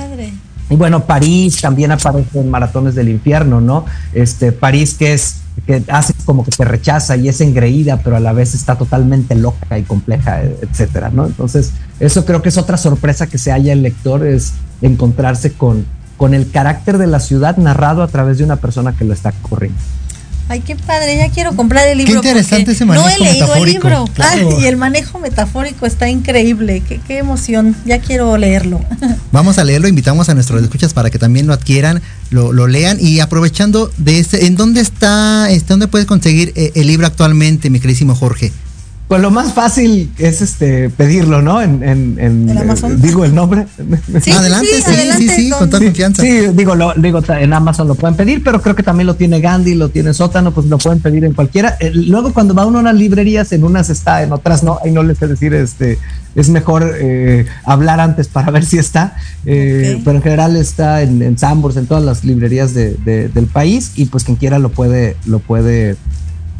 bueno, 0.71 1.05
París 1.05 1.61
también 1.61 1.93
aparece 1.93 2.41
en 2.41 2.51
Maratones 2.51 2.95
del 2.95 3.09
Infierno, 3.09 3.61
¿no? 3.61 3.85
Este, 4.12 4.53
París 4.53 4.95
que 4.95 5.12
es 5.12 5.37
que 5.67 5.83
hace 5.89 6.12
como 6.25 6.45
que 6.45 6.51
te 6.51 6.65
rechaza 6.65 7.17
y 7.17 7.29
es 7.29 7.41
engreída, 7.41 8.01
pero 8.03 8.17
a 8.17 8.21
la 8.21 8.33
vez 8.33 8.55
está 8.55 8.77
totalmente 8.77 9.35
loca 9.35 9.79
y 9.79 9.83
compleja, 9.83 10.43
etcétera, 10.43 11.11
¿no? 11.11 11.27
Entonces, 11.27 11.73
eso 12.01 12.25
creo 12.25 12.43
que 12.43 12.51
es 12.51 12.59
otra 12.59 12.77
sorpresa 12.77 13.27
que 13.27 13.39
se 13.39 13.53
haya 13.53 13.73
el 13.73 13.83
lector, 13.83 14.27
es 14.27 14.53
encontrarse 14.83 15.53
con, 15.53 15.87
con 16.17 16.35
el 16.35 16.51
carácter 16.51 16.99
de 16.99 17.07
la 17.07 17.21
ciudad 17.21 17.57
narrado 17.57 18.03
a 18.03 18.09
través 18.09 18.39
de 18.39 18.45
una 18.45 18.57
persona 18.57 18.95
que 18.97 19.05
lo 19.05 19.15
está 19.15 19.33
corriendo. 19.33 19.79
Ay, 20.49 20.61
qué 20.61 20.76
padre, 20.76 21.16
ya 21.16 21.30
quiero 21.30 21.57
comprar 21.57 21.88
el 21.88 21.99
libro. 21.99 22.20
Qué 22.20 22.28
interesante 22.28 22.72
ese 22.72 22.84
manejo 22.84 23.09
No 23.09 23.14
he 23.14 23.18
leído 23.18 23.55
el 23.55 23.64
libro. 23.64 24.05
y 24.61 24.66
el 24.66 24.76
manejo 24.76 25.18
metafórico 25.18 25.86
está 25.86 26.09
increíble. 26.09 26.82
Qué, 26.86 27.01
qué, 27.07 27.18
emoción. 27.18 27.74
Ya 27.86 27.99
quiero 27.99 28.36
leerlo. 28.36 28.80
Vamos 29.32 29.59
a 29.59 29.64
leerlo, 29.64 29.88
invitamos 29.88 30.28
a 30.28 30.34
nuestros 30.34 30.62
escuchas 30.62 30.92
para 30.92 31.11
que 31.11 31.18
también 31.18 31.47
lo 31.47 31.55
adquieran, 31.55 32.03
lo, 32.30 32.53
lo 32.53 32.66
lean. 32.66 32.99
Y 33.01 33.20
aprovechando 33.20 33.90
de 33.97 34.18
este, 34.18 34.47
¿en 34.47 34.57
dónde 34.57 34.80
está, 34.82 35.51
este, 35.51 35.68
dónde 35.68 35.88
puedes 35.88 36.07
conseguir 36.07 36.53
eh, 36.57 36.72
el 36.74 36.88
libro 36.88 37.07
actualmente, 37.07 37.70
mi 37.70 37.80
queridísimo 37.80 38.14
Jorge? 38.14 38.53
Pues 39.09 39.21
lo 39.21 39.31
más 39.31 39.53
fácil 39.53 40.11
es 40.19 40.41
este 40.41 40.89
pedirlo, 40.89 41.43
¿no? 41.43 41.61
En, 41.61 41.83
en, 41.83 42.19
en 42.19 42.57
Amazon? 42.57 43.01
digo 43.03 43.25
el 43.27 43.35
nombre. 43.35 43.67
Sí, 44.23 44.31
adelante, 44.31 44.67
sí, 44.85 44.95
sí, 45.19 45.29
sí, 45.29 45.51
con 45.51 45.69
toda 45.69 45.85
confianza. 45.85 46.23
Sí, 46.23 46.47
digo, 46.55 46.75
lo, 46.75 46.95
digo, 46.95 47.21
en 47.29 47.53
Amazon 47.53 47.87
lo 47.87 47.97
pueden 47.97 48.17
pedir, 48.17 48.43
pero 48.43 48.63
creo 48.63 48.75
que 48.75 48.83
también 48.83 49.07
lo 49.07 49.15
tiene 49.15 49.41
Gandhi, 49.41 49.75
lo 49.75 49.91
tiene 49.91 50.15
Sótano, 50.15 50.53
pues 50.53 50.69
lo 50.69 50.79
pueden 50.79 51.01
pedir 51.01 51.25
en 51.27 51.35
cualquiera. 51.35 51.77
Eh, 51.81 51.91
luego 51.95 52.33
cuando 52.33 52.55
va 52.55 52.65
uno 52.65 52.79
a 52.79 52.81
unas 52.81 52.95
librerías, 52.95 53.53
en 53.53 53.65
unas 53.65 53.91
está, 53.91 54.23
en 54.23 54.33
otras 54.33 54.63
no, 54.63 54.79
ahí 54.83 54.91
no 54.91 55.03
les 55.03 55.19
sé 55.19 55.29
decir, 55.29 55.53
este, 55.53 55.99
es 56.35 56.49
mejor 56.49 56.97
eh, 56.99 57.45
hablar 57.65 58.01
antes 58.01 58.29
para 58.29 58.51
ver 58.51 58.65
si 58.65 58.79
está, 58.79 59.17
eh, 59.45 60.01
pero 60.03 60.17
en 60.17 60.23
general 60.23 60.57
está 60.57 61.03
en, 61.03 61.21
en 61.21 61.37
Sambors, 61.37 61.77
en 61.77 61.87
todas 61.87 62.03
las 62.03 62.25
librerías 62.25 62.73
de, 62.73 62.95
del 63.05 63.47
país 63.47 63.93
y 63.97 64.07
pues 64.07 64.25
quien 64.25 64.39
quiera 64.39 64.59
lo 64.59 64.71
puede, 64.71 65.17
lo 65.27 65.41
puede 65.41 65.97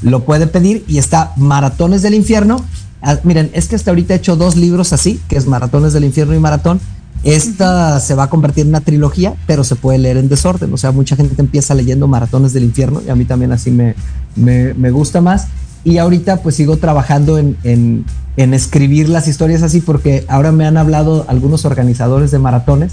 lo 0.05 0.25
puede 0.25 0.47
pedir 0.47 0.85
y 0.87 0.99
está 0.99 1.33
Maratones 1.37 2.03
del 2.03 2.15
Infierno. 2.15 2.63
Ah, 3.03 3.19
miren, 3.25 3.51
es 3.55 3.69
que 3.69 3.77
hasta 3.77 3.91
ahorita 3.91 4.15
he 4.15 4.17
hecho 4.19 4.37
dos 4.37 4.57
libros 4.57 4.93
así, 4.93 5.21
que 5.29 5.37
es 5.37 5.47
Maratones 5.47 5.93
del 5.93 6.05
Infierno 6.05 6.35
y 6.35 6.39
Maratón. 6.39 6.81
Esta 7.23 8.01
se 8.01 8.15
va 8.15 8.25
a 8.25 8.31
convertir 8.31 8.63
en 8.63 8.69
una 8.69 8.83
trilogía, 8.83 9.35
pero 9.47 9.65
se 9.65 9.77
puede 9.77 9.99
leer 9.99 10.19
en 10.19 10.29
desorden. 10.29 10.73
O 10.75 10.77
sea, 10.77 10.93
mucha 10.93 11.17
gente 11.17 11.35
empieza 11.41 11.75
leyendo 11.75 12.07
Maratones 12.07 12.53
del 12.53 12.65
Infierno 12.65 13.01
y 13.05 13.09
a 13.09 13.15
mí 13.15 13.25
también 13.25 13.53
así 13.53 13.71
me, 13.71 13.95
me, 14.37 14.91
gusta 14.91 15.23
más. 15.23 15.49
Y 15.85 15.97
ahorita 15.97 16.43
pues 16.43 16.55
sigo 16.55 16.77
trabajando 16.77 17.39
en, 17.39 17.57
en, 17.65 18.05
en 18.37 18.53
escribir 18.53 19.09
las 19.09 19.27
historias 19.27 19.63
así 19.63 19.81
porque 19.81 20.27
ahora 20.29 20.53
me 20.53 20.67
han 20.67 20.77
hablado 20.77 21.25
algunos 21.29 21.65
organizadores 21.65 22.31
de 22.31 22.39
maratones 22.39 22.93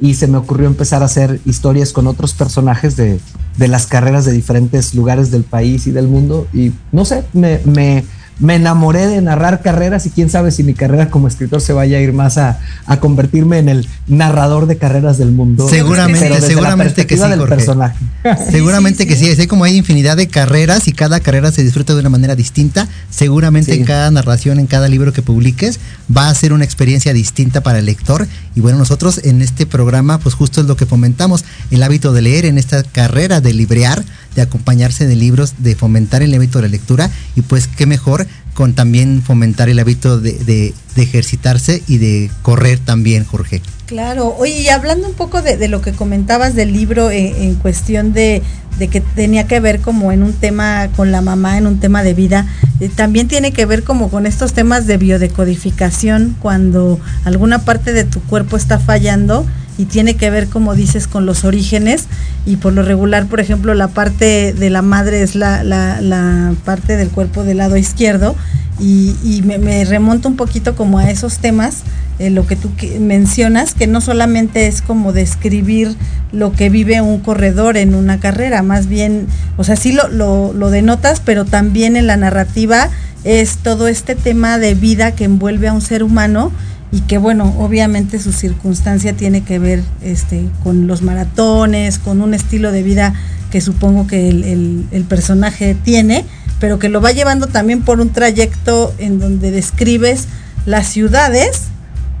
y 0.00 0.14
se 0.14 0.26
me 0.26 0.38
ocurrió 0.38 0.66
empezar 0.66 1.02
a 1.02 1.06
hacer 1.06 1.40
historias 1.44 1.92
con 1.92 2.06
otros 2.06 2.34
personajes 2.34 2.96
de, 2.96 3.20
de 3.56 3.68
las 3.68 3.86
carreras 3.86 4.24
de 4.24 4.32
diferentes 4.32 4.94
lugares 4.94 5.30
del 5.30 5.44
país 5.44 5.86
y 5.86 5.90
del 5.90 6.08
mundo 6.08 6.46
y 6.52 6.72
no 6.92 7.04
sé, 7.04 7.24
me, 7.32 7.60
me, 7.64 8.04
me 8.38 8.54
enamoré 8.54 9.06
de 9.06 9.20
narrar 9.20 9.62
carreras 9.62 10.06
y 10.06 10.10
quién 10.10 10.30
sabe 10.30 10.50
si 10.50 10.62
mi 10.62 10.74
carrera 10.74 11.10
como 11.10 11.28
escritor 11.28 11.60
se 11.60 11.72
vaya 11.72 11.98
a 11.98 12.00
ir 12.00 12.12
más 12.12 12.38
a, 12.38 12.58
convertirme 13.00 13.58
en 13.58 13.68
el 13.68 13.88
narrador 14.06 14.66
de 14.66 14.76
carreras 14.76 15.18
del 15.18 15.32
mundo. 15.32 15.68
Seguramente, 15.68 16.40
seguramente 16.40 17.06
que 17.06 17.16
sí, 17.16 17.22
Personaje. 17.48 17.98
Seguramente 18.50 19.06
que 19.06 19.16
sí, 19.16 19.30
así 19.30 19.46
como 19.46 19.64
hay 19.64 19.76
infinidad 19.76 20.16
de 20.16 20.28
carreras 20.28 20.88
y 20.88 20.92
cada 20.92 21.20
carrera 21.20 21.52
se 21.52 21.62
disfruta 21.62 21.94
de 21.94 22.00
una 22.00 22.10
manera 22.10 22.34
distinta, 22.34 22.88
seguramente 23.10 23.74
en 23.74 23.84
cada 23.84 24.10
narración, 24.10 24.58
en 24.58 24.66
cada 24.66 24.88
libro 24.88 25.12
que 25.12 25.22
publiques, 25.22 25.78
va 26.14 26.28
a 26.28 26.34
ser 26.34 26.52
una 26.52 26.64
experiencia 26.64 27.12
distinta 27.12 27.62
para 27.62 27.78
el 27.78 27.86
lector. 27.86 28.26
Y 28.54 28.60
bueno, 28.60 28.78
nosotros 28.78 29.20
en 29.24 29.42
este 29.42 29.66
programa, 29.66 30.18
pues 30.18 30.34
justo 30.34 30.60
es 30.60 30.66
lo 30.66 30.76
que 30.76 30.86
fomentamos, 30.86 31.44
el 31.70 31.82
hábito 31.82 32.12
de 32.12 32.22
leer 32.22 32.46
en 32.46 32.58
esta 32.58 32.82
carrera 32.82 33.40
de 33.40 33.52
librear 33.52 34.04
de 34.38 34.42
acompañarse 34.42 35.04
de 35.08 35.16
libros, 35.16 35.54
de 35.58 35.74
fomentar 35.74 36.22
el 36.22 36.32
hábito 36.32 36.58
de 36.58 36.68
la 36.68 36.70
lectura 36.70 37.10
y 37.34 37.42
pues 37.42 37.66
qué 37.66 37.86
mejor 37.86 38.24
con 38.58 38.74
también 38.74 39.22
fomentar 39.22 39.68
el 39.68 39.78
hábito 39.78 40.18
de, 40.18 40.74
ejercitarse 40.96 41.80
y 41.86 41.98
de 41.98 42.28
correr 42.42 42.80
también, 42.80 43.24
Jorge. 43.24 43.62
Claro, 43.86 44.34
oye, 44.36 44.62
y 44.62 44.68
hablando 44.68 45.06
un 45.06 45.14
poco 45.14 45.42
de, 45.42 45.68
lo 45.68 45.80
que 45.80 45.92
comentabas 45.92 46.56
del 46.56 46.72
libro 46.72 47.08
eh, 47.12 47.44
en 47.44 47.54
cuestión 47.54 48.12
de, 48.12 48.42
que 48.80 49.00
tenía 49.00 49.46
que 49.46 49.60
ver 49.60 49.78
como 49.78 50.10
en 50.10 50.24
un 50.24 50.32
tema 50.32 50.88
con 50.96 51.12
la 51.12 51.20
mamá, 51.20 51.56
en 51.56 51.68
un 51.68 51.78
tema 51.78 52.02
de 52.02 52.14
vida, 52.14 52.48
eh, 52.80 52.90
también 52.92 53.28
tiene 53.28 53.52
que 53.52 53.64
ver 53.64 53.84
como 53.84 54.10
con 54.10 54.26
estos 54.26 54.54
temas 54.54 54.88
de 54.88 54.96
biodecodificación, 54.96 56.34
cuando 56.40 56.98
alguna 57.24 57.60
parte 57.60 57.92
de 57.92 58.02
tu 58.02 58.20
cuerpo 58.22 58.56
está 58.56 58.80
fallando 58.80 59.46
y 59.78 59.84
tiene 59.84 60.16
que 60.16 60.28
ver, 60.28 60.48
como 60.48 60.74
dices, 60.74 61.06
con 61.06 61.24
los 61.24 61.44
orígenes 61.44 62.06
y 62.44 62.56
por 62.56 62.72
lo 62.72 62.82
regular, 62.82 63.26
por 63.26 63.38
ejemplo, 63.38 63.72
la 63.74 63.88
parte 63.88 64.52
de 64.52 64.70
la 64.70 64.82
madre 64.82 65.22
es 65.22 65.36
la, 65.36 65.62
la, 65.62 66.52
parte 66.64 66.96
del 66.96 67.08
cuerpo 67.10 67.44
del 67.44 67.58
lado 67.58 67.76
izquierdo 67.76 68.34
y, 68.80 69.42
me, 69.44 69.84
remonto 69.84 70.28
un 70.28 70.36
poquito 70.36 70.76
como 70.76 70.98
a 70.98 71.10
esos 71.10 71.38
temas, 71.38 71.82
eh, 72.18 72.30
lo 72.30 72.46
que 72.46 72.56
tú 72.56 72.70
mencionas, 73.00 73.74
que 73.74 73.86
no 73.86 74.00
solamente 74.00 74.66
es 74.66 74.82
como 74.82 75.12
describir 75.12 75.96
lo 76.32 76.52
que 76.52 76.70
vive 76.70 77.00
un 77.00 77.20
corredor 77.20 77.76
en 77.76 77.94
una 77.94 78.20
carrera, 78.20 78.62
más 78.62 78.86
bien, 78.86 79.26
o 79.56 79.64
sea, 79.64 79.76
sí 79.76 79.92
lo, 79.92 80.08
lo, 80.08 80.52
lo 80.52 80.70
denotas, 80.70 81.20
pero 81.20 81.44
también 81.44 81.96
en 81.96 82.06
la 82.06 82.16
narrativa 82.16 82.90
es 83.24 83.58
todo 83.58 83.88
este 83.88 84.14
tema 84.14 84.58
de 84.58 84.74
vida 84.74 85.12
que 85.12 85.24
envuelve 85.24 85.68
a 85.68 85.72
un 85.72 85.80
ser 85.80 86.02
humano 86.02 86.52
y 86.90 87.00
que 87.00 87.18
bueno, 87.18 87.54
obviamente 87.58 88.18
su 88.18 88.32
circunstancia 88.32 89.12
tiene 89.12 89.42
que 89.42 89.58
ver 89.58 89.82
este, 90.02 90.46
con 90.62 90.86
los 90.86 91.02
maratones, 91.02 91.98
con 91.98 92.22
un 92.22 92.32
estilo 92.34 92.72
de 92.72 92.82
vida 92.82 93.14
que 93.50 93.60
supongo 93.60 94.06
que 94.06 94.28
el, 94.28 94.86
el, 94.90 95.04
personaje 95.04 95.74
tiene, 95.74 96.24
pero 96.60 96.78
que 96.78 96.88
lo 96.88 97.00
va 97.00 97.12
llevando 97.12 97.46
también 97.46 97.82
por 97.82 98.00
un 98.00 98.10
trayecto 98.10 98.92
en 98.98 99.18
donde 99.18 99.50
describes 99.50 100.26
las 100.66 100.88
ciudades 100.88 101.64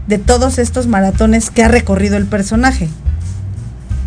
de 0.06 0.18
todos 0.18 0.58
estos 0.58 0.86
maratones 0.86 1.50
que 1.50 1.62
ha 1.62 1.68
recorrido 1.68 2.16
el 2.16 2.26
personaje. 2.26 2.88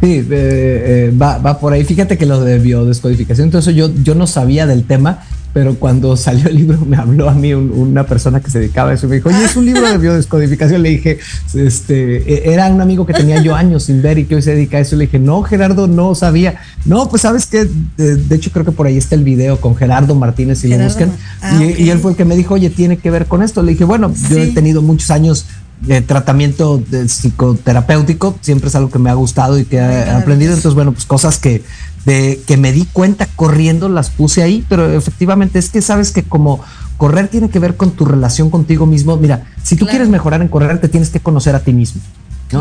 Sí, 0.02 0.18
eh, 0.18 0.26
eh, 0.32 1.14
va, 1.16 1.38
va, 1.38 1.60
por 1.60 1.74
ahí. 1.74 1.84
Fíjate 1.84 2.18
que 2.18 2.26
lo 2.26 2.42
de 2.42 2.58
biodescodificación, 2.58 3.46
entonces 3.46 3.76
yo, 3.76 3.92
yo 4.04 4.16
no 4.16 4.26
sabía 4.26 4.66
del 4.66 4.84
tema 4.84 5.20
pero 5.54 5.76
cuando 5.76 6.16
salió 6.18 6.47
el 6.47 6.56
libro 6.56 6.80
me 6.86 6.97
habló 6.97 7.30
a 7.30 7.34
mí 7.34 7.54
una 7.54 8.06
persona 8.06 8.39
que 8.39 8.49
se 8.49 8.60
dedicaba 8.60 8.91
a 8.91 8.93
eso 8.93 9.08
me 9.08 9.16
dijo, 9.16 9.30
oye, 9.30 9.43
es 9.43 9.56
un 9.56 9.66
libro 9.66 9.89
de 9.89 9.97
biodescodificación. 9.97 10.82
Le 10.82 10.89
dije, 10.89 11.20
este, 11.54 12.18
e, 12.34 12.54
era 12.54 12.68
un 12.68 12.82
amigo 12.82 13.06
que 13.06 13.14
tenía 13.14 13.41
yo 13.41 13.56
años 13.56 13.84
sin 13.84 14.02
ver 14.02 14.18
y 14.18 14.26
que 14.26 14.36
hoy 14.36 14.41
se 14.41 14.52
dedica 14.52 14.78
a 14.78 14.80
eso. 14.82 14.95
Le 14.95 15.06
dije, 15.06 15.20
no, 15.20 15.41
Gerardo, 15.43 15.88
no 15.88 16.16
sabía. 16.16 16.62
No, 16.86 17.10
pues 17.10 17.24
sabes 17.24 17.45
que, 17.45 17.68
de, 17.97 18.36
hecho 18.36 18.52
creo 18.52 18.66
que 18.66 18.72
por 18.72 18.88
ahí 18.88 18.97
está 18.97 19.16
el 19.16 19.24
video 19.24 19.60
con 19.60 19.76
Gerardo 19.76 20.16
Martínez 20.16 20.64
y 20.64 20.68
le 20.68 20.84
buscan. 20.84 21.12
Ah, 21.41 21.60
y, 21.64 21.89
él 21.89 21.99
fue 21.99 22.12
el 22.12 22.18
que 22.18 22.26
me 22.26 22.36
dijo, 22.36 22.54
oye, 22.54 22.70
tiene 22.70 22.97
que 22.97 23.12
ver 23.12 23.26
con 23.26 23.43
esto. 23.43 23.64
Le 23.64 23.74
dije, 23.74 23.84
bueno, 23.84 24.14
yo 24.30 24.38
he 24.38 24.47
tenido 24.47 24.82
muchos 24.82 25.12
años 25.12 25.45
de 25.82 26.02
tratamiento 26.02 26.82
psicoterapéutico, 27.08 28.36
siempre 28.41 28.70
es 28.70 28.76
algo 28.76 28.91
que 28.91 28.99
me 28.99 29.10
ha 29.10 29.16
gustado 29.16 29.58
y 29.58 29.66
que 29.66 29.78
he 29.78 30.10
aprendido. 30.12 30.54
Entonces, 30.54 30.76
bueno, 30.76 30.91
pues 30.91 31.06
cosas 31.06 31.39
que 31.39 31.64
de 32.06 32.41
que 32.47 32.58
me 32.58 32.72
di 32.72 32.86
cuenta 32.86 33.28
corriendo 33.36 33.89
las 33.89 34.10
puse 34.10 34.43
ahí, 34.43 34.66
pero 34.68 34.89
efectivamente 34.91 35.60
es 35.60 35.70
que 35.70 35.82
sabes 35.82 36.12
que 36.12 36.24
como 36.24 36.62
correr 36.97 37.28
tiene 37.28 37.49
que 37.49 37.60
ver 37.60 37.78
con 37.78 37.91
tu 37.91 38.06
relación 38.06 38.49
contigo 38.49 38.86
mismo. 38.86 39.18
Mira, 39.18 39.45
si 39.64 39.76
tú 39.76 39.86
quieres 39.86 40.10
mejorar 40.10 40.41
en 40.41 40.47
correr, 40.47 40.80
te 40.80 40.88
tienes 40.88 41.10
que 41.10 41.20
conocer 41.20 41.56
a 41.56 41.60
ti 41.60 41.74
mismo. 41.74 42.02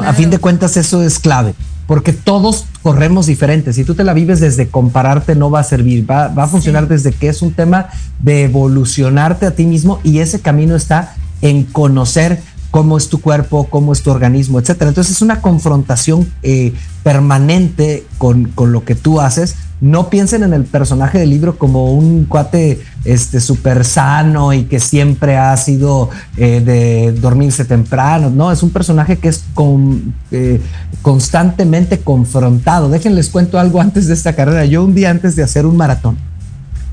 A 0.05 0.13
fin 0.13 0.31
de 0.31 0.39
cuentas, 0.39 0.77
eso 0.77 1.03
es 1.03 1.19
clave, 1.19 1.55
porque 1.87 2.13
todos 2.13 2.65
corremos 2.83 3.27
diferentes. 3.27 3.75
Si 3.75 3.85
tú 3.85 3.95
te 3.95 4.05
la 4.05 4.15
vives 4.15 4.39
desde 4.39 4.69
compararte, 4.69 5.35
no 5.35 5.51
va 5.51 5.61
a 5.61 5.65
servir. 5.65 6.09
Va, 6.09 6.29
va 6.29 6.45
a 6.45 6.47
funcionar 6.47 6.87
desde 6.87 7.13
que 7.13 7.29
es 7.29 7.43
un 7.43 7.53
tema 7.53 7.89
de 8.21 8.45
evolucionarte 8.45 9.47
a 9.47 9.51
ti 9.51 9.67
mismo 9.67 9.99
y 10.05 10.21
ese 10.21 10.41
camino 10.41 10.77
está 10.77 11.17
en 11.43 11.65
conocer 11.65 12.41
cómo 12.71 12.97
es 12.97 13.09
tu 13.09 13.21
cuerpo, 13.21 13.69
cómo 13.69 13.93
es 13.93 14.03
tu 14.03 14.11
organismo, 14.11 14.59
etcétera. 14.59 14.91
Entonces 14.91 15.17
es 15.17 15.23
una 15.23 15.41
confrontación 15.41 16.31
eh, 16.43 16.73
permanente 17.03 18.07
con, 18.19 18.45
con, 18.47 18.73
lo 18.73 18.85
que 18.85 18.95
tú 18.95 19.21
haces. 19.21 19.57
No 19.81 20.11
piensen 20.11 20.43
en 20.43 20.53
el 20.53 20.65
personaje 20.65 21.19
del 21.19 21.31
libro 21.31 21.57
como 21.57 21.93
un 21.95 22.27
cuate 22.27 22.81
este 23.05 23.41
súper 23.41 23.85
sano 23.85 24.53
y 24.53 24.65
que 24.65 24.79
siempre 24.79 25.39
ha 25.39 25.57
sido 25.57 26.11
eh, 26.37 26.61
de 26.61 27.13
dormirse 27.13 27.65
temprano. 27.65 28.31
No, 28.31 28.53
es 28.53 28.63
un 28.63 28.71
personaje 28.71 29.19
que 29.19 29.29
es 29.29 29.43
con, 29.55 30.15
eh, 30.31 30.61
constantemente 31.03 32.01
confrontado. 32.01 32.91
Déjenles 32.91 33.31
cuento 33.31 33.59
algo 33.59 33.81
antes 33.81 34.07
de 34.07 34.15
esta 34.15 34.35
carrera. 34.35 34.65
Yo 34.67 34.85
un 34.85 34.95
día 34.95 35.11
antes 35.11 35.35
de 35.35 35.43
hacer 35.43 35.65
un 35.65 35.77
maratón, 35.77 36.19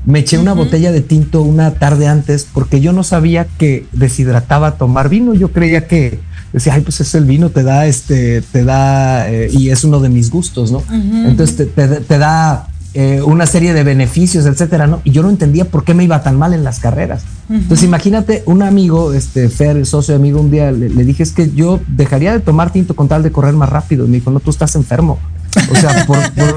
me 0.08 0.20
eché 0.20 0.38
una 0.38 0.54
botella 0.54 0.90
de 0.90 1.02
tinto 1.02 1.42
una 1.42 1.74
tarde 1.74 2.06
antes 2.06 2.48
porque 2.50 2.80
yo 2.80 2.94
no 2.94 3.04
sabía 3.04 3.46
que 3.58 3.86
deshidrataba 3.92 4.78
tomar 4.78 5.10
vino. 5.10 5.34
Yo 5.34 5.52
creía 5.52 5.86
que 5.86 6.20
decía, 6.50 6.72
ay, 6.72 6.80
pues 6.80 7.02
es 7.02 7.14
el 7.14 7.26
vino, 7.26 7.50
te 7.50 7.62
da 7.62 7.86
este, 7.86 8.40
te 8.40 8.64
da, 8.64 9.30
eh, 9.30 9.50
y 9.52 9.68
es 9.68 9.84
uno 9.84 10.00
de 10.00 10.08
mis 10.08 10.30
gustos, 10.30 10.72
¿no? 10.72 10.82
Entonces 10.90 11.68
te, 11.74 12.18
da 12.18 12.68
eh, 12.94 13.20
una 13.20 13.44
serie 13.44 13.74
de 13.74 13.84
beneficios, 13.84 14.46
etcétera, 14.46 14.86
¿no? 14.86 15.02
Y 15.04 15.10
yo 15.10 15.22
no 15.22 15.28
entendía 15.28 15.66
por 15.66 15.84
qué 15.84 15.92
me 15.92 16.04
iba 16.04 16.22
tan 16.22 16.38
mal 16.38 16.54
en 16.54 16.64
las 16.64 16.78
carreras. 16.78 17.24
Entonces 17.50 17.84
imagínate, 17.84 18.42
un 18.46 18.62
amigo, 18.62 19.12
este 19.12 19.50
Fer, 19.50 19.84
socio 19.84 20.16
amigo, 20.16 20.40
un 20.40 20.50
día 20.50 20.72
le, 20.72 20.88
le, 20.88 21.04
dije, 21.04 21.22
es 21.22 21.32
que 21.32 21.50
yo 21.50 21.80
dejaría 21.86 22.32
de 22.32 22.40
tomar 22.40 22.72
tinto 22.72 22.96
con 22.96 23.08
tal 23.08 23.22
de 23.22 23.30
correr 23.30 23.52
más 23.52 23.68
rápido. 23.68 24.06
Y 24.06 24.08
me 24.08 24.16
dijo, 24.16 24.30
no, 24.30 24.40
tú 24.40 24.48
estás 24.48 24.74
enfermo. 24.74 25.18
O 25.70 25.74
sea, 25.76 26.06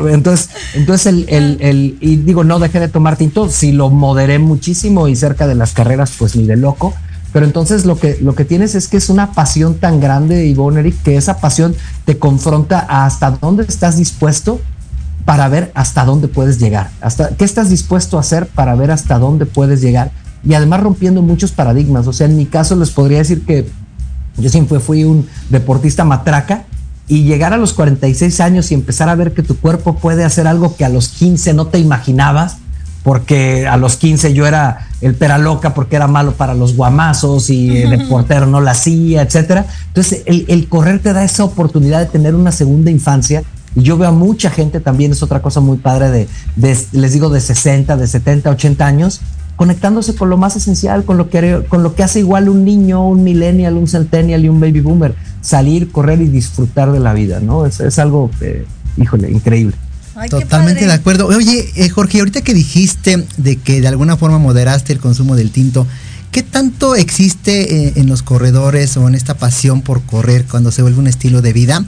entonces, 0.09 0.49
entonces 0.73 1.05
el, 1.07 1.25
el, 1.29 1.57
el, 1.61 1.97
y 2.01 2.17
digo, 2.17 2.43
no 2.43 2.59
dejé 2.59 2.79
de 2.79 2.87
tomar 2.87 3.17
tinto, 3.17 3.49
si 3.49 3.71
lo 3.71 3.89
moderé 3.89 4.39
muchísimo 4.39 5.07
y 5.07 5.15
cerca 5.15 5.47
de 5.47 5.55
las 5.55 5.73
carreras, 5.73 6.13
pues 6.17 6.35
ni 6.35 6.45
de 6.45 6.57
loco. 6.57 6.93
Pero 7.33 7.45
entonces 7.45 7.85
lo 7.85 7.97
que, 7.97 8.17
lo 8.21 8.35
que 8.35 8.45
tienes 8.45 8.75
es 8.75 8.87
que 8.87 8.97
es 8.97 9.09
una 9.09 9.31
pasión 9.31 9.75
tan 9.75 9.99
grande, 9.99 10.45
Ivonne 10.47 10.81
Eric, 10.81 11.01
que 11.03 11.15
esa 11.15 11.37
pasión 11.37 11.75
te 12.05 12.17
confronta 12.17 12.79
hasta 12.79 13.31
dónde 13.31 13.63
estás 13.67 13.97
dispuesto 13.97 14.59
para 15.23 15.47
ver 15.47 15.71
hasta 15.73 16.03
dónde 16.03 16.27
puedes 16.27 16.59
llegar. 16.59 16.89
Hasta 16.99 17.29
qué 17.29 17.45
estás 17.45 17.69
dispuesto 17.69 18.17
a 18.17 18.21
hacer 18.21 18.47
para 18.47 18.75
ver 18.75 18.91
hasta 18.91 19.17
dónde 19.17 19.45
puedes 19.45 19.81
llegar. 19.81 20.11
Y 20.43 20.55
además 20.55 20.81
rompiendo 20.81 21.21
muchos 21.21 21.51
paradigmas. 21.51 22.07
O 22.07 22.13
sea, 22.13 22.27
en 22.27 22.35
mi 22.35 22.47
caso 22.47 22.75
les 22.75 22.89
podría 22.89 23.19
decir 23.19 23.45
que 23.45 23.69
yo 24.37 24.49
siempre 24.49 24.79
fui 24.79 25.03
un 25.03 25.27
deportista 25.49 26.03
matraca 26.03 26.65
y 27.07 27.23
llegar 27.23 27.53
a 27.53 27.57
los 27.57 27.73
46 27.73 28.39
años 28.39 28.71
y 28.71 28.73
empezar 28.73 29.09
a 29.09 29.15
ver 29.15 29.33
que 29.33 29.43
tu 29.43 29.57
cuerpo 29.57 29.97
puede 29.97 30.23
hacer 30.23 30.47
algo 30.47 30.75
que 30.75 30.85
a 30.85 30.89
los 30.89 31.09
15 31.09 31.53
no 31.53 31.67
te 31.67 31.79
imaginabas, 31.79 32.57
porque 33.03 33.67
a 33.67 33.77
los 33.77 33.97
15 33.97 34.33
yo 34.33 34.45
era 34.45 34.87
el 35.01 35.15
pera 35.15 35.37
loca 35.37 35.73
porque 35.73 35.95
era 35.95 36.07
malo 36.07 36.33
para 36.33 36.53
los 36.53 36.75
guamazos 36.75 37.49
y 37.49 37.77
el 37.77 38.07
portero 38.07 38.45
no 38.45 38.61
la 38.61 38.71
hacía, 38.71 39.23
etcétera. 39.23 39.65
Entonces, 39.87 40.23
el, 40.25 40.67
correr 40.69 40.99
te 40.99 41.11
da 41.11 41.23
esa 41.23 41.43
oportunidad 41.43 41.99
de 41.99 42.05
tener 42.05 42.35
una 42.35 42.51
segunda 42.51 42.91
infancia. 42.91 43.43
Y 43.75 43.83
yo 43.83 43.97
veo 43.97 44.09
a 44.09 44.11
mucha 44.11 44.51
gente 44.51 44.79
también, 44.79 45.11
es 45.11 45.23
otra 45.23 45.41
cosa 45.41 45.61
muy 45.61 45.77
padre 45.77 46.11
de, 46.11 46.27
de 46.55 46.77
les 46.91 47.13
digo, 47.13 47.29
de 47.29 47.39
60, 47.39 47.97
de 47.97 48.05
70, 48.07 48.49
80 48.51 48.85
años, 48.85 49.21
conectándose 49.55 50.15
con 50.15 50.29
lo 50.29 50.37
más 50.37 50.55
esencial, 50.55 51.05
con 51.05 51.17
lo 51.17 51.29
que, 51.29 51.63
con 51.69 51.83
lo 51.83 51.93
que 51.93 52.03
hace 52.03 52.19
igual 52.19 52.49
un 52.49 52.65
niño, 52.65 53.07
un 53.07 53.23
millennial, 53.23 53.75
un 53.75 53.87
centennial 53.87 54.43
y 54.43 54.49
un 54.49 54.59
baby 54.59 54.79
boomer, 54.79 55.15
salir, 55.41 55.91
correr 55.91 56.21
y 56.21 56.27
disfrutar 56.27 56.91
de 56.91 56.99
la 56.99 57.13
vida, 57.13 57.39
¿no? 57.39 57.65
Es, 57.65 57.79
es 57.79 57.99
algo, 57.99 58.31
eh, 58.41 58.65
híjole, 58.97 59.29
increíble. 59.29 59.75
Totalmente 60.29 60.85
de 60.85 60.93
acuerdo. 60.93 61.27
Oye, 61.27 61.71
eh, 61.75 61.89
Jorge, 61.89 62.19
ahorita 62.19 62.41
que 62.41 62.53
dijiste 62.53 63.25
de 63.37 63.57
que 63.57 63.81
de 63.81 63.87
alguna 63.87 64.17
forma 64.17 64.39
moderaste 64.39 64.93
el 64.93 64.99
consumo 64.99 65.35
del 65.35 65.51
tinto, 65.51 65.87
¿qué 66.31 66.43
tanto 66.43 66.95
existe 66.95 67.87
eh, 67.87 67.93
en 67.95 68.07
los 68.07 68.21
corredores 68.21 68.97
o 68.97 69.07
en 69.07 69.15
esta 69.15 69.35
pasión 69.35 69.81
por 69.81 70.01
correr 70.03 70.45
cuando 70.49 70.71
se 70.71 70.81
vuelve 70.81 70.99
un 70.99 71.07
estilo 71.07 71.41
de 71.41 71.53
vida? 71.53 71.85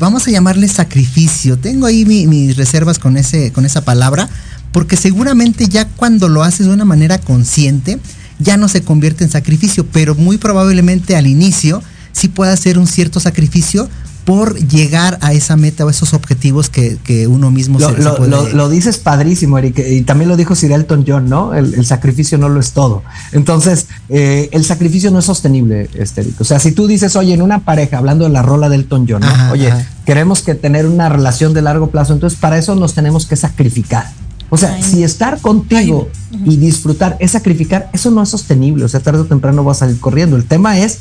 vamos 0.00 0.26
a 0.26 0.32
llamarle 0.32 0.66
sacrificio. 0.66 1.56
Tengo 1.56 1.86
ahí 1.86 2.04
mis 2.04 2.56
reservas 2.56 2.98
con, 2.98 3.16
ese, 3.16 3.52
con 3.52 3.64
esa 3.64 3.82
palabra, 3.82 4.28
porque 4.72 4.96
seguramente 4.96 5.68
ya 5.68 5.86
cuando 5.88 6.28
lo 6.28 6.42
haces 6.42 6.66
de 6.66 6.72
una 6.72 6.84
manera 6.84 7.18
consciente, 7.18 7.98
ya 8.38 8.56
no 8.56 8.68
se 8.68 8.82
convierte 8.82 9.24
en 9.24 9.30
sacrificio, 9.30 9.86
pero 9.86 10.14
muy 10.14 10.38
probablemente 10.38 11.16
al 11.16 11.26
inicio 11.26 11.82
sí 12.12 12.28
puede 12.28 12.52
hacer 12.52 12.78
un 12.78 12.86
cierto 12.86 13.20
sacrificio 13.20 13.88
por 14.24 14.56
llegar 14.56 15.18
a 15.22 15.32
esa 15.32 15.56
meta 15.56 15.84
o 15.84 15.90
esos 15.90 16.14
objetivos 16.14 16.68
que, 16.68 17.26
uno 17.26 17.50
mismo 17.50 17.78
lo, 17.78 17.88
se, 17.88 17.94
puede... 17.94 18.52
lo, 18.52 18.68
dices 18.68 18.98
padrísimo, 18.98 19.58
Eric, 19.58 19.78
y 19.78 20.02
también 20.02 20.28
lo 20.28 20.36
dijo 20.36 20.54
Sir 20.54 20.72
Elton 20.72 21.04
John, 21.06 21.28
¿no? 21.28 21.54
El, 21.54 21.84
sacrificio 21.84 22.38
no 22.38 22.48
lo 22.48 22.60
es 22.60 22.72
todo. 22.72 23.02
Entonces, 23.32 23.86
eh, 24.08 24.48
el 24.52 24.64
sacrificio 24.64 25.10
no 25.10 25.18
es 25.18 25.24
sostenible, 25.24 25.88
este, 25.94 26.20
Eric. 26.20 26.40
O 26.40 26.44
sea, 26.44 26.60
si 26.60 26.72
tú 26.72 26.86
dices, 26.86 27.16
oye, 27.16 27.34
en 27.34 27.42
una 27.42 27.64
pareja, 27.64 27.98
hablando 27.98 28.24
de 28.24 28.30
la 28.30 28.42
rola 28.42 28.68
de 28.68 28.76
Elton 28.76 29.06
John, 29.08 29.22
¿no? 29.22 29.52
oye, 29.52 29.72
queremos 30.04 30.42
que 30.42 30.54
tener 30.54 30.86
una 30.86 31.08
relación 31.08 31.52
de 31.54 31.62
largo 31.62 31.90
plazo, 31.90 32.12
entonces 32.12 32.38
para 32.38 32.58
eso 32.58 32.74
nos 32.76 32.94
tenemos 32.94 33.26
que 33.26 33.36
sacrificar. 33.36 34.12
O 34.50 34.56
sea, 34.56 34.82
si 34.82 35.04
estar 35.04 35.40
contigo 35.40 36.08
y 36.44 36.56
disfrutar 36.56 37.16
es 37.20 37.30
sacrificar, 37.30 37.88
eso 37.92 38.10
no 38.10 38.22
es 38.22 38.28
sostenible. 38.28 38.84
O 38.84 38.88
sea, 38.88 39.00
tarde 39.00 39.20
o 39.20 39.24
temprano 39.24 39.64
vas 39.64 39.78
a 39.78 39.86
salir 39.86 40.00
corriendo. 40.00 40.36
El 40.36 40.44
tema 40.44 40.78
es 40.78 40.98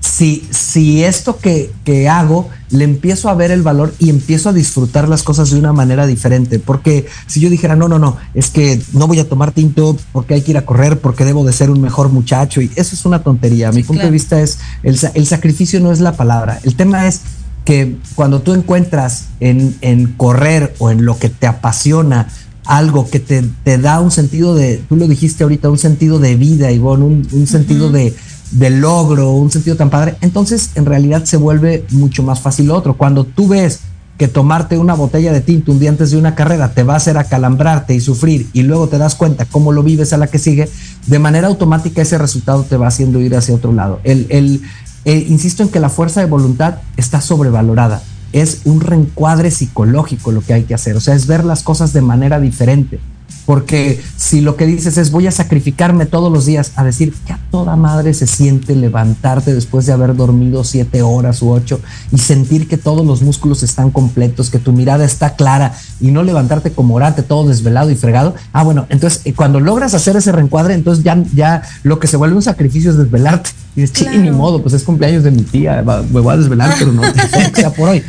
si, 0.00 0.46
si 0.50 1.02
esto 1.02 1.38
que, 1.38 1.72
que, 1.84 2.08
hago 2.08 2.48
le 2.70 2.84
empiezo 2.84 3.28
a 3.28 3.34
ver 3.34 3.50
el 3.50 3.62
valor 3.62 3.92
y 3.98 4.10
empiezo 4.10 4.48
a 4.48 4.52
disfrutar 4.52 5.08
las 5.08 5.22
cosas 5.22 5.50
de 5.50 5.58
una 5.58 5.72
manera 5.72 6.06
diferente. 6.06 6.60
Porque 6.60 7.06
si 7.26 7.40
yo 7.40 7.50
dijera, 7.50 7.74
no, 7.74 7.88
no, 7.88 7.98
no, 7.98 8.16
es 8.34 8.48
que 8.50 8.80
no 8.92 9.08
voy 9.08 9.18
a 9.18 9.28
tomar 9.28 9.50
tinto 9.50 9.96
porque 10.12 10.34
hay 10.34 10.42
que 10.42 10.52
ir 10.52 10.58
a 10.58 10.64
correr, 10.64 11.00
porque 11.00 11.24
debo 11.24 11.44
de 11.44 11.52
ser 11.52 11.70
un 11.70 11.80
mejor 11.80 12.10
muchacho. 12.10 12.60
Y 12.60 12.70
eso 12.76 12.94
es 12.94 13.04
una 13.04 13.22
tontería. 13.22 13.72
mi 13.72 13.82
punto 13.82 14.04
de 14.04 14.10
vista 14.10 14.40
es, 14.40 14.58
el, 14.82 14.98
el 15.14 15.26
sacrificio 15.26 15.80
no 15.80 15.90
es 15.90 16.00
la 16.00 16.12
palabra. 16.12 16.60
El 16.62 16.76
tema 16.76 17.08
es 17.08 17.22
que 17.64 17.98
cuando 18.14 18.40
tú 18.40 18.54
encuentras 18.54 19.26
en, 19.40 19.76
en 19.80 20.12
correr 20.14 20.74
o 20.78 20.90
en 20.90 21.04
lo 21.04 21.18
que 21.18 21.28
te 21.28 21.46
apasiona, 21.46 22.28
algo 22.68 23.08
que 23.08 23.18
te, 23.18 23.42
te, 23.64 23.78
da 23.78 23.98
un 23.98 24.10
sentido 24.10 24.54
de, 24.54 24.84
tú 24.88 24.94
lo 24.94 25.08
dijiste 25.08 25.42
ahorita, 25.42 25.70
un 25.70 25.78
sentido 25.78 26.18
de 26.18 26.36
vida, 26.36 26.70
Ivonne, 26.70 27.02
un, 27.02 27.28
un 27.32 27.46
sentido 27.46 27.90
de, 27.90 28.14
de, 28.50 28.70
logro, 28.70 29.32
un 29.32 29.50
sentido 29.50 29.74
tan 29.74 29.88
padre, 29.88 30.16
entonces 30.20 30.72
en 30.74 30.84
realidad 30.84 31.24
se 31.24 31.38
vuelve 31.38 31.86
mucho 31.92 32.22
más 32.22 32.40
fácil 32.40 32.66
lo 32.66 32.76
otro. 32.76 32.94
Cuando 32.94 33.24
tú 33.24 33.48
ves 33.48 33.80
que 34.18 34.28
tomarte 34.28 34.76
una 34.76 34.92
botella 34.92 35.32
de 35.32 35.40
tinto 35.40 35.72
un 35.72 35.78
día 35.78 35.88
antes 35.88 36.10
de 36.10 36.18
una 36.18 36.34
carrera 36.34 36.74
te 36.74 36.82
va 36.82 36.94
a 36.94 36.96
hacer 36.98 37.16
acalambrarte 37.16 37.94
y 37.94 38.00
sufrir 38.00 38.48
y 38.52 38.64
luego 38.64 38.88
te 38.88 38.98
das 38.98 39.14
cuenta 39.14 39.46
cómo 39.46 39.72
lo 39.72 39.82
vives 39.82 40.12
a 40.12 40.18
la 40.18 40.26
que 40.26 40.38
sigue, 40.38 40.68
de 41.06 41.18
manera 41.18 41.48
automática 41.48 42.02
ese 42.02 42.18
resultado 42.18 42.64
te 42.64 42.76
va 42.76 42.88
haciendo 42.88 43.18
ir 43.20 43.34
hacia 43.34 43.54
otro 43.54 43.72
lado. 43.72 44.00
El, 44.04 44.26
el, 44.28 44.60
eh, 45.06 45.24
insisto 45.26 45.62
en 45.62 45.70
que 45.70 45.80
la 45.80 45.88
fuerza 45.88 46.20
de 46.20 46.26
voluntad 46.26 46.80
está 46.98 47.22
sobrevalorada 47.22 48.02
es 48.32 48.62
un 48.64 48.80
reencuadre 48.80 49.50
psicológico 49.50 50.32
lo 50.32 50.42
que 50.42 50.54
hay 50.54 50.64
que 50.64 50.74
hacer, 50.74 50.96
o 50.96 51.00
sea, 51.00 51.14
es 51.14 51.26
ver 51.26 51.44
las 51.44 51.62
cosas 51.62 51.92
de 51.92 52.02
manera 52.02 52.40
diferente. 52.40 53.00
Porque 53.46 54.02
si 54.16 54.42
lo 54.42 54.56
que 54.56 54.66
dices 54.66 54.98
es 54.98 55.10
voy 55.10 55.26
a 55.26 55.30
sacrificarme 55.30 56.04
todos 56.04 56.30
los 56.30 56.44
días 56.44 56.72
a 56.76 56.84
decir 56.84 57.14
que 57.26 57.32
a 57.32 57.38
toda 57.50 57.76
madre 57.76 58.12
se 58.12 58.26
siente 58.26 58.76
levantarte 58.76 59.54
después 59.54 59.86
de 59.86 59.92
haber 59.92 60.14
dormido 60.14 60.64
siete 60.64 61.00
horas 61.00 61.40
u 61.40 61.50
ocho 61.50 61.80
y 62.12 62.18
sentir 62.18 62.68
que 62.68 62.76
todos 62.76 63.06
los 63.06 63.22
músculos 63.22 63.62
están 63.62 63.90
completos, 63.90 64.50
que 64.50 64.58
tu 64.58 64.72
mirada 64.72 65.04
está 65.04 65.34
clara 65.34 65.74
y 66.00 66.10
no 66.10 66.22
levantarte 66.22 66.72
como 66.72 66.94
orante 66.94 67.22
todo 67.22 67.48
desvelado 67.48 67.90
y 67.90 67.94
fregado. 67.94 68.34
Ah, 68.52 68.64
bueno, 68.64 68.86
entonces 68.90 69.22
eh, 69.24 69.32
cuando 69.32 69.60
logras 69.60 69.94
hacer 69.94 70.16
ese 70.16 70.32
reencuadre, 70.32 70.74
entonces 70.74 71.02
ya, 71.02 71.22
ya 71.34 71.62
lo 71.82 71.98
que 71.98 72.06
se 72.06 72.16
vuelve 72.16 72.36
un 72.36 72.42
sacrificio 72.42 72.90
es 72.90 72.98
desvelarte. 72.98 73.50
Y 73.76 73.82
dices, 73.82 74.08
ni 74.18 74.30
modo, 74.30 74.60
pues 74.60 74.74
es 74.74 74.82
cumpleaños 74.82 75.22
de 75.22 75.30
mi 75.30 75.42
tía, 75.42 75.82
me 75.82 76.20
voy 76.20 76.34
a 76.34 76.36
desvelar, 76.36 76.74
pero 76.78 76.92
no 76.92 77.02
sea 77.54 77.72
por 77.72 77.90
hoy. 77.90 78.02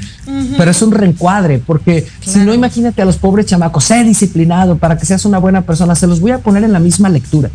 Pero 0.58 0.72
es 0.72 0.82
un 0.82 0.92
reencuadre, 0.92 1.60
porque 1.60 2.06
si 2.22 2.40
no, 2.40 2.54
imagínate 2.54 3.02
a 3.02 3.06
los 3.06 3.18
pobres 3.18 3.46
chamacos, 3.46 3.86
sé 3.86 4.04
disciplinado 4.04 4.78
para 4.78 4.98
que 4.98 5.06
seas 5.06 5.26
una 5.26 5.38
buena 5.38 5.62
persona, 5.62 5.96
se 5.96 6.08
los 6.08 6.20
voy 6.20 6.32
a 6.32 6.40
poner 6.40 6.64
en 6.64 6.74
la 6.74 6.80
misma 6.80 7.10
lectura. 7.10 7.50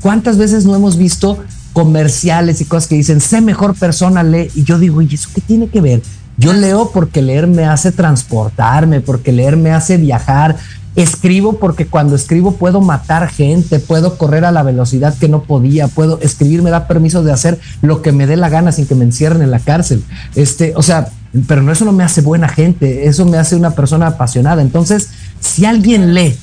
¿Cuántas 0.00 0.36
veces 0.38 0.64
no 0.64 0.74
hemos 0.74 0.96
visto 0.96 1.38
comerciales 1.72 2.60
y 2.60 2.64
cosas 2.64 2.88
que 2.88 2.96
dicen, 2.96 3.20
sé 3.20 3.40
mejor 3.40 3.74
persona, 3.74 4.22
lee? 4.22 4.50
Y 4.54 4.64
yo 4.64 4.78
digo, 4.78 5.02
¿y 5.02 5.14
eso 5.14 5.28
qué 5.34 5.40
tiene 5.40 5.68
que 5.68 5.80
ver? 5.80 6.02
Yo 6.36 6.52
leo 6.52 6.90
porque 6.92 7.22
leer 7.22 7.46
me 7.46 7.64
hace 7.64 7.92
transportarme, 7.92 9.00
porque 9.00 9.32
leer 9.32 9.56
me 9.56 9.70
hace 9.70 9.96
viajar. 9.96 10.56
Escribo 10.94 11.58
porque 11.58 11.86
cuando 11.86 12.16
escribo 12.16 12.52
puedo 12.52 12.80
matar 12.80 13.28
gente, 13.28 13.80
puedo 13.80 14.16
correr 14.16 14.44
a 14.44 14.52
la 14.52 14.62
velocidad 14.62 15.16
que 15.18 15.28
no 15.28 15.42
podía, 15.42 15.88
puedo 15.88 16.18
escribir 16.22 16.62
me 16.62 16.70
da 16.70 16.86
permiso 16.86 17.22
de 17.22 17.32
hacer 17.32 17.58
lo 17.82 18.00
que 18.00 18.12
me 18.12 18.26
dé 18.26 18.36
la 18.36 18.48
gana 18.48 18.72
sin 18.72 18.86
que 18.86 18.94
me 18.94 19.04
encierren 19.04 19.42
en 19.42 19.50
la 19.50 19.58
cárcel. 19.58 20.02
Este, 20.34 20.72
o 20.74 20.82
sea, 20.82 21.08
pero 21.46 21.62
no 21.62 21.72
eso 21.72 21.84
no 21.84 21.92
me 21.92 22.04
hace 22.04 22.20
buena 22.20 22.48
gente, 22.48 23.06
eso 23.06 23.24
me 23.26 23.38
hace 23.38 23.56
una 23.56 23.72
persona 23.72 24.06
apasionada. 24.06 24.62
Entonces, 24.62 25.10
si 25.40 25.64
alguien 25.64 26.14
lee 26.14 26.36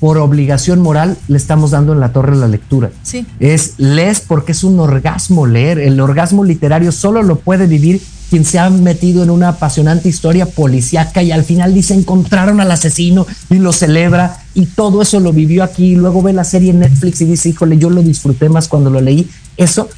por 0.00 0.18
obligación 0.18 0.80
moral, 0.80 1.16
le 1.28 1.36
estamos 1.36 1.70
dando 1.70 1.92
en 1.92 2.00
la 2.00 2.12
torre 2.12 2.34
la 2.34 2.48
lectura. 2.48 2.90
Sí. 3.04 3.24
Es 3.38 3.74
lees 3.78 4.20
porque 4.20 4.50
es 4.50 4.64
un 4.64 4.80
orgasmo 4.80 5.46
leer. 5.46 5.78
El 5.78 6.00
orgasmo 6.00 6.42
literario 6.42 6.90
solo 6.90 7.22
lo 7.22 7.36
puede 7.36 7.68
vivir 7.68 8.00
quien 8.28 8.44
se 8.44 8.58
ha 8.58 8.68
metido 8.70 9.22
en 9.22 9.30
una 9.30 9.48
apasionante 9.48 10.08
historia 10.08 10.46
policíaca 10.46 11.22
y 11.22 11.32
al 11.32 11.44
final 11.44 11.74
dice 11.74 11.92
encontraron 11.92 12.60
al 12.60 12.70
asesino 12.70 13.26
y 13.50 13.56
lo 13.56 13.72
celebra 13.72 14.38
y 14.54 14.66
todo 14.66 15.02
eso 15.02 15.20
lo 15.20 15.34
vivió 15.34 15.62
aquí 15.62 15.92
y 15.92 15.96
luego 15.96 16.22
ve 16.22 16.32
la 16.32 16.42
serie 16.42 16.70
en 16.70 16.80
Netflix 16.80 17.20
y 17.20 17.26
dice, 17.26 17.50
híjole, 17.50 17.76
yo 17.76 17.90
lo 17.90 18.02
disfruté 18.02 18.48
más 18.48 18.68
cuando 18.68 18.88
lo 18.88 19.00
leí. 19.00 19.28
Eso 19.56 19.88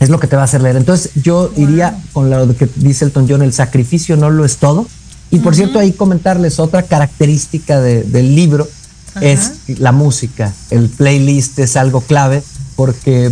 es 0.00 0.08
lo 0.08 0.18
que 0.18 0.26
te 0.26 0.34
va 0.34 0.42
a 0.42 0.46
hacer 0.46 0.62
leer. 0.62 0.76
Entonces 0.76 1.12
yo 1.22 1.52
iría 1.56 1.96
con 2.12 2.30
lo 2.30 2.56
que 2.56 2.68
dice 2.76 3.04
Elton 3.04 3.26
John, 3.28 3.42
el 3.42 3.52
sacrificio 3.52 4.16
no 4.16 4.30
lo 4.30 4.44
es 4.44 4.56
todo. 4.56 4.86
Y 5.30 5.38
por 5.38 5.54
cierto, 5.54 5.78
ahí 5.78 5.92
comentarles 5.92 6.58
otra 6.58 6.82
característica 6.82 7.80
del 7.80 8.34
libro 8.34 8.66
es 9.20 9.52
la 9.78 9.92
música. 9.92 10.52
El 10.70 10.88
playlist 10.88 11.58
es 11.60 11.76
algo 11.76 12.00
clave 12.00 12.42
porque 12.74 13.30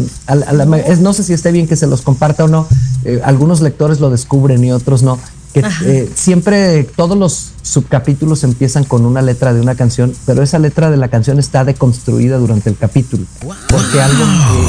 no 1.01 1.13
sé 1.13 1.25
si 1.25 1.33
esté 1.33 1.51
bien 1.51 1.67
que 1.67 1.75
se 1.75 1.87
los 1.87 2.03
comparta 2.03 2.45
o 2.45 2.49
no. 2.49 2.69
Eh, 3.05 3.21
algunos 3.25 3.61
lectores 3.63 3.99
lo 3.99 4.11
descubren 4.11 4.63
y 4.63 4.71
otros 4.71 5.03
no 5.03 5.19
que 5.53 5.63
eh, 5.85 6.11
siempre 6.15 6.85
todos 6.85 7.17
los 7.17 7.53
subcapítulos 7.63 8.45
empiezan 8.45 8.85
con 8.85 9.05
una 9.05 9.23
letra 9.23 9.55
de 9.55 9.61
una 9.61 9.75
canción, 9.75 10.13
pero 10.27 10.43
esa 10.43 10.59
letra 10.59 10.91
de 10.91 10.97
la 10.97 11.09
canción 11.09 11.39
está 11.39 11.65
deconstruida 11.65 12.39
durante 12.39 12.71
el 12.71 12.77
capítulo. 12.77 13.25
Porque 13.69 14.01
algo, 14.01 14.25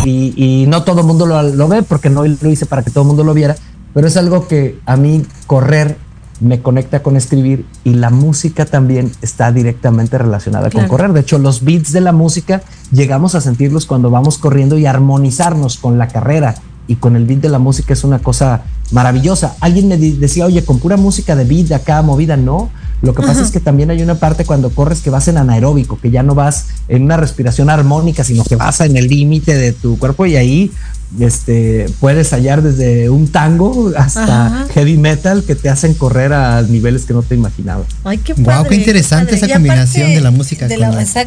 y, 0.05 0.65
no 0.67 0.84
todo 0.84 1.01
el 1.01 1.07
mundo 1.07 1.25
lo, 1.25 1.67
ve, 1.67 1.84
porque 1.84 2.09
no 2.09 2.25
lo 2.25 2.49
hice 2.49 2.65
para 2.65 2.84
que 2.84 2.91
todo 2.91 3.03
el 3.03 3.07
mundo 3.07 3.23
lo 3.23 3.34
viera, 3.34 3.55
pero 3.93 4.07
es 4.07 4.17
algo 4.17 4.47
que 4.47 4.80
a 4.86 4.95
mí 4.95 5.25
correr 5.47 5.97
me 6.39 6.61
conecta 6.61 7.03
con 7.03 7.17
escribir 7.17 7.65
y 7.84 7.95
la 7.95 8.09
música 8.09 8.65
también 8.65 9.11
está 9.21 9.51
directamente 9.51 10.17
relacionada 10.17 10.69
con 10.69 10.88
correr. 10.88 11.11
De 11.11 11.19
hecho, 11.19 11.38
los 11.38 11.63
beats 11.63 11.91
de 11.91 12.01
la 12.01 12.13
música 12.13 12.61
llegamos 12.91 13.36
a 13.36 13.41
sentirlos 13.41 13.86
cuando 13.86 14.09
vamos 14.09 14.38
corriendo 14.38 14.77
y 14.77 14.86
armonizarnos 14.86 15.77
con 15.77 15.97
la 15.97 16.07
carrera 16.07 16.55
y 16.90 16.96
con 16.96 17.16
el 17.16 17.26
beat 17.26 17.40
de 17.42 17.50
la 17.50 17.60
música 17.60 17.94
es 17.94 18.04
una 18.04 18.18
cosa 18.18 18.64
maravillosa. 18.92 19.56
Alguien 19.60 19.88
me 19.88 19.98
decía, 19.98 20.48
oye, 20.48 20.66
con 20.66 20.80
pura 20.80 20.98
música 20.98 21.36
de 21.36 21.46
beat 21.46 21.68
de 21.68 21.76
acá 21.76 22.02
movida, 22.02 22.36
no. 22.36 22.72
Lo 23.02 23.14
que 23.14 23.22
pasa 23.22 23.41
es 23.41 23.52
que 23.52 23.60
también 23.60 23.91
hay 23.91 24.02
una 24.02 24.16
parte 24.16 24.45
cuando 24.45 24.72
corres 24.72 25.02
que 25.02 25.10
vas 25.10 25.28
en 25.28 25.38
anaeróbico, 25.38 26.00
que 26.00 26.12
ya 26.12 26.22
no 26.22 26.36
vas 26.36 26.66
en 26.88 27.04
una 27.04 27.18
respiración 27.18 27.70
armónica, 27.70 28.24
sino 28.24 28.43
que 28.43 28.56
vas 28.56 28.82
en 28.82 28.97
el 28.97 29.08
límite 29.08 29.56
de 29.56 29.72
tu 29.72 29.97
cuerpo 29.97 30.26
y 30.26 30.36
ahí 30.36 30.72
este, 31.20 31.88
puedes 32.00 32.30
hallar 32.32 32.62
desde 32.62 33.10
un 33.10 33.30
tango 33.30 33.91
hasta 33.97 34.68
heavy 34.74 34.97
metal 34.97 35.43
que 35.43 35.56
te 35.56 35.70
hacen 35.70 35.93
correr 35.95 36.34
a 36.34 36.62
niveles 36.62 37.06
que 37.06 37.14
no 37.14 37.24
te 37.24 37.36
imaginabas. 37.36 37.88
Ay, 38.04 38.20
qué 38.20 38.34
Wow, 38.34 38.66
qué 38.68 38.76
interesante 38.76 39.36
esa 39.36 39.47
combinación 39.47 40.14
de 40.14 40.22
la 40.22 40.32
música 40.32 40.68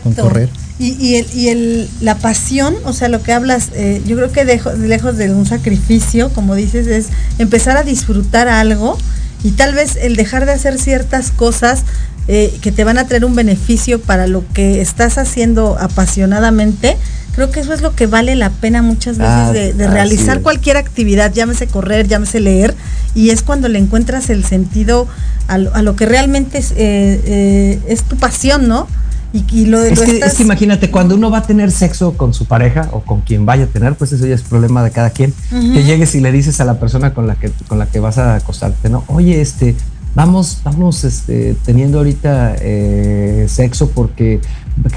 con, 0.03 0.15
correr. 0.15 0.51
Y, 0.79 1.17
el, 1.17 1.27
y 1.35 1.49
el, 1.49 1.89
la 2.01 2.17
pasión, 2.17 2.75
o 2.85 2.93
sea, 2.93 3.09
lo 3.09 3.23
que 3.23 3.33
hablas, 3.33 3.71
eh, 3.75 4.03
yo 4.07 4.17
creo 4.17 4.33
que 4.33 4.45
lejos 4.79 5.17
de 5.17 5.31
un 5.31 5.47
sacrificio, 5.47 6.31
como 6.31 6.55
dices, 6.55 6.87
es 6.87 7.09
empezar 7.39 7.77
a 7.77 7.83
disfrutar 7.83 8.49
algo 8.49 8.99
y 9.45 9.53
tal 9.53 9.75
vez 9.75 9.97
el 9.97 10.17
dejar 10.17 10.47
de 10.47 10.53
hacer 10.53 10.79
ciertas 10.79 11.31
cosas 11.31 11.85
eh, 12.29 12.57
que 12.63 12.71
te 12.71 12.85
van 12.85 12.99
a 12.99 13.07
traer 13.07 13.25
un 13.25 13.35
beneficio 13.35 14.01
para 14.01 14.27
lo 14.27 14.45
que 14.53 14.81
estás 14.81 15.19
haciendo 15.19 15.77
apasionadamente, 15.81 16.97
creo 17.35 17.51
que 17.51 17.61
eso 17.61 17.73
es 17.73 17.81
lo 17.81 17.97
que 17.97 18.07
vale 18.07 18.37
la 18.37 18.51
pena 18.51 18.83
muchas 18.83 19.19
veces 19.19 19.33
ah, 19.33 19.53
de, 19.53 19.89
realizar 19.89 20.41
cualquier 20.41 20.77
actividad, 20.77 21.33
llámese 21.33 21.67
correr, 21.67 22.07
llámese 22.07 22.39
leer, 22.39 22.75
y 23.15 23.31
es 23.31 23.43
cuando 23.43 23.69
le 23.69 23.79
encuentras 23.79 24.31
el 24.31 24.45
sentido 24.45 25.09
a 25.49 25.59
lo, 25.59 25.97
que 25.97 26.07
realmente 26.07 26.59
es, 26.59 26.71
eh, 26.73 27.21
eh, 27.27 27.81
es 27.89 28.05
tu 28.05 28.17
pasión, 28.17 28.69
¿no? 28.69 28.87
Y, 29.33 29.67
lo, 29.67 29.83
es, 29.83 29.99
que, 30.01 30.43
imagínate, 30.43 30.91
cuando 30.91 31.15
uno 31.15 31.31
va 31.31 31.39
a 31.39 31.43
tener 31.43 31.71
sexo 31.71 32.13
con 32.19 32.35
su 32.35 32.45
pareja 32.45 32.89
o 32.93 33.01
con 33.01 33.23
quien 33.23 33.47
vaya 33.47 33.65
a 33.65 33.67
tener, 33.67 33.95
pues 33.95 34.13
eso 34.13 34.27
ya 34.27 34.35
es 34.35 34.43
problema 34.43 34.85
de 34.85 34.91
cada 34.91 35.11
quien. 35.11 35.33
Que 35.51 35.85
llegues 35.85 36.15
y 36.15 36.21
le 36.21 36.31
dices 36.33 36.61
a 36.61 36.67
la 36.67 36.79
persona 36.79 37.15
con 37.15 37.27
la 37.27 37.37
que, 37.37 37.51
con 37.67 37.79
la 37.79 37.87
que 37.87 37.99
vas 37.99 38.19
a 38.19 38.35
acostarte, 38.35 38.91
¿no? 38.91 39.05
Oye, 39.07 39.41
este, 39.41 39.75
vamos, 40.15 40.61
vamos 40.65 41.05
este, 41.05 41.57
teniendo 41.65 41.99
ahorita 41.99 42.57
eh, 42.61 43.47
sexo 43.49 43.91
porque 43.91 44.41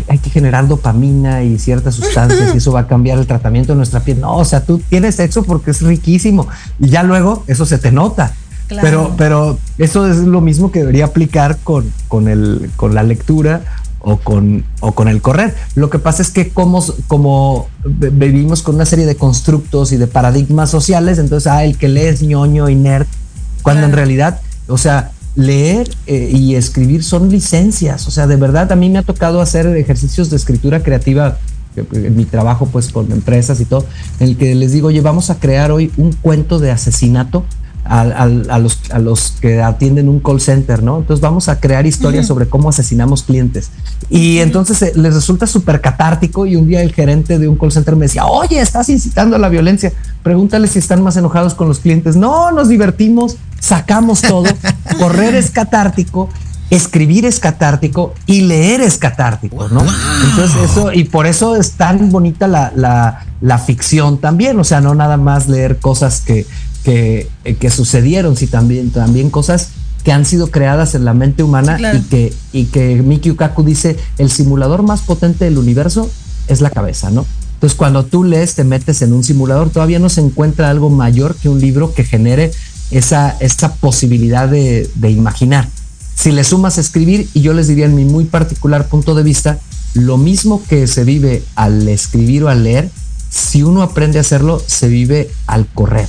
hay 0.07 0.17
que 0.17 0.29
generar 0.29 0.67
dopamina 0.67 1.43
y 1.43 1.57
ciertas 1.57 1.95
sustancias 1.95 2.53
y 2.53 2.57
eso 2.57 2.71
va 2.71 2.81
a 2.81 2.87
cambiar 2.87 3.17
el 3.17 3.27
tratamiento 3.27 3.73
de 3.73 3.77
nuestra 3.77 4.01
piel. 4.01 4.19
No, 4.19 4.35
o 4.35 4.45
sea, 4.45 4.65
tú 4.65 4.79
tienes 4.89 5.15
sexo 5.15 5.43
porque 5.43 5.71
es 5.71 5.81
riquísimo 5.81 6.47
y 6.79 6.89
ya 6.89 7.03
luego 7.03 7.43
eso 7.47 7.65
se 7.65 7.77
te 7.77 7.91
nota. 7.91 8.33
Pero, 8.67 9.13
pero 9.15 9.59
eso 9.77 10.09
es 10.09 10.17
lo 10.17 10.41
mismo 10.41 10.71
que 10.71 10.79
debería 10.79 11.05
aplicar 11.05 11.57
con, 11.63 11.91
con, 12.07 12.27
el, 12.27 12.71
con 12.75 12.95
la 12.95 13.03
lectura 13.03 13.61
o 14.05 14.17
con, 14.17 14.63
o 14.79 14.93
con 14.93 15.07
el 15.07 15.21
correr. 15.21 15.53
Lo 15.73 15.89
que 15.89 15.99
pasa 15.99 16.21
es 16.21 16.29
que 16.29 16.49
como, 16.49 16.85
como 17.07 17.67
vivimos 17.83 18.61
con 18.61 18.75
una 18.75 18.85
serie 18.85 19.05
de 19.05 19.15
constructos 19.15 19.91
y 19.91 19.97
de 19.97 20.07
paradigmas 20.07 20.69
sociales, 20.69 21.17
entonces, 21.17 21.47
ah, 21.51 21.65
el 21.65 21.77
que 21.77 21.89
lee 21.89 22.01
es 22.01 22.21
ñoño 22.21 22.69
y 22.69 22.75
nerd, 22.75 23.07
cuando 23.63 23.85
en 23.85 23.91
realidad 23.91 24.39
o 24.67 24.77
sea, 24.77 25.11
leer 25.35 25.89
eh, 26.07 26.29
y 26.31 26.55
escribir 26.55 27.03
son 27.03 27.29
licencias. 27.29 28.07
O 28.07 28.11
sea, 28.11 28.27
de 28.27 28.35
verdad 28.35 28.71
a 28.71 28.75
mí 28.75 28.89
me 28.89 28.99
ha 28.99 29.03
tocado 29.03 29.41
hacer 29.41 29.67
ejercicios 29.67 30.29
de 30.29 30.37
escritura 30.37 30.81
creativa 30.81 31.37
en 31.75 32.15
mi 32.15 32.23
trabajo 32.23 32.67
pues 32.67 32.89
con 32.89 33.11
empresas 33.11 33.59
y 33.59 33.65
todo, 33.65 33.85
en 34.19 34.29
el 34.29 34.37
que 34.37 34.55
les 34.55 34.71
digo, 34.71 34.87
oye, 34.87 35.01
vamos 35.01 35.29
a 35.29 35.39
crear 35.39 35.71
hoy 35.71 35.91
un 35.97 36.13
cuento 36.13 36.59
de 36.59 36.71
asesinato 36.71 37.43
a, 37.87 38.59
los, 38.59 38.79
a 38.91 38.99
los 38.99 39.35
que 39.39 39.61
atienden 39.61 40.09
un 40.09 40.19
call 40.19 40.41
center, 40.41 40.81
¿no? 40.81 40.97
Entonces 40.97 41.21
vamos 41.21 41.49
a 41.49 41.59
crear 41.59 41.85
historias 41.85 42.25
sobre 42.25 42.47
cómo 42.47 42.69
asesinamos 42.69 43.23
clientes. 43.23 43.69
Y 44.09 44.39
entonces 44.39 44.81
eh, 44.81 44.93
les 44.95 45.13
resulta 45.13 45.45
súper 45.45 45.81
catártico 45.81 46.47
y 46.47 46.55
un 46.55 46.67
día 46.67 46.81
el 46.81 46.93
gerente 46.93 47.37
de 47.37 47.47
un 47.47 47.57
call 47.57 47.71
center 47.71 47.95
me 47.95 48.05
decía, 48.05 48.25
oye, 48.25 48.59
estás 48.59 48.89
incitando 48.89 49.35
a 49.35 49.39
la 49.39 49.49
violencia, 49.49 49.93
pregúntale 50.23 50.67
si 50.67 50.79
están 50.79 51.03
más 51.03 51.15
enojados 51.15 51.53
con 51.53 51.67
los 51.67 51.79
clientes. 51.79 52.15
No, 52.15 52.51
nos 52.51 52.69
divertimos, 52.69 53.37
sacamos 53.59 54.21
todo, 54.21 54.45
correr 54.99 55.35
es 55.35 55.51
catártico 55.51 56.29
escribir 56.71 57.25
es 57.25 57.39
catártico 57.39 58.15
y 58.25 58.41
leer 58.41 58.81
es 58.81 58.97
catártico, 58.97 59.69
¿no? 59.69 59.85
Entonces 60.23 60.71
eso, 60.71 60.91
y 60.91 61.03
por 61.03 61.27
eso 61.27 61.55
es 61.55 61.73
tan 61.73 62.09
bonita 62.09 62.47
la, 62.47 62.73
la, 62.75 63.23
la, 63.39 63.59
ficción 63.59 64.17
también, 64.17 64.59
o 64.59 64.63
sea, 64.63 64.81
no 64.81 64.95
nada 64.95 65.15
más 65.17 65.47
leer 65.47 65.77
cosas 65.77 66.21
que, 66.21 66.47
que, 66.85 67.27
que 67.59 67.69
sucedieron, 67.71 68.37
sino 68.37 68.51
también, 68.51 68.91
también 68.91 69.31
cosas 69.31 69.69
que 70.03 70.11
han 70.11 70.23
sido 70.23 70.51
creadas 70.51 70.93
en 70.93 71.03
la 71.03 71.15
mente 71.15 71.41
humana 71.41 71.79
y 71.95 72.01
que, 72.01 72.33
y 72.53 72.65
que 72.65 73.01
Miki 73.01 73.31
Ukaku 73.31 73.63
dice, 73.63 73.97
el 74.19 74.29
simulador 74.29 74.83
más 74.83 75.01
potente 75.01 75.45
del 75.45 75.57
universo 75.57 76.09
es 76.47 76.61
la 76.61 76.69
cabeza, 76.69 77.09
¿no? 77.09 77.25
Entonces 77.55 77.75
cuando 77.75 78.05
tú 78.05 78.23
lees, 78.23 78.53
te 78.53 78.63
metes 78.63 79.01
en 79.01 79.13
un 79.13 79.23
simulador, 79.23 79.71
todavía 79.71 79.97
no 79.97 80.09
se 80.09 80.21
encuentra 80.21 80.69
algo 80.69 80.91
mayor 80.91 81.35
que 81.35 81.49
un 81.49 81.59
libro 81.59 81.91
que 81.95 82.03
genere 82.03 82.51
esa, 82.91 83.35
esa 83.39 83.73
posibilidad 83.73 84.47
de, 84.47 84.87
de 84.93 85.09
imaginar. 85.09 85.67
Si 86.13 86.31
le 86.31 86.43
sumas 86.43 86.77
a 86.77 86.81
escribir, 86.81 87.27
y 87.33 87.41
yo 87.41 87.53
les 87.53 87.67
diría 87.67 87.85
en 87.85 87.95
mi 87.95 88.05
muy 88.05 88.25
particular 88.25 88.87
punto 88.87 89.15
de 89.15 89.23
vista, 89.23 89.57
lo 89.95 90.17
mismo 90.17 90.61
que 90.69 90.85
se 90.85 91.03
vive 91.03 91.41
al 91.55 91.87
escribir 91.87 92.43
o 92.43 92.49
al 92.49 92.63
leer, 92.63 92.91
si 93.31 93.63
uno 93.63 93.81
aprende 93.81 94.19
a 94.19 94.21
hacerlo, 94.21 94.61
se 94.63 94.87
vive 94.87 95.31
al 95.47 95.65
correr 95.65 96.07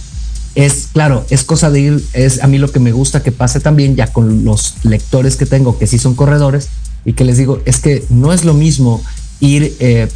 es, 0.56 0.88
claro, 0.92 1.24
es 1.28 1.44
cosa 1.44 1.70
de 1.70 1.80
ir, 1.80 2.04
es 2.14 2.42
a 2.42 2.46
mí 2.46 2.56
lo 2.56 2.72
que 2.72 2.80
me 2.80 2.90
gusta 2.90 3.22
que 3.22 3.30
pase 3.30 3.60
también 3.60 3.94
ya 3.94 4.06
con 4.12 4.44
los 4.44 4.76
lectores 4.84 5.36
que 5.36 5.44
tengo, 5.44 5.78
que 5.78 5.86
sí 5.86 5.98
son 5.98 6.14
corredores, 6.14 6.70
y 7.04 7.12
que 7.12 7.24
les 7.24 7.36
digo, 7.36 7.60
es 7.66 7.78
que 7.78 8.04
no 8.08 8.32
es 8.32 8.44
lo 8.44 8.54
mismo 8.54 9.02
ir 9.38 9.76
eh, 9.80 10.08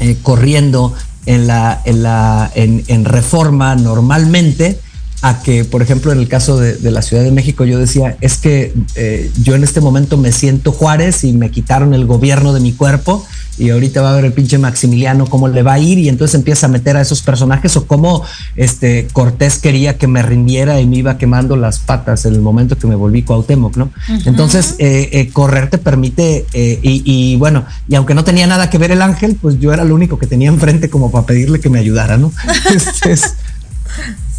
eh, 0.00 0.16
corriendo 0.22 0.94
en 1.26 1.46
la, 1.46 1.80
en 1.84 2.02
la, 2.02 2.50
en, 2.54 3.04
reforma 3.04 3.76
normalmente, 3.76 4.80
a 5.22 5.42
que, 5.42 5.64
por 5.64 5.82
ejemplo, 5.82 6.12
en 6.12 6.18
el 6.18 6.28
caso 6.28 6.58
de, 6.58 6.90
la 6.90 7.02
Ciudad 7.02 7.22
de 7.22 7.30
México, 7.30 7.64
yo 7.64 7.78
decía, 7.78 8.16
es 8.20 8.38
que 8.38 8.74
eh, 8.94 9.30
yo 9.42 9.54
en 9.54 9.64
este 9.64 9.80
momento 9.80 10.16
me 10.16 10.32
siento 10.32 10.72
Juárez 10.72 11.24
y 11.24 11.32
me 11.32 11.50
quitaron 11.50 11.94
el 11.94 12.06
gobierno 12.06 12.52
de 12.52 12.60
mi 12.60 12.72
cuerpo 12.72 13.26
y 13.60 13.70
ahorita 13.70 14.00
va 14.00 14.12
a 14.12 14.16
ver 14.16 14.24
el 14.24 14.32
pinche 14.32 14.58
Maximiliano 14.58 15.26
cómo 15.26 15.46
le 15.46 15.62
va 15.62 15.74
a 15.74 15.78
ir 15.78 15.98
y 15.98 16.08
entonces 16.08 16.34
empieza 16.34 16.66
a 16.66 16.70
meter 16.70 16.96
a 16.96 17.02
esos 17.02 17.20
personajes 17.20 17.76
o 17.76 17.86
cómo 17.86 18.24
este 18.56 19.06
Cortés 19.12 19.58
quería 19.58 19.98
que 19.98 20.06
me 20.06 20.22
rindiera 20.22 20.80
y 20.80 20.86
me 20.86 20.96
iba 20.96 21.18
quemando 21.18 21.56
las 21.56 21.78
patas 21.78 22.24
en 22.24 22.34
el 22.34 22.40
momento 22.40 22.78
que 22.78 22.86
me 22.86 22.94
volví 22.94 23.22
Cuauhtémoc, 23.22 23.76
¿no? 23.76 23.90
Entonces, 24.24 24.76
eh, 24.78 25.10
eh, 25.12 25.28
correr 25.28 25.68
te 25.68 25.76
permite 25.78 26.46
eh, 26.54 26.80
y, 26.82 27.36
bueno, 27.36 27.66
y 27.86 27.94
aunque 27.96 28.14
no 28.14 28.24
tenía 28.24 28.46
nada 28.46 28.70
que 28.70 28.78
ver 28.78 28.92
el 28.92 29.02
ángel, 29.02 29.36
pues 29.40 29.60
yo 29.60 29.72
era 29.72 29.84
lo 29.84 29.94
único 29.94 30.18
que 30.18 30.26
tenía 30.26 30.48
enfrente 30.48 30.88
como 30.88 31.10
para 31.10 31.26
pedirle 31.26 31.60
que 31.60 31.68
me 31.68 31.78
ayudara, 31.78 32.16
¿no? 32.16 32.32
Este 32.74 33.12
es, 33.12 33.34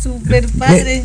Súper 0.02 0.48
padre 0.50 1.04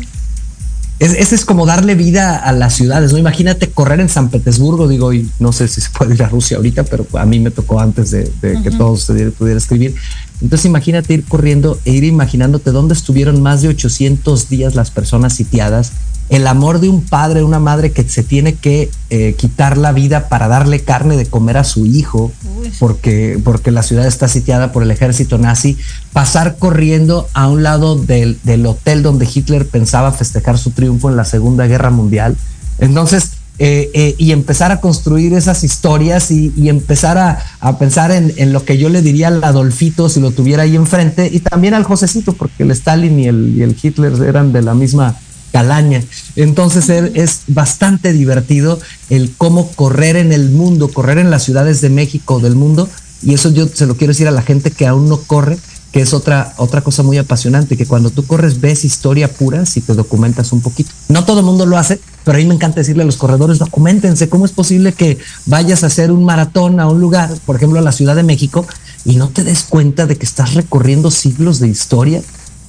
ese 0.99 1.35
es 1.35 1.45
como 1.45 1.67
darle 1.67 1.93
vida 1.93 2.37
a 2.37 2.51
las 2.51 2.73
ciudades, 2.73 3.11
¿no? 3.11 3.19
Imagínate 3.19 3.69
correr 3.69 3.99
en 3.99 4.09
San 4.09 4.29
Petersburgo, 4.29 4.87
digo, 4.87 5.13
y 5.13 5.29
no 5.39 5.51
sé 5.51 5.67
si 5.67 5.79
se 5.79 5.91
puede 5.91 6.15
ir 6.15 6.23
a 6.23 6.29
Rusia 6.29 6.57
ahorita, 6.57 6.85
pero 6.85 7.05
a 7.13 7.25
mí 7.25 7.39
me 7.39 7.51
tocó 7.51 7.79
antes 7.79 8.09
de, 8.09 8.31
que 8.41 8.71
todo 8.71 8.97
se 8.97 9.13
pudiera 9.31 9.59
escribir. 9.59 9.93
Entonces 10.41 10.65
imagínate 10.65 11.13
ir 11.13 11.23
corriendo 11.25 11.79
e 11.85 11.91
ir 11.91 12.03
imaginándote 12.03 12.71
dónde 12.71 12.95
estuvieron 12.95 13.43
más 13.43 13.61
de 13.61 13.67
800 13.67 14.49
días 14.49 14.73
las 14.73 14.89
personas 14.89 15.33
sitiadas 15.33 15.91
el 16.29 16.45
amor 16.47 16.79
de 16.79 16.89
un 16.89 17.01
padre, 17.03 17.43
una 17.43 17.59
madre 17.59 17.91
que 17.91 18.07
se 18.07 18.21
tiene 18.21 18.55
que 18.55 18.89
eh, 19.09 19.35
quitar 19.37 19.77
la 19.77 19.93
vida 19.93 20.27
para 20.27 20.47
darle 20.47 20.81
carne 20.81 21.15
de 21.15 21.25
comer 21.25 21.57
a 21.57 21.63
su 21.63 21.85
hijo, 21.85 22.31
porque, 22.79 23.39
porque 23.43 23.71
la 23.71 23.81
ciudad 23.81 24.05
está 24.05 24.27
sitiada 24.27 24.73
por 24.73 24.83
el 24.83 24.91
ejército 24.91 25.37
nazi, 25.37 25.77
pasar 26.11 26.57
corriendo 26.57 27.29
a 27.33 27.47
un 27.47 27.63
lado 27.63 27.95
del, 27.95 28.37
hotel 28.65 29.03
donde 29.03 29.27
Hitler 29.33 29.67
pensaba 29.67 30.11
festejar 30.11 30.57
su 30.57 30.71
triunfo 30.71 31.09
en 31.09 31.15
la 31.15 31.23
Segunda 31.23 31.65
Guerra 31.65 31.91
Mundial. 31.91 32.35
Entonces, 32.79 33.31
eh, 33.59 33.89
eh, 33.95 34.13
y 34.19 34.33
empezar 34.33 34.71
a 34.71 34.81
construir 34.81 35.33
esas 35.33 35.63
historias 35.63 36.29
y, 36.29 36.51
empezar 36.67 37.17
a, 37.17 37.77
pensar 37.79 38.11
en, 38.11 38.51
lo 38.51 38.65
que 38.65 38.77
yo 38.77 38.89
le 38.89 39.01
diría 39.01 39.29
al 39.29 39.43
Adolfito 39.43 40.09
si 40.09 40.19
lo 40.19 40.31
tuviera 40.31 40.63
ahí 40.63 40.75
enfrente 40.75 41.29
y 41.31 41.39
también 41.39 41.73
al 41.73 41.83
Josecito, 41.83 42.33
porque 42.33 42.63
el 42.63 42.71
Stalin 42.71 43.17
y 43.17 43.27
el, 43.27 43.53
y 43.57 43.61
el 43.61 43.77
Hitler 43.81 44.13
eran 44.23 44.51
de 44.51 44.61
la 44.61 44.75
misma 44.75 45.15
calaña. 45.51 46.03
Entonces 46.35 46.89
es 46.89 47.41
bastante 47.47 48.13
divertido 48.13 48.79
el 49.09 49.33
cómo 49.37 49.71
correr 49.71 50.15
en 50.15 50.31
el 50.31 50.49
mundo, 50.49 50.89
correr 50.89 51.17
en 51.17 51.31
las 51.31 51.43
ciudades 51.43 51.81
de 51.81 51.89
México, 51.89 52.39
del 52.39 52.55
mundo, 52.55 52.89
y 53.23 53.33
eso 53.33 53.49
yo 53.51 53.67
se 53.67 53.85
lo 53.85 53.95
quiero 53.95 54.11
decir 54.11 54.27
a 54.27 54.31
la 54.31 54.41
gente 54.41 54.71
que 54.71 54.85
aún 54.85 55.09
no 55.09 55.17
corre, 55.17 55.57
que 55.91 56.01
es 56.01 56.13
otra, 56.13 56.53
otra 56.57 56.81
cosa 56.81 57.01
muy 57.01 57.17
apasionante, 57.17 57.77
que 57.77 57.85
cuando 57.85 58.09
tú 58.09 58.25
corres 58.25 58.59
ves 58.61 58.85
historia 58.85 59.31
pura 59.31 59.65
si 59.65 59.81
te 59.81 59.93
documentas 59.93 60.51
un 60.51 60.61
poquito. 60.61 60.91
No 61.07 61.23
todo 61.23 61.39
el 61.39 61.45
mundo 61.45 61.65
lo 61.65 61.77
hace, 61.77 61.99
pero 62.23 62.37
a 62.37 62.41
mí 62.41 62.45
me 62.45 62.53
encanta 62.53 62.81
decirle 62.81 63.03
a 63.03 63.05
los 63.05 63.15
corredores, 63.15 63.57
documentense, 63.57 64.29
¿cómo 64.29 64.45
es 64.45 64.51
posible 64.51 64.93
que 64.93 65.17
vayas 65.45 65.83
a 65.83 65.87
hacer 65.87 66.11
un 66.11 66.23
maratón 66.23 66.79
a 66.79 66.87
un 66.87 66.99
lugar, 66.99 67.33
por 67.45 67.55
ejemplo 67.55 67.79
a 67.79 67.81
la 67.81 67.93
Ciudad 67.93 68.15
de 68.15 68.23
México, 68.23 68.67
y 69.05 69.15
no 69.15 69.29
te 69.29 69.43
des 69.43 69.63
cuenta 69.63 70.05
de 70.05 70.17
que 70.17 70.25
estás 70.25 70.53
recorriendo 70.53 71.09
siglos 71.09 71.59
de 71.59 71.69
historia? 71.69 72.21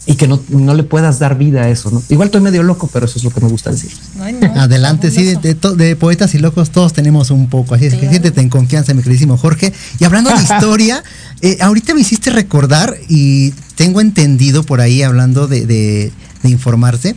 Y 0.09 0.15
que 0.15 0.27
no, 0.27 0.75
le 0.75 0.83
puedas 0.85 1.19
dar 1.19 1.37
vida 1.37 1.65
a 1.65 1.69
eso, 1.69 1.91
¿no? 1.91 2.03
Igual 2.09 2.29
estoy 2.29 2.41
medio 2.41 2.63
loco, 2.63 2.89
pero 2.91 3.05
eso 3.05 3.19
es 3.19 3.25
lo 3.25 3.31
que 3.31 3.43
me 3.43 3.49
gusta 3.49 3.71
decir. 3.71 3.91
Adelante, 4.57 5.11
sí, 5.11 5.35
de, 5.35 5.97
poetas 5.97 6.35
y 6.35 6.39
locos 6.39 6.71
todos 6.71 6.95
tenemos 6.95 7.31
un 7.31 7.51
poco, 7.51 7.75
así 7.75 7.85
es 7.85 7.95
que 7.95 8.09
siéntete 8.09 8.41
en 8.41 8.49
confianza, 8.49 8.95
mi 8.95 9.03
queridísimo 9.03 9.37
Jorge. 9.37 9.71
Y 10.01 10.05
hablando 10.05 10.31
de 10.31 10.43
historia, 10.43 11.05
eh, 11.43 11.59
ahorita 11.61 11.93
me 11.93 12.01
hiciste 12.01 12.31
recordar 12.31 12.97
y 13.07 13.51
tengo 13.75 14.01
entendido 14.01 14.63
por 14.63 14.81
ahí, 14.81 15.03
hablando 15.03 15.47
de, 15.47 16.11
informarse, 16.43 17.15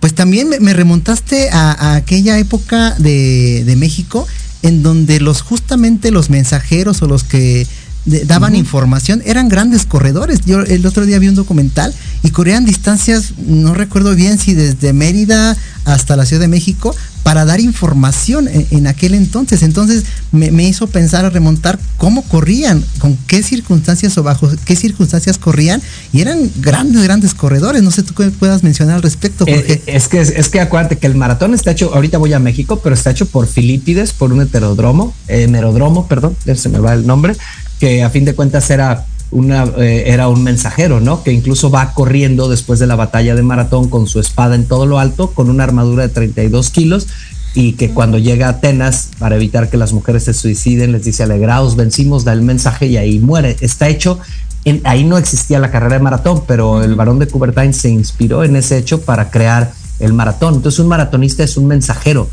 pues 0.00 0.12
también 0.12 0.48
me, 0.48 0.72
remontaste 0.72 1.48
a, 1.52 1.94
aquella 1.94 2.40
época 2.40 2.96
de, 2.98 3.62
de 3.64 3.76
México 3.76 4.26
en 4.62 4.82
donde 4.82 5.20
los 5.20 5.42
justamente 5.42 6.10
los 6.10 6.28
mensajeros 6.28 7.02
o 7.02 7.06
los 7.06 7.22
que 7.22 7.68
daban 8.04 8.54
información, 8.54 9.22
eran 9.24 9.48
grandes 9.48 9.86
corredores. 9.86 10.40
Yo 10.44 10.60
el 10.60 10.84
otro 10.86 11.06
día 11.06 11.18
vi 11.18 11.28
un 11.28 11.34
documental 11.34 11.94
y 12.22 12.30
corrían 12.30 12.64
distancias, 12.64 13.34
no 13.46 13.74
recuerdo 13.74 14.14
bien 14.14 14.38
si 14.38 14.54
desde 14.54 14.92
Mérida 14.92 15.56
hasta 15.84 16.16
la 16.16 16.26
Ciudad 16.26 16.40
de 16.40 16.48
México, 16.48 16.94
para 17.22 17.44
dar 17.44 17.60
información 17.60 18.48
en, 18.48 18.86
aquel 18.86 19.14
entonces. 19.14 19.62
Entonces 19.62 20.04
me, 20.32 20.64
hizo 20.64 20.86
pensar 20.88 21.24
a 21.24 21.30
remontar 21.30 21.78
cómo 21.96 22.22
corrían, 22.22 22.84
con 22.98 23.16
qué 23.26 23.42
circunstancias 23.42 24.16
o 24.18 24.22
bajo 24.22 24.50
qué 24.64 24.74
circunstancias 24.76 25.38
corrían, 25.38 25.80
y 26.12 26.20
eran 26.20 26.50
grandes, 26.60 27.02
grandes 27.02 27.34
corredores. 27.34 27.82
No 27.82 27.90
sé 27.90 28.02
tú 28.02 28.14
qué 28.14 28.30
puedas 28.30 28.62
mencionar 28.62 28.96
al 28.96 29.02
respecto. 29.02 29.44
Eh, 29.46 29.54
porque... 29.54 29.82
es, 29.86 30.08
que, 30.08 30.20
es 30.20 30.48
que 30.48 30.60
acuérdate 30.60 30.98
que 30.98 31.06
el 31.06 31.14
maratón 31.14 31.54
está 31.54 31.70
hecho, 31.70 31.94
ahorita 31.94 32.18
voy 32.18 32.32
a 32.32 32.38
México, 32.38 32.80
pero 32.82 32.94
está 32.94 33.10
hecho 33.10 33.26
por 33.26 33.46
Filipides, 33.46 34.12
por 34.12 34.32
un 34.32 34.42
heterodromo, 34.42 35.14
eh, 35.28 35.46
merodromo, 35.46 36.08
perdón, 36.08 36.36
se 36.54 36.68
me 36.68 36.78
va 36.78 36.94
el 36.94 37.06
nombre, 37.06 37.36
que 37.82 38.04
a 38.04 38.10
fin 38.10 38.24
de 38.24 38.36
cuentas 38.36 38.70
era 38.70 39.06
una, 39.32 39.64
eh, 39.76 40.04
era 40.06 40.28
un 40.28 40.44
mensajero, 40.44 41.00
¿no? 41.00 41.24
Que 41.24 41.32
incluso 41.32 41.68
va 41.68 41.94
corriendo 41.94 42.48
después 42.48 42.78
de 42.78 42.86
la 42.86 42.94
batalla 42.94 43.34
de 43.34 43.42
Maratón 43.42 43.88
con 43.88 44.06
su 44.06 44.20
espada 44.20 44.54
en 44.54 44.66
todo 44.66 44.86
lo 44.86 45.00
alto, 45.00 45.32
con 45.32 45.50
una 45.50 45.64
armadura 45.64 46.04
de 46.04 46.08
32 46.10 46.70
kilos, 46.70 47.08
y 47.56 47.72
que 47.72 47.90
cuando 47.90 48.18
llega 48.18 48.46
a 48.46 48.50
Atenas, 48.50 49.08
para 49.18 49.34
evitar 49.34 49.68
que 49.68 49.78
las 49.78 49.92
mujeres 49.92 50.22
se 50.22 50.32
suiciden, 50.32 50.92
les 50.92 51.02
dice, 51.02 51.24
alegraos, 51.24 51.74
vencimos, 51.74 52.22
da 52.22 52.32
el 52.34 52.42
mensaje 52.42 52.86
y 52.86 52.98
ahí 52.98 53.18
muere. 53.18 53.56
Está 53.60 53.88
hecho, 53.88 54.20
en, 54.64 54.80
ahí 54.84 55.02
no 55.02 55.18
existía 55.18 55.58
la 55.58 55.72
carrera 55.72 55.96
de 55.96 56.04
maratón, 56.04 56.44
pero 56.46 56.84
el 56.84 56.94
varón 56.94 57.18
de 57.18 57.26
Coubertin 57.26 57.74
se 57.74 57.88
inspiró 57.88 58.44
en 58.44 58.54
ese 58.54 58.78
hecho 58.78 59.00
para 59.00 59.28
crear 59.28 59.72
el 59.98 60.12
maratón. 60.12 60.54
Entonces 60.54 60.78
un 60.78 60.86
maratonista 60.86 61.42
es 61.42 61.56
un 61.56 61.66
mensajero, 61.66 62.30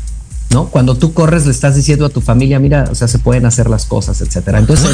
¿no? 0.50 0.66
Cuando 0.68 0.96
tú 0.96 1.14
corres 1.14 1.46
le 1.46 1.52
estás 1.52 1.76
diciendo 1.76 2.04
a 2.06 2.08
tu 2.08 2.20
familia, 2.20 2.58
mira, 2.58 2.88
o 2.90 2.94
sea, 2.94 3.06
se 3.08 3.18
pueden 3.18 3.46
hacer 3.46 3.70
las 3.70 3.86
cosas, 3.86 4.20
etcétera. 4.20 4.58
Entonces, 4.58 4.90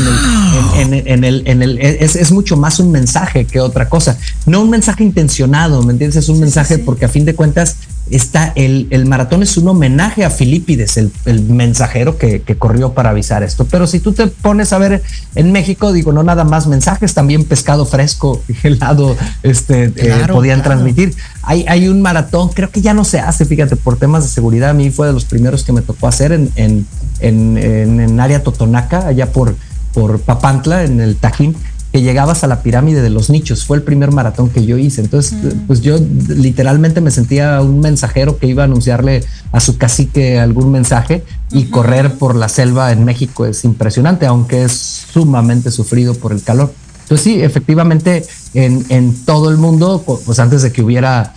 en 0.77 0.93
el, 0.93 1.07
en, 1.07 1.25
el, 1.25 1.43
en 1.47 1.63
el, 1.63 1.79
es, 1.79 2.15
es, 2.15 2.31
mucho 2.31 2.57
más 2.57 2.79
un 2.79 2.93
mensaje 2.93 3.47
que 3.47 3.61
otra 3.61 3.89
cosa. 3.89 4.19
No 4.45 4.61
un 4.61 4.71
mensaje 4.71 5.03
intencionado, 5.03 5.83
¿me 5.83 5.93
entiendes? 5.93 6.17
Es 6.17 6.29
un 6.29 6.41
mensaje 6.41 6.79
porque 6.79 7.07
a 7.07 7.09
fin 7.09 7.25
de 7.25 7.35
cuentas 7.35 7.77
está 8.11 8.53
el, 8.55 8.87
el, 8.91 9.07
maratón 9.07 9.43
es 9.43 9.57
un 9.57 9.69
homenaje 9.69 10.25
a 10.25 10.31
Filipides, 10.31 10.97
el, 10.97 11.13
el 11.25 11.43
mensajero 11.43 12.19
que, 12.19 12.43
que, 12.43 12.57
corrió 12.57 12.93
para 12.93 13.11
avisar 13.11 13.43
esto. 13.43 13.67
Pero 13.67 13.87
si 13.87 14.01
tú 14.01 14.13
te 14.13 14.27
pones 14.29 14.73
a 14.73 14.79
ver 14.79 15.03
en 15.35 15.53
México, 15.53 15.93
digo, 15.93 16.13
no 16.13 16.23
nada 16.23 16.45
más 16.45 16.67
mensajes, 16.67 17.15
también 17.15 17.45
pescado 17.45 17.85
fresco, 17.85 18.43
helado, 18.63 19.17
este, 19.43 19.93
eh, 19.97 20.27
podían 20.31 20.63
transmitir. 20.63 21.15
Hay, 21.43 21.65
hay 21.69 21.89
un 21.89 22.01
maratón, 22.03 22.51
creo 22.51 22.71
que 22.71 22.81
ya 22.81 22.95
no 22.95 23.05
se 23.05 23.19
hace, 23.19 23.45
fíjate, 23.45 23.77
por 23.77 23.97
temas 23.97 24.25
de 24.25 24.31
seguridad. 24.31 24.71
A 24.71 24.75
mí 24.75 24.91
fue 24.91 25.09
de 25.09 25.13
los 25.13 25.25
primeros 25.25 25.65
que 25.65 25.73
me 25.73 25.83
tocó 25.83 26.07
hacer 26.07 26.33
en, 26.33 26.51
en, 26.57 26.87
en, 27.21 27.59
en 28.01 28.21
área 28.21 28.43
Totonaca, 28.43 29.07
allá 29.07 29.33
por, 29.33 29.57
por 29.93 30.21
Papantla, 30.21 30.85
en 30.85 31.01
el 31.01 31.17
Tajín 31.17 31.57
que 31.97 32.03
llegabas 32.03 32.44
a 32.44 32.47
la 32.47 32.62
pirámide 32.62 33.01
de 33.01 33.09
los 33.09 33.30
nichos. 33.30 33.64
Fue 33.64 33.78
el 33.78 33.82
primer 33.82 34.12
maratón 34.12 34.51
que 34.51 34.66
yo 34.66 34.76
hice. 34.76 35.01
Entonces, 35.01 35.32
mm. 35.32 35.66
pues 35.66 35.80
yo 35.80 35.97
literalmente 36.28 37.01
me 37.01 37.11
sentía 37.11 37.59
un 37.62 37.80
mensajero 37.80 38.36
que 38.36 38.47
iba 38.47 38.64
a 38.64 38.66
anunciarle 38.66 39.24
a 39.51 39.61
su 39.61 39.78
cacique 39.78 40.38
algún 40.38 40.70
mensaje 40.70 41.24
y 41.51 41.70
correr 41.70 42.18
por 42.18 42.36
la 42.36 42.51
selva 42.51 42.92
en 42.92 43.07
México 43.07 43.47
es 43.47 43.64
impresionante, 43.64 44.26
aunque 44.26 44.64
es 44.64 45.07
sumamente 45.11 45.70
sufrido 45.70 46.12
por 46.12 46.32
el 46.32 46.42
calor. 46.42 46.70
Entonces, 47.05 47.24
sí, 47.24 47.40
efectivamente, 47.40 48.26
en, 48.53 48.84
en 48.90 49.14
todo 49.24 49.49
el 49.49 49.57
mundo, 49.57 50.05
pues 50.05 50.38
antes 50.38 50.61
de 50.61 50.72
que 50.72 50.82
hubiera 50.82 51.32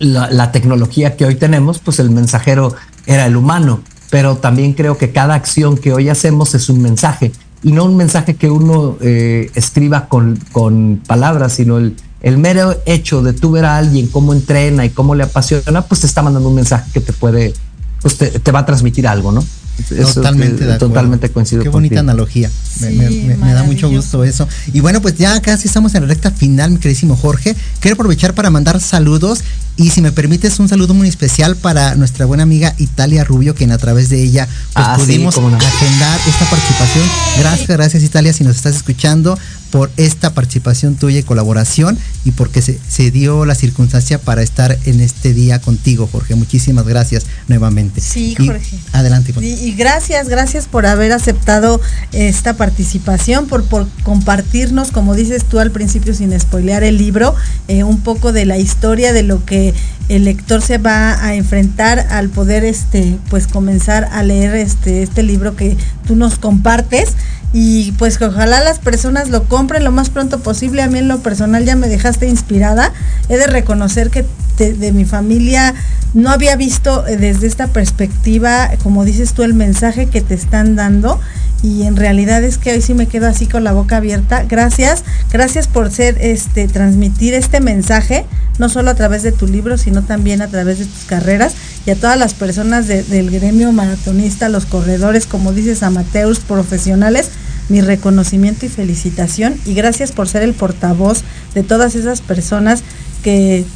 la, 0.00 0.28
la 0.32 0.50
tecnología 0.50 1.16
que 1.16 1.26
hoy 1.26 1.36
tenemos, 1.36 1.78
pues 1.78 2.00
el 2.00 2.10
mensajero 2.10 2.74
era 3.06 3.24
el 3.24 3.36
humano. 3.36 3.82
Pero 4.10 4.36
también 4.38 4.72
creo 4.72 4.98
que 4.98 5.12
cada 5.12 5.34
acción 5.34 5.78
que 5.78 5.92
hoy 5.92 6.08
hacemos 6.08 6.56
es 6.56 6.68
un 6.68 6.82
mensaje 6.82 7.30
y 7.62 7.72
no 7.72 7.84
un 7.84 7.96
mensaje 7.96 8.36
que 8.36 8.50
uno 8.50 8.96
eh, 9.00 9.50
escriba 9.54 10.08
con, 10.08 10.38
con, 10.52 11.02
palabras, 11.06 11.54
sino 11.54 11.78
el, 11.78 11.96
el 12.22 12.38
mero 12.38 12.76
hecho 12.86 13.22
de 13.22 13.32
tú 13.32 13.50
ver 13.52 13.64
a 13.64 13.76
alguien 13.76 14.06
cómo 14.08 14.32
entrena 14.32 14.84
y 14.84 14.90
cómo 14.90 15.14
le 15.14 15.24
apasiona, 15.24 15.82
pues 15.82 16.00
te 16.00 16.06
está 16.06 16.22
mandando 16.22 16.48
un 16.48 16.54
mensaje 16.54 16.90
que 16.92 17.00
te 17.00 17.12
puede, 17.12 17.52
pues 18.00 18.16
te 18.16 18.52
va 18.52 18.60
a 18.60 18.66
transmitir 18.66 19.06
algo, 19.06 19.32
¿no? 19.32 19.44
Totalmente, 19.82 20.64
totalmente 20.78 21.30
coincido. 21.30 21.62
Qué 21.62 21.68
bonita 21.68 22.00
analogía. 22.00 22.50
me, 22.80 23.52
da 23.52 23.62
mucho 23.62 23.88
gusto 23.90 24.24
eso. 24.24 24.48
Y 24.72 24.80
bueno, 24.80 25.00
pues 25.00 25.16
ya 25.16 25.40
casi 25.40 25.68
estamos 25.68 25.94
en 25.94 26.02
la 26.02 26.08
recta 26.08 26.30
final, 26.30 26.70
mi 26.70 26.78
queridísimo 26.78 27.16
Jorge. 27.16 27.56
Quiero 27.80 27.94
aprovechar 27.94 28.34
para 28.34 28.50
mandar 28.50 28.80
saludos 28.80 29.42
y 29.76 29.90
si 29.90 30.02
me 30.02 30.12
permites 30.12 30.58
un 30.58 30.68
saludo 30.68 30.92
muy 30.92 31.08
especial 31.08 31.56
para 31.56 31.94
nuestra 31.94 32.26
buena 32.26 32.42
amiga 32.42 32.74
Italia 32.76 33.24
Rubio, 33.24 33.54
quien 33.54 33.72
a 33.72 33.78
través 33.78 34.10
de 34.10 34.22
ella 34.22 34.46
pues, 34.74 34.86
ah, 34.86 34.96
pudimos 34.98 35.38
agendar 35.38 36.20
esta 36.28 36.44
participación. 36.50 37.08
Gracias, 37.38 37.68
gracias 37.68 38.02
Italia, 38.02 38.32
si 38.34 38.44
nos 38.44 38.56
estás 38.56 38.76
escuchando 38.76 39.38
por 39.70 39.90
esta 39.96 40.34
participación 40.34 40.96
tuya 40.96 41.20
y 41.20 41.22
colaboración 41.22 41.98
y 42.24 42.32
porque 42.32 42.62
se, 42.62 42.78
se, 42.88 43.10
dio 43.10 43.44
la 43.44 43.54
circunstancia 43.54 44.18
para 44.18 44.42
estar 44.42 44.76
en 44.84 45.00
este 45.00 45.32
día 45.32 45.60
contigo, 45.60 46.08
Jorge. 46.10 46.34
Muchísimas 46.34 46.86
gracias 46.86 47.26
nuevamente. 47.48 48.00
Sí, 48.00 48.34
Jorge. 48.36 48.76
adelante. 48.92 49.32
Y, 49.40 49.46
y, 49.46 49.74
gracias, 49.74 50.28
gracias 50.28 50.66
por 50.66 50.86
haber 50.86 51.12
aceptado 51.12 51.80
esta 52.12 52.54
participación, 52.54 53.46
por, 53.46 53.64
por 53.64 53.86
compartirnos, 54.02 54.90
como 54.90 55.14
dices 55.14 55.44
tú 55.44 55.58
al 55.58 55.70
principio, 55.70 56.14
sin 56.14 56.38
spoilear 56.38 56.82
el 56.82 56.98
libro, 56.98 57.34
eh, 57.68 57.84
un 57.84 58.00
poco 58.00 58.32
de 58.32 58.46
la 58.46 58.58
historia 58.58 59.12
de 59.12 59.22
lo 59.22 59.44
que 59.44 59.74
el 60.08 60.24
lector 60.24 60.60
se 60.60 60.78
va 60.78 61.24
a 61.24 61.34
enfrentar 61.34 62.06
al 62.10 62.30
poder 62.30 62.64
este 62.64 63.16
pues 63.30 63.46
comenzar 63.46 64.08
a 64.10 64.24
leer 64.24 64.56
este 64.56 65.04
este 65.04 65.22
libro 65.22 65.54
que 65.54 65.76
tú 66.04 66.16
nos 66.16 66.36
compartes 66.36 67.10
y 67.52 67.92
pues 67.92 68.16
que 68.18 68.26
ojalá 68.26 68.60
las 68.60 68.78
personas 68.78 69.28
lo 69.28 69.44
compren 69.44 69.82
lo 69.82 69.90
más 69.90 70.10
pronto 70.10 70.40
posible. 70.40 70.82
A 70.82 70.88
mí 70.88 70.98
en 70.98 71.08
lo 71.08 71.18
personal 71.18 71.64
ya 71.64 71.76
me 71.76 71.88
dejaste 71.88 72.28
inspirada. 72.28 72.92
He 73.28 73.36
de 73.36 73.46
reconocer 73.46 74.10
que 74.10 74.24
de, 74.56 74.74
de, 74.74 74.92
mi 74.92 75.04
familia 75.04 75.74
no 76.14 76.30
había 76.30 76.54
visto 76.54 77.06
eh, 77.06 77.16
desde 77.16 77.46
esta 77.46 77.68
perspectiva, 77.68 78.70
como 78.82 79.04
dices 79.04 79.32
tú, 79.32 79.42
el 79.42 79.54
mensaje 79.54 80.06
que 80.06 80.20
te 80.20 80.34
están 80.34 80.76
dando. 80.76 81.20
Y 81.62 81.82
en 81.82 81.96
realidad 81.96 82.42
es 82.42 82.56
que 82.56 82.72
hoy 82.72 82.80
sí 82.80 82.94
me 82.94 83.06
quedo 83.06 83.26
así 83.26 83.46
con 83.46 83.64
la 83.64 83.72
boca 83.72 83.98
abierta. 83.98 84.44
Gracias, 84.48 85.04
gracias 85.30 85.68
por 85.68 85.90
ser 85.90 86.16
este 86.20 86.68
transmitir 86.68 87.34
este 87.34 87.60
mensaje, 87.60 88.24
no 88.58 88.70
solo 88.70 88.90
a 88.90 88.94
través 88.94 89.22
de 89.22 89.32
tu 89.32 89.46
libro, 89.46 89.76
sino 89.76 90.02
también 90.02 90.40
a 90.40 90.48
través 90.48 90.78
de 90.78 90.86
tus 90.86 91.04
carreras 91.04 91.54
y 91.84 91.90
a 91.90 91.96
todas 91.96 92.18
las 92.18 92.32
personas 92.32 92.86
de, 92.86 93.02
del 93.02 93.30
gremio 93.30 93.72
maratonista, 93.72 94.48
los 94.48 94.64
corredores, 94.64 95.26
como 95.26 95.52
dices, 95.52 95.82
amateurs, 95.82 96.40
profesionales, 96.40 97.28
mi 97.68 97.82
reconocimiento 97.82 98.64
y 98.64 98.70
felicitación 98.70 99.54
y 99.66 99.74
gracias 99.74 100.12
por 100.12 100.28
ser 100.28 100.42
el 100.42 100.54
portavoz 100.54 101.22
de 101.54 101.62
todas 101.62 101.94
esas 101.94 102.22
personas 102.22 102.82
que, 103.22 103.66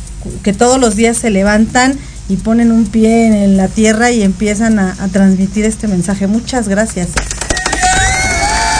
que 0.43 0.53
todos 0.55 0.80
los 0.80 0.97
días 0.97 1.18
se 1.18 1.30
levantan 1.30 1.97
y 2.30 2.37
ponen 2.37 2.72
un 2.72 2.87
pie 2.87 3.45
en 3.45 3.59
la 3.59 3.68
tierra 3.68 4.11
y 4.11 4.22
empiezan 4.22 4.78
a 4.78 5.09
transmitir 5.12 5.66
este 5.66 5.87
mensaje. 5.87 6.26
Muchas 6.26 6.68
gracias. 6.68 7.11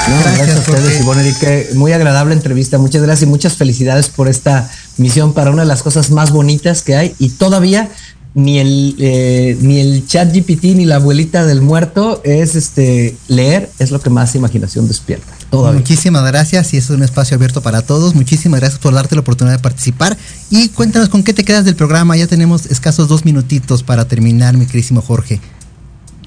No, 0.09 0.20
gracias, 0.20 0.36
gracias, 0.36 0.57
a 0.57 0.70
ustedes, 0.70 1.00
Ivonne 1.00 1.22
Enrique. 1.22 1.70
Muy 1.74 1.92
agradable 1.92 2.34
entrevista. 2.34 2.78
Muchas 2.78 3.02
gracias 3.02 3.26
y 3.26 3.30
muchas 3.30 3.55
felicidades 3.55 4.09
por 4.09 4.28
esta 4.28 4.70
misión 4.98 5.32
para 5.32 5.50
una 5.50 5.62
de 5.62 5.68
las 5.68 5.82
cosas 5.82 6.11
más 6.11 6.30
bonitas 6.30 6.82
que 6.82 6.94
hay. 6.94 7.14
Y 7.18 7.30
todavía 7.30 7.90
ni 8.34 8.59
el, 8.59 8.96
eh, 8.98 9.57
ni 9.61 9.80
el 9.80 10.07
chat 10.07 10.34
GPT 10.34 10.74
ni 10.76 10.84
la 10.84 10.96
abuelita 10.96 11.46
del 11.46 11.62
muerto 11.62 12.20
es 12.24 12.57
este 12.57 13.16
leer, 13.28 13.70
es 13.78 13.92
lo 13.92 14.00
que 14.00 14.11
más 14.11 14.34
imaginación 14.34 14.88
despierta. 14.88 15.32
Todavía. 15.50 15.78
Muchísimas 15.78 16.24
gracias 16.26 16.74
y 16.74 16.78
es 16.78 16.90
un 16.90 17.02
espacio 17.02 17.36
abierto 17.36 17.62
para 17.62 17.82
todos. 17.82 18.14
Muchísimas 18.14 18.61
gracias 18.61 18.80
por 18.80 18.92
darte 18.92 19.14
la 19.14 19.22
oportunidad 19.22 19.57
de 19.57 19.62
participar. 19.62 20.18
Y 20.50 20.68
cuéntanos 20.70 21.09
con 21.09 21.22
qué 21.22 21.32
te 21.32 21.44
quedas 21.44 21.64
del 21.64 21.76
programa. 21.76 22.16
Ya 22.16 22.26
tenemos 22.26 22.66
escasos 22.66 23.09
dos 23.09 23.24
minutitos 23.24 23.82
para 23.82 24.07
terminar, 24.07 24.57
mi 24.57 24.66
querísimo 24.66 25.00
Jorge. 25.00 25.40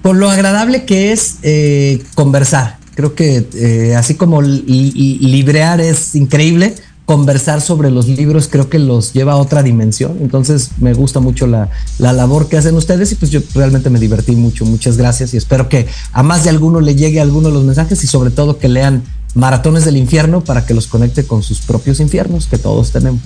Por 0.01 0.15
lo 0.15 0.29
agradable 0.29 0.85
que 0.85 1.11
es 1.11 1.35
eh, 1.43 2.01
conversar. 2.15 2.77
Creo 2.97 3.13
que 3.13 3.47
eh, 3.53 3.95
así 3.95 4.15
como 4.15 4.41
li 4.41 5.19
librear 5.21 5.79
es 5.79 6.15
increíble, 6.15 6.73
conversar 7.05 7.61
sobre 7.61 7.91
los 7.91 8.07
libros 8.07 8.47
creo 8.47 8.71
que 8.71 8.79
los 8.79 9.13
lleva 9.13 9.33
a 9.33 9.35
otra 9.35 9.61
dimensión. 9.61 10.17
Entonces 10.19 10.71
me 10.79 10.95
gusta 10.95 11.19
mucho 11.19 11.45
la, 11.45 11.69
la, 11.99 12.11
labor 12.11 12.49
que 12.49 12.57
hacen 12.57 12.75
ustedes 12.75 13.11
y 13.11 13.15
pues 13.15 13.29
yo 13.29 13.39
realmente 13.53 13.91
me 13.91 13.99
divertí 13.99 14.35
mucho. 14.35 14.65
Muchas 14.65 14.97
gracias 14.97 15.35
y 15.35 15.37
espero 15.37 15.69
que 15.69 15.85
a 16.11 16.23
más 16.23 16.43
de 16.43 16.49
alguno 16.49 16.81
le 16.81 16.95
llegue 16.95 17.21
alguno 17.21 17.49
de 17.49 17.53
los 17.53 17.65
mensajes 17.65 18.03
y 18.03 18.07
sobre 18.07 18.31
todo 18.31 18.57
que 18.57 18.67
lean 18.67 19.03
Maratones 19.35 19.85
del 19.85 19.95
Infierno 19.95 20.43
para 20.43 20.65
que 20.65 20.73
los 20.73 20.87
conecte 20.87 21.23
con 21.23 21.43
sus 21.43 21.59
propios 21.59 21.99
infiernos 21.99 22.47
que 22.47 22.57
todos 22.57 22.91
tenemos. 22.91 23.21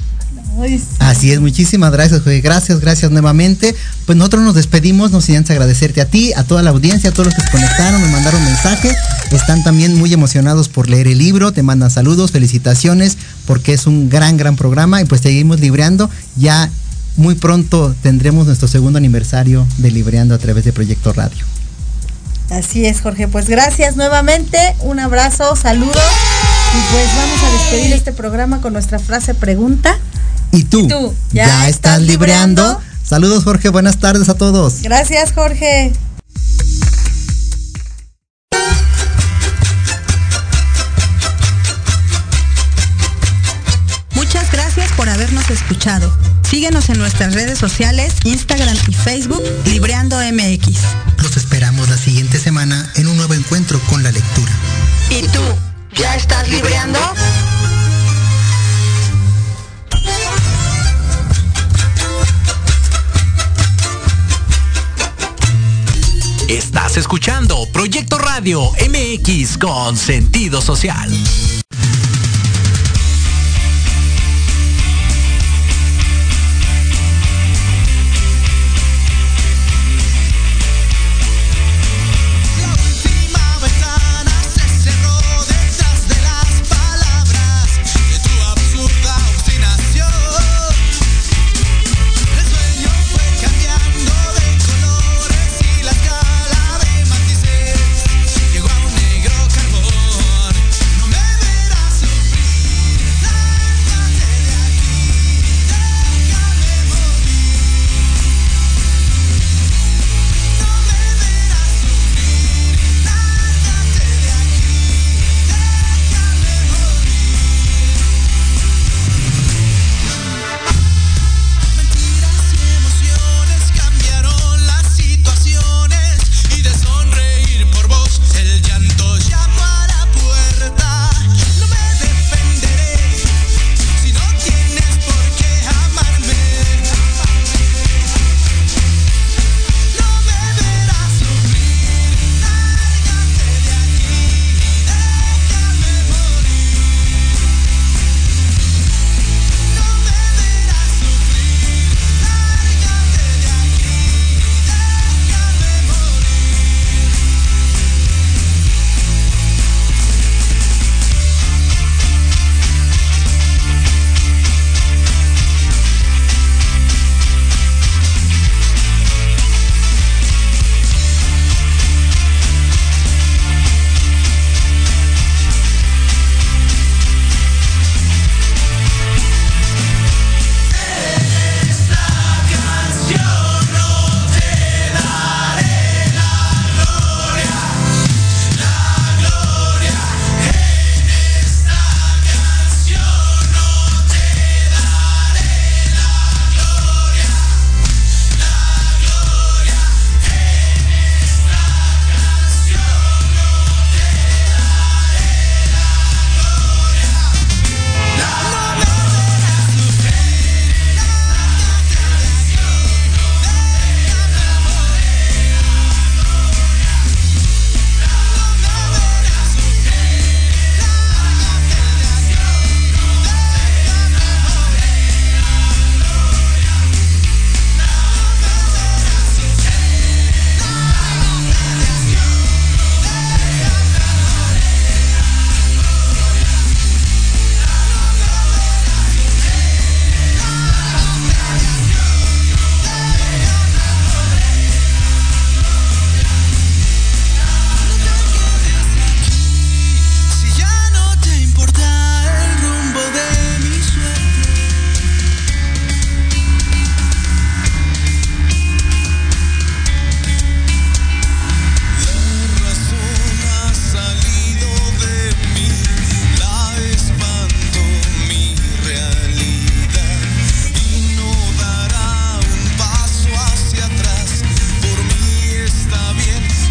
Así 1.00 1.32
es, 1.32 1.40
muchísimas 1.40 1.92
gracias. 1.92 2.24
Gracias, 2.24 2.80
gracias 2.80 3.12
nuevamente. 3.12 3.76
Pues 4.06 4.18
nosotros 4.18 4.44
nos 4.44 4.56
despedimos, 4.56 5.12
nos 5.12 5.26
sin 5.26 5.38
agradecerte 5.38 6.02
a 6.02 6.06
ti, 6.06 6.34
a 6.34 6.44
toda 6.44 6.62
la 6.62 6.70
audiencia, 6.70 7.10
a 7.10 7.14
todos 7.14 7.28
los 7.28 7.36
que 7.36 7.42
se 7.42 7.52
conectaron, 7.52 8.02
me 8.02 8.08
mandaron 8.10 8.44
mensajes. 8.44 8.96
Están 9.32 9.64
también 9.64 9.96
muy 9.96 10.14
emocionados 10.14 10.70
por 10.70 10.90
leer 10.90 11.08
el 11.08 11.18
libro, 11.18 11.52
te 11.52 11.64
mandan 11.64 11.90
saludos, 11.90 12.32
felicitaciones, 12.32 13.18
porque 13.46 13.74
es 13.74 13.88
un 13.88 14.10
gran, 14.10 14.38
gran 14.38 14.56
programa 14.56 15.02
y 15.02 15.06
pues 15.06 15.22
seguimos 15.22 15.60
libreando. 15.60 16.10
Ya 16.38 16.70
muy 17.18 17.36
pronto 17.36 17.96
tendremos 18.02 18.46
nuestro 18.46 18.68
segundo 18.68 18.98
aniversario 18.98 19.68
de 19.78 19.92
Libreando 19.92 20.36
a 20.36 20.38
través 20.38 20.66
de 20.66 20.74
Proyecto 20.74 21.14
Radio. 21.14 21.61
Así 22.52 22.86
es, 22.86 23.02
Jorge. 23.02 23.28
Pues 23.28 23.48
gracias 23.48 23.96
nuevamente, 23.96 24.58
un 24.82 25.00
abrazo, 25.00 25.56
saludos. 25.56 25.96
Y 25.96 26.94
pues 26.94 27.08
vamos 27.16 27.44
a 27.44 27.52
despedir 27.52 27.94
este 27.94 28.12
programa 28.12 28.60
con 28.62 28.74
nuestra 28.74 29.00
frase 29.00 29.34
pregunta. 29.34 29.98
¿Y 30.52 30.66
tú? 30.66 30.82
¿Y 30.82 30.88
tú? 30.90 31.16
¿Ya, 31.32 31.48
¿Ya 31.48 31.70
estás 31.70 32.02
libreando? 32.02 32.64
libreando? 32.64 32.92
Saludos, 33.06 33.44
Jorge. 33.46 33.70
Buenas 33.70 34.00
tardes 34.00 34.28
a 34.30 34.36
todos. 34.36 34.82
Gracias, 34.82 35.32
Jorge. 35.34 35.94
Muchas 44.16 44.52
gracias 44.52 44.92
por 44.94 45.10
habernos 45.10 45.50
escuchado. 45.50 46.12
Síguenos 46.50 46.90
en 46.90 46.98
nuestras 46.98 47.34
redes 47.34 47.58
sociales, 47.60 48.14
Instagram 48.24 48.76
y 48.88 48.94
Facebook, 48.94 49.42
Libreando 49.66 50.18
MX. 50.18 50.78
Los 51.22 51.38
esperamos 51.38 51.90
la 51.90 51.98
siguiente 51.98 52.31
en 52.96 53.08
un 53.08 53.18
nuevo 53.18 53.34
encuentro 53.34 53.80
con 53.90 54.04
la 54.04 54.12
lectura. 54.12 54.52
¿Y 55.10 55.28
tú? 55.28 55.42
¿Ya 55.94 56.16
estás 56.16 56.48
libreando? 56.50 57.00
Estás 66.48 66.98
escuchando 66.98 67.66
Proyecto 67.72 68.18
Radio 68.18 68.72
MX 68.72 69.58
con 69.58 69.96
sentido 69.96 70.62
social. 70.62 71.10